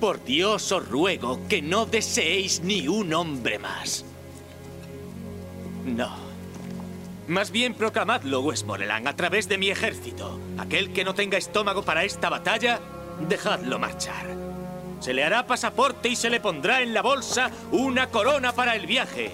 Por 0.00 0.24
Dios 0.24 0.72
os 0.72 0.88
ruego 0.88 1.40
que 1.48 1.62
no 1.62 1.86
deseéis 1.86 2.60
ni 2.60 2.88
un 2.88 3.14
hombre 3.14 3.58
más. 3.58 4.04
No. 5.84 6.16
Más 7.28 7.50
bien 7.50 7.74
proclamadlo, 7.74 8.40
Westmoreland, 8.40 9.06
a 9.06 9.16
través 9.16 9.48
de 9.48 9.58
mi 9.58 9.70
ejército. 9.70 10.40
Aquel 10.58 10.92
que 10.92 11.04
no 11.04 11.14
tenga 11.14 11.38
estómago 11.38 11.82
para 11.84 12.04
esta 12.04 12.28
batalla, 12.28 12.80
Dejadlo 13.28 13.78
marchar. 13.78 14.26
Se 15.00 15.12
le 15.12 15.24
hará 15.24 15.46
pasaporte 15.46 16.08
y 16.08 16.16
se 16.16 16.30
le 16.30 16.40
pondrá 16.40 16.82
en 16.82 16.94
la 16.94 17.02
bolsa 17.02 17.50
una 17.72 18.08
corona 18.08 18.52
para 18.52 18.74
el 18.74 18.86
viaje. 18.86 19.32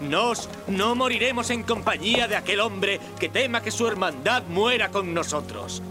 Nos 0.00 0.48
no 0.68 0.94
moriremos 0.94 1.50
en 1.50 1.64
compañía 1.64 2.28
de 2.28 2.36
aquel 2.36 2.60
hombre 2.60 3.00
que 3.18 3.28
tema 3.28 3.62
que 3.62 3.70
su 3.70 3.86
hermandad 3.86 4.44
muera 4.44 4.90
con 4.90 5.12
nosotros. 5.12 5.82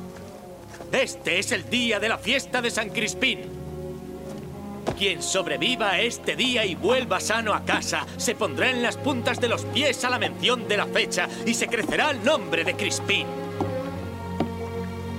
Este 0.91 1.39
es 1.39 1.51
el 1.51 1.70
día 1.70 1.99
de 1.99 2.08
la 2.08 2.18
fiesta 2.18 2.62
de 2.62 2.72
San 2.72 2.89
Crispín. 2.89 3.41
Quien 4.97 5.22
sobreviva 5.22 5.91
a 5.91 6.01
este 6.01 6.36
día 6.36 6.66
y 6.66 6.76
vuelva 6.76 7.20
sano 7.20 7.53
a 7.53 7.66
casa, 7.66 8.08
se 8.16 8.34
pondrá 8.34 8.70
en 8.72 8.82
las 8.82 8.97
puntas 8.97 9.39
de 9.39 9.49
los 9.49 9.66
pies 9.66 10.03
a 10.05 10.10
la 10.10 10.18
mención 10.18 10.68
de 10.68 10.78
la 10.78 10.86
fecha 10.86 11.28
y 11.45 11.53
se 11.53 11.68
crecerá 11.68 12.12
el 12.12 12.24
nombre 12.24 12.64
de 12.64 12.76
Crispín. 12.76 13.47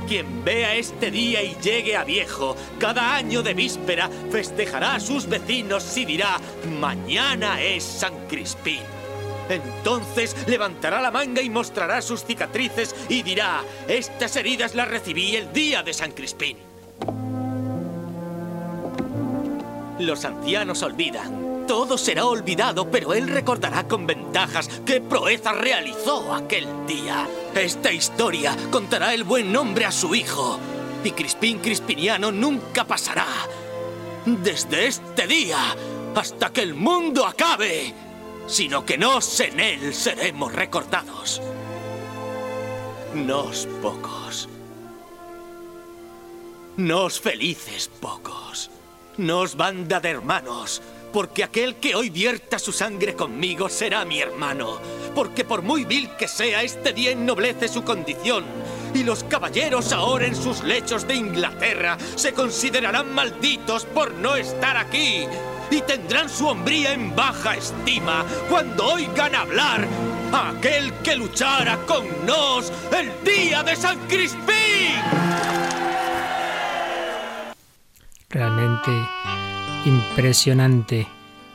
Quien 0.08 0.42
vea 0.42 0.74
este 0.74 1.10
día 1.10 1.42
y 1.42 1.54
llegue 1.60 1.94
a 1.94 2.02
viejo, 2.02 2.56
cada 2.78 3.14
año 3.14 3.42
de 3.42 3.52
víspera 3.52 4.08
festejará 4.30 4.94
a 4.94 5.00
sus 5.00 5.28
vecinos 5.28 5.94
y 5.98 6.06
dirá, 6.06 6.40
mañana 6.80 7.60
es 7.60 7.84
San 7.84 8.26
Crispín. 8.26 8.80
Entonces 9.50 10.34
levantará 10.46 11.02
la 11.02 11.10
manga 11.10 11.42
y 11.42 11.50
mostrará 11.50 12.00
sus 12.00 12.24
cicatrices 12.24 12.94
y 13.10 13.22
dirá, 13.22 13.62
estas 13.86 14.34
heridas 14.36 14.74
las 14.74 14.88
recibí 14.88 15.36
el 15.36 15.52
día 15.52 15.82
de 15.82 15.92
San 15.92 16.12
Crispín. 16.12 16.56
Los 19.98 20.24
ancianos 20.24 20.82
olvidan. 20.82 21.47
Todo 21.68 21.98
será 21.98 22.24
olvidado, 22.24 22.90
pero 22.90 23.12
él 23.12 23.28
recordará 23.28 23.86
con 23.86 24.06
ventajas 24.06 24.70
qué 24.86 25.02
proeza 25.02 25.52
realizó 25.52 26.32
aquel 26.34 26.66
día. 26.86 27.28
Esta 27.54 27.92
historia 27.92 28.56
contará 28.70 29.12
el 29.12 29.22
buen 29.22 29.52
nombre 29.52 29.84
a 29.84 29.92
su 29.92 30.14
hijo. 30.14 30.58
Y 31.04 31.10
Crispín 31.10 31.58
Crispiniano 31.58 32.32
nunca 32.32 32.84
pasará. 32.84 33.26
Desde 34.24 34.86
este 34.86 35.26
día 35.26 35.58
hasta 36.16 36.50
que 36.54 36.62
el 36.62 36.72
mundo 36.72 37.26
acabe. 37.26 37.94
Sino 38.46 38.86
que 38.86 38.96
nos 38.96 39.38
en 39.40 39.60
él 39.60 39.94
seremos 39.94 40.54
recordados. 40.54 41.42
Nos 43.14 43.66
pocos. 43.82 44.48
Nos 46.78 47.20
felices 47.20 47.90
pocos. 48.00 48.70
Nos 49.18 49.56
banda 49.56 49.98
de 49.98 50.10
hermanos, 50.10 50.80
porque 51.18 51.42
aquel 51.42 51.74
que 51.74 51.96
hoy 51.96 52.10
vierta 52.10 52.60
su 52.60 52.70
sangre 52.70 53.14
conmigo 53.14 53.68
será 53.68 54.04
mi 54.04 54.20
hermano, 54.20 54.78
porque 55.16 55.44
por 55.44 55.62
muy 55.62 55.84
vil 55.84 56.08
que 56.16 56.28
sea, 56.28 56.62
este 56.62 56.92
día 56.92 57.10
ennoblece 57.10 57.66
su 57.66 57.82
condición, 57.82 58.44
y 58.94 59.02
los 59.02 59.24
caballeros 59.24 59.92
ahora 59.92 60.26
en 60.26 60.36
sus 60.36 60.62
lechos 60.62 61.08
de 61.08 61.16
Inglaterra 61.16 61.98
se 62.14 62.32
considerarán 62.32 63.12
malditos 63.12 63.84
por 63.84 64.14
no 64.14 64.36
estar 64.36 64.76
aquí, 64.76 65.26
y 65.72 65.80
tendrán 65.80 66.30
su 66.30 66.46
hombría 66.46 66.92
en 66.92 67.16
baja 67.16 67.56
estima 67.56 68.24
cuando 68.48 68.86
oigan 68.86 69.34
hablar 69.34 69.88
a 70.32 70.50
aquel 70.50 70.92
que 71.02 71.16
luchara 71.16 71.78
con 71.78 72.06
nos 72.26 72.72
el 72.96 73.10
día 73.24 73.64
de 73.64 73.74
San 73.74 73.98
Crispín. 74.06 74.94
Realmente 78.28 79.47
impresionante 79.88 81.08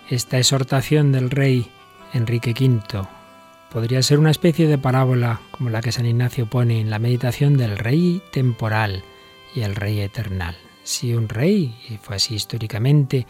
esta 0.10 0.40
exhortación 0.40 1.12
del 1.12 1.30
rey 1.30 1.70
Enrique 2.14 2.56
V. 2.60 3.08
Podría 3.72 4.02
ser 4.02 4.18
una 4.18 4.32
especie 4.32 4.68
de 4.68 4.80
parábola 4.80 5.40
como 5.52 5.70
la 5.70 5.82
que 5.82 5.92
San 5.92 6.08
Ignacio 6.08 6.50
pone 6.50 6.82
en 6.82 6.90
la 6.90 6.98
meditación 6.98 7.58
del 7.58 7.78
rey 7.78 8.24
temporal 8.32 9.04
y 9.56 9.62
el 9.62 9.76
rey 9.76 10.00
eternal. 10.00 10.56
Si 10.84 11.14
un 11.14 11.30
rey, 11.30 11.76
y 11.88 11.98
fue 11.98 12.16
así 12.16 12.34
históricamente, 12.34 13.28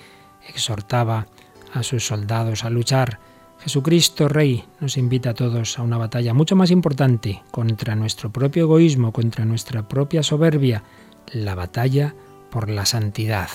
exhortaba 0.47 1.27
a 1.73 1.83
sus 1.83 2.07
soldados 2.07 2.63
a 2.63 2.69
luchar, 2.69 3.19
Jesucristo 3.59 4.29
Rey 4.29 4.63
nos 4.79 4.95
invita 4.95 5.31
a 5.31 5.33
todos 5.33 5.79
a 5.79 5.83
una 5.83 5.97
batalla 5.97 6.33
mucho 6.33 6.55
más 6.55 6.71
importante 6.71 7.41
contra 7.51 7.95
nuestro 7.95 8.31
propio 8.31 8.63
egoísmo, 8.63 9.11
contra 9.11 9.43
nuestra 9.43 9.85
propia 9.87 10.23
soberbia, 10.23 10.83
la 11.33 11.55
batalla 11.55 12.15
por 12.49 12.69
la 12.69 12.85
santidad. 12.85 13.49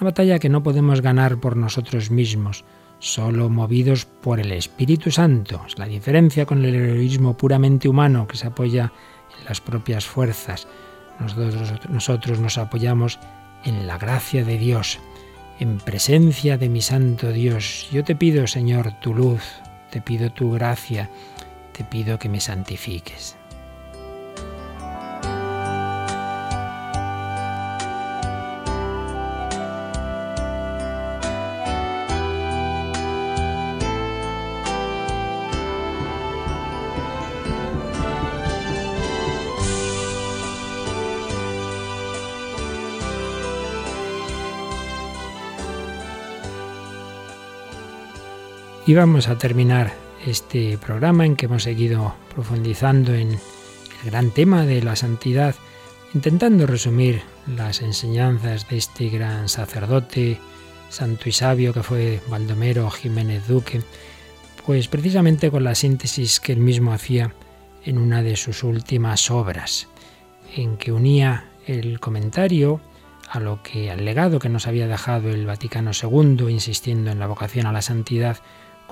Una 0.00 0.10
batalla 0.10 0.38
que 0.38 0.48
no 0.48 0.62
podemos 0.62 1.00
ganar 1.00 1.38
por 1.38 1.56
nosotros 1.56 2.12
mismos, 2.12 2.64
solo 3.00 3.48
movidos 3.48 4.04
por 4.04 4.38
el 4.38 4.52
Espíritu 4.52 5.10
Santo. 5.10 5.60
Es 5.66 5.76
la 5.76 5.86
diferencia 5.86 6.46
con 6.46 6.64
el 6.64 6.72
heroísmo 6.72 7.36
puramente 7.36 7.88
humano 7.88 8.28
que 8.28 8.36
se 8.36 8.46
apoya 8.46 8.92
en 9.36 9.44
las 9.46 9.60
propias 9.60 10.06
fuerzas. 10.06 10.68
Nosotros, 11.18 11.72
nosotros 11.88 12.38
nos 12.38 12.58
apoyamos 12.58 13.18
en 13.64 13.88
la 13.88 13.98
gracia 13.98 14.44
de 14.44 14.56
Dios, 14.56 15.00
en 15.58 15.78
presencia 15.78 16.56
de 16.58 16.68
mi 16.68 16.80
Santo 16.80 17.32
Dios. 17.32 17.88
Yo 17.90 18.04
te 18.04 18.14
pido, 18.14 18.46
Señor, 18.46 18.92
tu 19.00 19.14
luz, 19.14 19.42
te 19.90 20.00
pido 20.00 20.30
tu 20.30 20.52
gracia, 20.52 21.10
te 21.72 21.82
pido 21.82 22.20
que 22.20 22.28
me 22.28 22.40
santifiques. 22.40 23.37
Y 48.88 48.94
vamos 48.94 49.28
a 49.28 49.36
terminar 49.36 49.92
este 50.24 50.78
programa 50.78 51.26
en 51.26 51.36
que 51.36 51.44
hemos 51.44 51.64
seguido 51.64 52.14
profundizando 52.34 53.12
en 53.12 53.32
el 53.32 53.38
gran 54.06 54.30
tema 54.30 54.64
de 54.64 54.82
la 54.82 54.96
santidad, 54.96 55.54
intentando 56.14 56.66
resumir 56.66 57.20
las 57.54 57.82
enseñanzas 57.82 58.66
de 58.66 58.78
este 58.78 59.10
gran 59.10 59.50
sacerdote, 59.50 60.38
santo 60.88 61.28
y 61.28 61.32
sabio 61.32 61.74
que 61.74 61.82
fue 61.82 62.22
Baldomero 62.30 62.88
Jiménez 62.88 63.46
Duque, 63.46 63.82
pues 64.64 64.88
precisamente 64.88 65.50
con 65.50 65.64
la 65.64 65.74
síntesis 65.74 66.40
que 66.40 66.52
él 66.52 66.60
mismo 66.60 66.94
hacía 66.94 67.34
en 67.84 67.98
una 67.98 68.22
de 68.22 68.36
sus 68.36 68.62
últimas 68.62 69.30
obras, 69.30 69.88
en 70.56 70.78
que 70.78 70.92
unía 70.92 71.50
el 71.66 72.00
comentario 72.00 72.80
a 73.28 73.38
lo 73.38 73.62
que 73.62 73.90
al 73.90 74.06
legado 74.06 74.38
que 74.38 74.48
nos 74.48 74.66
había 74.66 74.86
dejado 74.86 75.28
el 75.28 75.44
Vaticano 75.44 75.90
II, 75.90 76.48
insistiendo 76.48 77.10
en 77.10 77.18
la 77.18 77.26
vocación 77.26 77.66
a 77.66 77.72
la 77.72 77.82
santidad, 77.82 78.38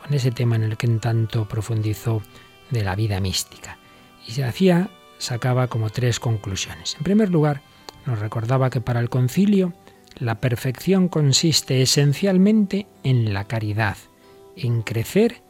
con 0.00 0.14
ese 0.14 0.30
tema 0.30 0.56
en 0.56 0.62
el 0.62 0.76
que 0.76 0.86
en 0.86 1.00
tanto 1.00 1.48
profundizó 1.48 2.22
de 2.70 2.84
la 2.84 2.94
vida 2.94 3.18
mística. 3.20 3.78
Y 4.26 4.32
se 4.32 4.44
hacía, 4.44 4.90
sacaba 5.18 5.66
como 5.66 5.90
tres 5.90 6.20
conclusiones. 6.20 6.94
En 6.96 7.04
primer 7.04 7.30
lugar, 7.30 7.62
nos 8.06 8.20
recordaba 8.20 8.70
que 8.70 8.80
para 8.80 9.00
el 9.00 9.10
concilio 9.10 9.72
la 10.18 10.36
perfección 10.36 11.08
consiste 11.08 11.82
esencialmente 11.82 12.86
en 13.02 13.34
la 13.34 13.44
caridad, 13.44 13.96
en 14.56 14.82
crecer 14.82 15.42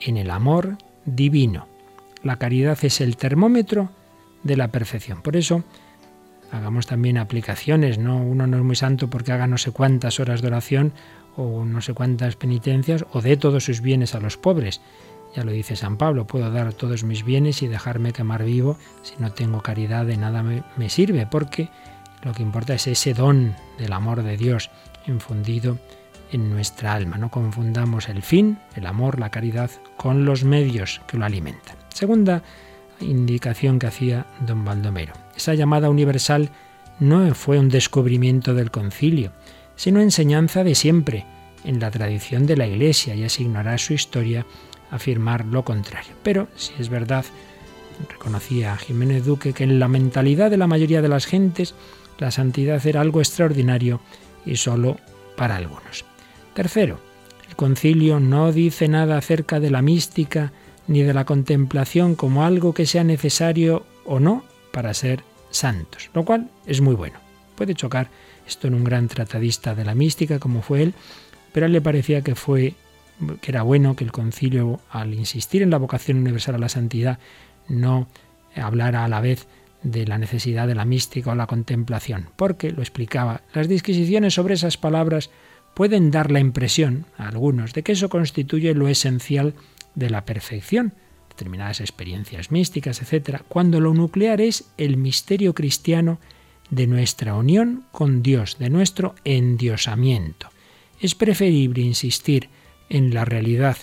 en 0.00 0.16
el 0.16 0.30
amor 0.30 0.76
divino. 1.04 1.68
La 2.22 2.36
caridad 2.36 2.78
es 2.82 3.00
el 3.00 3.16
termómetro 3.16 3.90
de 4.42 4.56
la 4.56 4.68
perfección. 4.68 5.22
Por 5.22 5.36
eso, 5.36 5.64
hagamos 6.50 6.86
también 6.86 7.18
aplicaciones, 7.18 7.98
¿no? 7.98 8.16
Uno 8.18 8.46
no 8.46 8.58
es 8.58 8.62
muy 8.62 8.76
santo 8.76 9.08
porque 9.08 9.32
haga 9.32 9.46
no 9.46 9.58
sé 9.58 9.70
cuántas 9.70 10.20
horas 10.20 10.42
de 10.42 10.48
oración 10.48 10.92
o 11.40 11.64
no 11.64 11.80
sé 11.80 11.94
cuántas 11.94 12.36
penitencias, 12.36 13.04
o 13.12 13.22
dé 13.22 13.36
todos 13.36 13.64
sus 13.64 13.80
bienes 13.80 14.14
a 14.14 14.20
los 14.20 14.36
pobres. 14.36 14.80
Ya 15.34 15.44
lo 15.44 15.52
dice 15.52 15.76
San 15.76 15.96
Pablo, 15.96 16.26
puedo 16.26 16.50
dar 16.50 16.72
todos 16.72 17.04
mis 17.04 17.24
bienes 17.24 17.62
y 17.62 17.68
dejarme 17.68 18.12
quemar 18.12 18.44
vivo, 18.44 18.76
si 19.02 19.14
no 19.18 19.32
tengo 19.32 19.62
caridad 19.62 20.04
de 20.04 20.16
nada 20.16 20.42
me, 20.42 20.62
me 20.76 20.90
sirve, 20.90 21.26
porque 21.26 21.70
lo 22.22 22.32
que 22.32 22.42
importa 22.42 22.74
es 22.74 22.86
ese 22.86 23.14
don 23.14 23.54
del 23.78 23.92
amor 23.92 24.22
de 24.22 24.36
Dios 24.36 24.70
infundido 25.06 25.78
en 26.32 26.50
nuestra 26.50 26.94
alma. 26.94 27.16
No 27.16 27.30
confundamos 27.30 28.08
el 28.08 28.22
fin, 28.22 28.58
el 28.74 28.86
amor, 28.86 29.18
la 29.18 29.30
caridad, 29.30 29.70
con 29.96 30.24
los 30.24 30.44
medios 30.44 31.00
que 31.06 31.16
lo 31.16 31.24
alimentan. 31.24 31.76
Segunda 31.88 32.42
indicación 33.00 33.78
que 33.78 33.86
hacía 33.86 34.26
don 34.46 34.64
Baldomero. 34.64 35.14
Esa 35.36 35.54
llamada 35.54 35.90
universal 35.90 36.50
no 36.98 37.34
fue 37.34 37.58
un 37.58 37.70
descubrimiento 37.70 38.54
del 38.54 38.70
concilio, 38.70 39.32
sino 39.80 40.02
enseñanza 40.02 40.62
de 40.62 40.74
siempre, 40.74 41.24
en 41.64 41.80
la 41.80 41.90
tradición 41.90 42.44
de 42.44 42.54
la 42.54 42.66
Iglesia, 42.66 43.14
y 43.14 43.24
así 43.24 43.44
ignorar 43.44 43.80
su 43.80 43.94
historia 43.94 44.44
afirmar 44.90 45.46
lo 45.46 45.64
contrario. 45.64 46.12
Pero, 46.22 46.48
si 46.54 46.74
es 46.78 46.90
verdad, 46.90 47.24
reconocía 48.10 48.76
Jiménez 48.76 49.24
Duque 49.24 49.54
que 49.54 49.64
en 49.64 49.78
la 49.78 49.88
mentalidad 49.88 50.50
de 50.50 50.58
la 50.58 50.66
mayoría 50.66 51.00
de 51.00 51.08
las 51.08 51.24
gentes 51.24 51.74
la 52.18 52.30
santidad 52.30 52.86
era 52.86 53.00
algo 53.00 53.20
extraordinario 53.20 54.02
y 54.44 54.56
solo 54.56 54.98
para 55.34 55.56
algunos. 55.56 56.04
Tercero, 56.52 57.00
el 57.48 57.56
concilio 57.56 58.20
no 58.20 58.52
dice 58.52 58.86
nada 58.86 59.16
acerca 59.16 59.60
de 59.60 59.70
la 59.70 59.80
mística 59.80 60.52
ni 60.88 61.04
de 61.04 61.14
la 61.14 61.24
contemplación 61.24 62.16
como 62.16 62.44
algo 62.44 62.74
que 62.74 62.84
sea 62.84 63.02
necesario 63.02 63.86
o 64.04 64.20
no 64.20 64.44
para 64.72 64.92
ser 64.92 65.24
santos, 65.48 66.10
lo 66.12 66.26
cual 66.26 66.50
es 66.66 66.82
muy 66.82 66.94
bueno 66.94 67.30
puede 67.60 67.74
chocar 67.74 68.08
esto 68.50 68.68
en 68.68 68.74
un 68.74 68.84
gran 68.84 69.08
tratadista 69.08 69.74
de 69.74 69.84
la 69.84 69.94
mística 69.94 70.38
como 70.38 70.60
fue 70.60 70.82
él, 70.82 70.94
pero 71.52 71.64
a 71.64 71.68
él 71.68 71.72
le 71.72 71.80
parecía 71.80 72.22
que 72.22 72.34
fue 72.34 72.74
que 73.40 73.50
era 73.50 73.62
bueno 73.62 73.96
que 73.96 74.04
el 74.04 74.12
concilio, 74.12 74.80
al 74.90 75.14
insistir 75.14 75.62
en 75.62 75.70
la 75.70 75.78
vocación 75.78 76.18
universal 76.18 76.54
a 76.54 76.58
la 76.58 76.68
santidad, 76.68 77.18
no 77.68 78.08
hablara 78.54 79.04
a 79.04 79.08
la 79.08 79.20
vez 79.20 79.46
de 79.82 80.06
la 80.06 80.18
necesidad 80.18 80.66
de 80.66 80.74
la 80.74 80.84
mística 80.84 81.30
o 81.30 81.34
la 81.34 81.46
contemplación, 81.46 82.28
porque, 82.36 82.70
lo 82.70 82.82
explicaba, 82.82 83.42
las 83.54 83.68
disquisiciones 83.68 84.34
sobre 84.34 84.54
esas 84.54 84.76
palabras 84.76 85.30
pueden 85.74 86.10
dar 86.10 86.30
la 86.30 86.40
impresión 86.40 87.06
a 87.16 87.28
algunos 87.28 87.72
de 87.72 87.82
que 87.82 87.92
eso 87.92 88.08
constituye 88.08 88.74
lo 88.74 88.88
esencial 88.88 89.54
de 89.94 90.10
la 90.10 90.24
perfección, 90.24 90.94
determinadas 91.28 91.80
experiencias 91.80 92.50
místicas, 92.50 93.00
etc., 93.00 93.42
cuando 93.48 93.80
lo 93.80 93.94
nuclear 93.94 94.40
es 94.40 94.70
el 94.76 94.96
misterio 94.96 95.54
cristiano 95.54 96.18
de 96.70 96.86
nuestra 96.86 97.34
unión 97.34 97.84
con 97.92 98.22
Dios, 98.22 98.58
de 98.58 98.70
nuestro 98.70 99.14
endiosamiento. 99.24 100.48
Es 101.00 101.14
preferible 101.14 101.82
insistir 101.82 102.48
en 102.88 103.12
la 103.14 103.24
realidad 103.24 103.76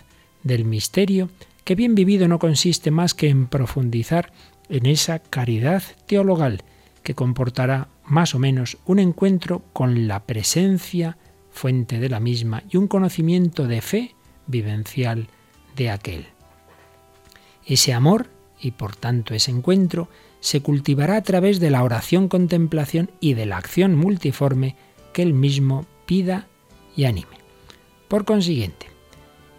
del 0.43 0.65
misterio, 0.65 1.29
que 1.63 1.75
bien 1.75 1.95
vivido 1.95 2.27
no 2.27 2.39
consiste 2.39 2.91
más 2.91 3.13
que 3.13 3.29
en 3.29 3.47
profundizar 3.47 4.31
en 4.69 4.85
esa 4.85 5.19
caridad 5.19 5.83
teologal 6.05 6.63
que 7.03 7.15
comportará 7.15 7.87
más 8.05 8.35
o 8.35 8.39
menos 8.39 8.77
un 8.85 8.99
encuentro 8.99 9.63
con 9.73 10.07
la 10.07 10.25
presencia, 10.25 11.17
fuente 11.51 11.99
de 11.99 12.09
la 12.09 12.19
misma, 12.19 12.63
y 12.69 12.77
un 12.77 12.87
conocimiento 12.87 13.65
de 13.67 13.81
fe 13.81 14.15
vivencial 14.45 15.27
de 15.75 15.89
aquel. 15.89 16.27
Ese 17.65 17.93
amor, 17.93 18.27
y 18.59 18.71
por 18.71 18.95
tanto 18.95 19.33
ese 19.33 19.51
encuentro, 19.51 20.09
se 20.39 20.61
cultivará 20.61 21.17
a 21.17 21.23
través 21.23 21.59
de 21.59 21.69
la 21.69 21.83
oración 21.83 22.27
contemplación 22.27 23.11
y 23.19 23.33
de 23.33 23.45
la 23.45 23.57
acción 23.57 23.95
multiforme 23.95 24.75
que 25.13 25.21
él 25.21 25.33
mismo 25.33 25.85
pida 26.05 26.47
y 26.95 27.05
anime. 27.05 27.37
Por 28.07 28.25
consiguiente, 28.25 28.87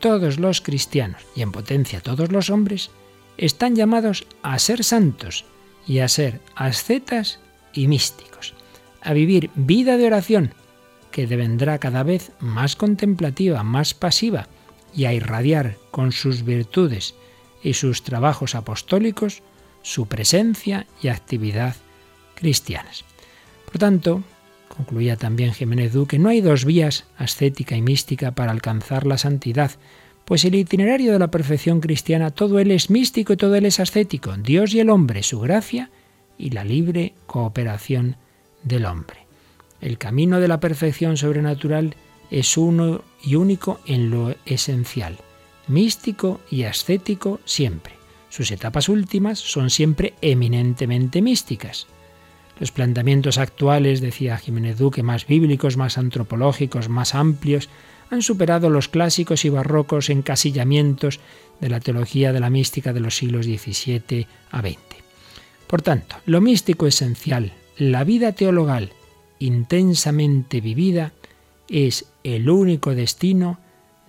todos 0.01 0.39
los 0.39 0.61
cristianos, 0.61 1.22
y 1.35 1.43
en 1.43 1.53
potencia 1.53 2.01
todos 2.01 2.31
los 2.33 2.51
hombres, 2.51 2.91
están 3.37 3.76
llamados 3.76 4.26
a 4.43 4.59
ser 4.59 4.85
santos 4.85 5.45
y 5.87 5.99
a 5.99 6.09
ser 6.09 6.41
ascetas 6.55 7.41
y 7.72 7.89
místicos, 7.89 8.55
a 9.01 9.12
vivir 9.12 9.51
vida 9.55 9.97
de 9.97 10.07
oración 10.07 10.55
que 11.11 11.26
devendrá 11.26 11.79
cada 11.79 12.03
vez 12.03 12.33
más 12.41 12.76
contemplativa, 12.76 13.62
más 13.62 13.95
pasiva, 13.95 14.49
y 14.95 15.05
a 15.05 15.12
irradiar 15.12 15.76
con 15.91 16.12
sus 16.12 16.45
virtudes 16.45 17.14
y 17.62 17.74
sus 17.74 18.03
trabajos 18.03 18.55
apostólicos 18.55 19.43
su 19.83 20.07
presencia 20.07 20.87
y 21.03 21.09
actividad 21.09 21.76
cristianas. 22.35 23.05
Por 23.66 23.79
tanto, 23.79 24.22
concluía 24.68 25.16
también 25.16 25.53
Jiménez 25.53 25.93
Duque, 25.93 26.18
no 26.18 26.29
hay 26.29 26.41
dos 26.41 26.64
vías, 26.64 27.05
ascética 27.16 27.76
y 27.76 27.83
mística, 27.83 28.33
para 28.33 28.53
alcanzar 28.53 29.07
la 29.07 29.18
santidad, 29.18 29.72
pues 30.24 30.45
el 30.45 30.55
itinerario 30.55 31.12
de 31.12 31.18
la 31.18 31.31
perfección 31.31 31.81
cristiana, 31.81 32.31
todo 32.31 32.59
él 32.59 32.70
es 32.70 32.91
místico 32.91 33.33
y 33.33 33.37
todo 33.37 33.55
él 33.55 33.66
es 33.66 33.81
ascético, 33.81 34.37
Dios 34.37 34.74
y 34.74 34.81
el 34.81 34.91
hombre, 34.91 35.22
su 35.22 35.41
gracia 35.41 35.91
y 36.37 36.51
la 36.51 36.64
libre 36.64 37.14
cooperación 37.26 38.16
del 38.62 38.85
hombre. 38.85 39.26
El 39.81 39.99
camino 39.99 40.41
de 40.41 40.49
la 40.49 40.61
perfección 40.61 41.16
sobrenatural 41.16 41.95
es 42.31 42.57
uno 42.57 43.03
y 43.22 43.37
único 43.37 43.81
en 43.87 44.11
lo 44.11 44.35
esencial, 44.45 45.18
místico 45.66 46.41
y 46.51 46.64
ascético 46.64 47.41
siempre. 47.45 47.97
Sus 48.39 48.53
etapas 48.53 48.89
últimas 48.89 49.41
son 49.41 49.68
siempre 49.68 50.14
eminentemente 50.20 51.22
místicas. 51.22 51.89
Los 52.61 52.70
planteamientos 52.70 53.36
actuales, 53.36 54.01
decía 54.01 54.39
Jiménez 54.39 54.78
Duque, 54.78 55.03
más 55.03 55.26
bíblicos, 55.26 55.76
más 55.76 55.99
antropológicos, 55.99 56.89
más 56.89 57.16
amplios, 57.16 57.68
han 58.11 58.22
superado 58.22 58.70
los 58.70 58.86
clásicos 58.86 59.45
y 59.45 59.49
barrocos 59.49 60.09
encasillamientos 60.09 61.18
de 61.61 61.68
la 61.68 61.80
teología 61.80 62.32
de 62.32 62.39
la 62.39 62.49
mística 62.49 62.93
de 62.93 63.01
los 63.01 63.16
siglos 63.16 63.45
XVII 63.45 64.28
a 64.53 64.61
XX. 64.61 64.78
Por 65.66 65.82
tanto, 65.82 66.14
lo 66.24 66.41
místico 66.41 66.86
esencial, 66.86 67.55
la 67.76 68.05
vida 68.05 68.34
teologal 68.34 68.93
intensamente 69.41 70.61
vivida, 70.61 71.11
es 71.68 72.05
el 72.22 72.49
único 72.49 72.95
destino 72.95 73.59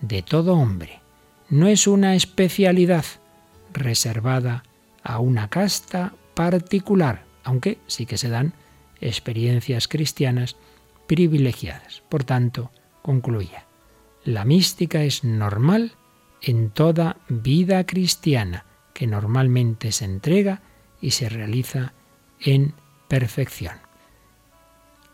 de 0.00 0.22
todo 0.22 0.54
hombre. 0.54 1.00
No 1.48 1.66
es 1.66 1.88
una 1.88 2.14
especialidad 2.14 3.04
reservada 3.72 4.62
a 5.02 5.18
una 5.18 5.48
casta 5.48 6.14
particular, 6.34 7.24
aunque 7.44 7.78
sí 7.86 8.06
que 8.06 8.18
se 8.18 8.28
dan 8.28 8.54
experiencias 9.00 9.88
cristianas 9.88 10.56
privilegiadas. 11.06 12.02
Por 12.08 12.24
tanto, 12.24 12.70
concluía, 13.02 13.66
la 14.24 14.44
mística 14.44 15.02
es 15.02 15.24
normal 15.24 15.92
en 16.42 16.70
toda 16.70 17.16
vida 17.28 17.84
cristiana, 17.84 18.64
que 18.94 19.06
normalmente 19.06 19.92
se 19.92 20.04
entrega 20.04 20.62
y 21.00 21.12
se 21.12 21.28
realiza 21.28 21.94
en 22.40 22.74
perfección. 23.08 23.74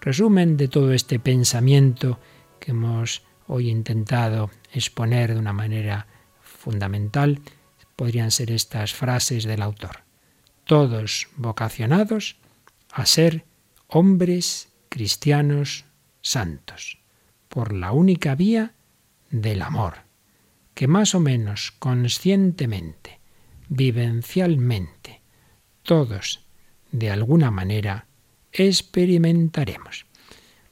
Resumen 0.01 0.57
de 0.57 0.69
todo 0.69 0.93
este 0.93 1.19
pensamiento 1.19 2.19
que 2.61 2.73
hemos 2.73 3.23
hoy 3.47 3.71
intentado 3.71 4.51
exponer 4.73 5.35
de 5.35 5.41
una 5.41 5.53
manera 5.53 6.07
fundamental 6.43 7.41
podrían 7.97 8.31
ser 8.31 8.51
estas 8.53 8.95
frases 8.95 9.45
del 9.45 9.63
autor. 9.63 10.05
Todos 10.65 11.29
vocacionados 11.37 12.37
a 12.93 13.07
ser 13.07 13.45
hombres 13.89 14.69
cristianos 14.89 15.85
santos, 16.23 16.99
por 17.49 17.73
la 17.73 17.93
única 17.93 18.35
vía 18.35 18.75
del 19.31 19.63
amor, 19.63 19.95
que 20.75 20.87
más 20.87 21.15
o 21.15 21.21
menos 21.21 21.73
conscientemente, 21.79 23.21
vivencialmente, 23.69 25.23
todos, 25.83 26.45
de 26.93 27.11
alguna 27.11 27.51
manera, 27.51 28.07
experimentaremos. 28.53 30.07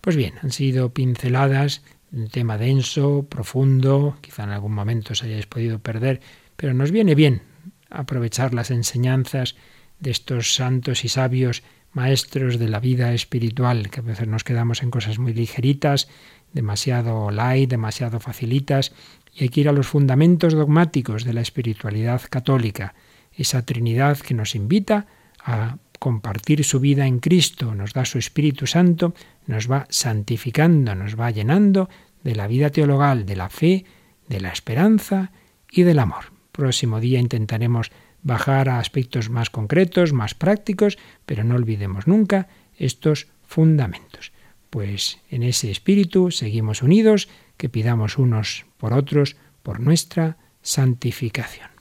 Pues 0.01 0.16
bien, 0.16 0.35
han 0.43 0.53
sido 0.53 0.93
pinceladas, 0.93 1.83
un 2.12 2.29
tema 2.29 2.59
denso, 2.59 3.27
profundo, 3.29 4.16
quizá 4.20 4.45
en 4.45 4.51
algún 4.51 4.72
momento 4.72 5.12
os 5.12 5.22
hayáis 5.22 5.47
podido 5.47 5.79
perder, 5.79 6.20
pero 6.57 6.74
nos 6.74 6.90
viene 6.90 7.14
bien 7.14 7.42
aprovechar 7.90 8.55
las 8.55 8.70
enseñanzas 8.70 9.57
de 10.00 10.11
estos 10.11 10.55
santos 10.55 11.05
y 11.05 11.09
sabios 11.09 11.62
maestros 11.92 12.59
de 12.59 12.68
la 12.68 12.80
vida 12.80 13.14
espiritual, 13.14 13.90
que 13.90 14.00
a 14.00 14.02
veces 14.02 14.26
nos 14.26 14.44
quedamos 14.44 14.82
en 14.82 14.90
cosas 14.90 15.18
muy 15.18 15.32
ligeritas 15.32 16.09
demasiado 16.55 17.30
light, 17.30 17.68
demasiado 17.68 18.20
facilitas, 18.20 18.92
y 19.34 19.42
hay 19.42 19.48
que 19.48 19.61
ir 19.61 19.68
a 19.68 19.72
los 19.72 19.88
fundamentos 19.88 20.55
dogmáticos 20.55 21.24
de 21.24 21.34
la 21.34 21.40
espiritualidad 21.40 22.22
católica, 22.30 22.94
esa 23.32 23.66
Trinidad 23.66 24.18
que 24.18 24.34
nos 24.34 24.55
invita 24.55 25.07
a 25.44 25.76
compartir 25.98 26.64
su 26.64 26.80
vida 26.80 27.07
en 27.07 27.18
Cristo, 27.18 27.74
nos 27.74 27.92
da 27.92 28.05
su 28.05 28.18
Espíritu 28.18 28.66
Santo, 28.66 29.14
nos 29.46 29.70
va 29.70 29.86
santificando, 29.90 30.94
nos 30.94 31.18
va 31.18 31.30
llenando 31.30 31.88
de 32.22 32.34
la 32.36 32.46
vida 32.46 32.70
teologal, 32.70 33.26
de 33.26 33.36
la 33.36 33.48
fe, 33.48 33.84
de 34.28 34.40
la 34.40 34.50
esperanza 34.50 35.32
y 35.70 35.82
del 35.82 35.98
amor. 35.98 36.34
Próximo 36.55 37.00
día 37.00 37.18
intentaremos 37.18 37.90
bajar 38.22 38.70
a 38.70 38.78
aspectos 38.78 39.28
más 39.28 39.50
concretos, 39.50 40.14
más 40.14 40.34
prácticos, 40.34 40.96
pero 41.26 41.42
no 41.42 41.57
olvidemos 41.57 42.07
nunca 42.07 42.48
estos 42.78 43.26
fundamentos 43.42 44.32
pues 44.74 45.20
en 45.30 45.44
ese 45.44 45.70
espíritu 45.70 46.32
seguimos 46.32 46.82
unidos, 46.82 47.28
que 47.57 47.68
pidamos 47.68 48.18
unos 48.18 48.66
por 48.76 48.92
otros 48.92 49.36
por 49.62 49.78
nuestra 49.78 50.36
santificación. 50.62 51.74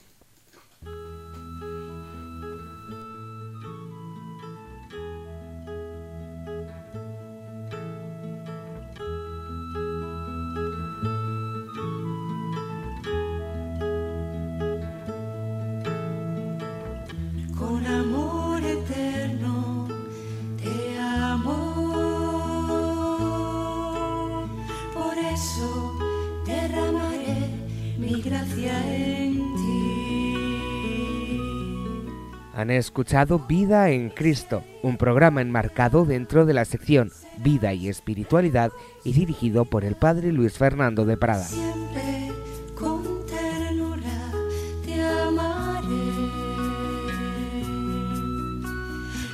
Escuchado 32.84 33.38
Vida 33.38 33.90
en 33.90 34.10
Cristo, 34.10 34.62
un 34.82 34.98
programa 34.98 35.40
enmarcado 35.40 36.04
dentro 36.04 36.44
de 36.44 36.52
la 36.52 36.66
sección 36.66 37.10
Vida 37.38 37.72
y 37.72 37.88
Espiritualidad 37.88 38.72
y 39.04 39.14
dirigido 39.14 39.64
por 39.64 39.84
el 39.84 39.94
Padre 39.94 40.32
Luis 40.32 40.58
Fernando 40.58 41.06
de 41.06 41.16
Prada. 41.16 41.44
Siempre 41.44 42.30
con 42.78 43.24
te 43.26 45.02
amaré. 45.02 45.86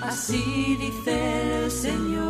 Así 0.00 0.76
dice 0.80 1.64
el 1.64 1.70
Señor. 1.70 2.29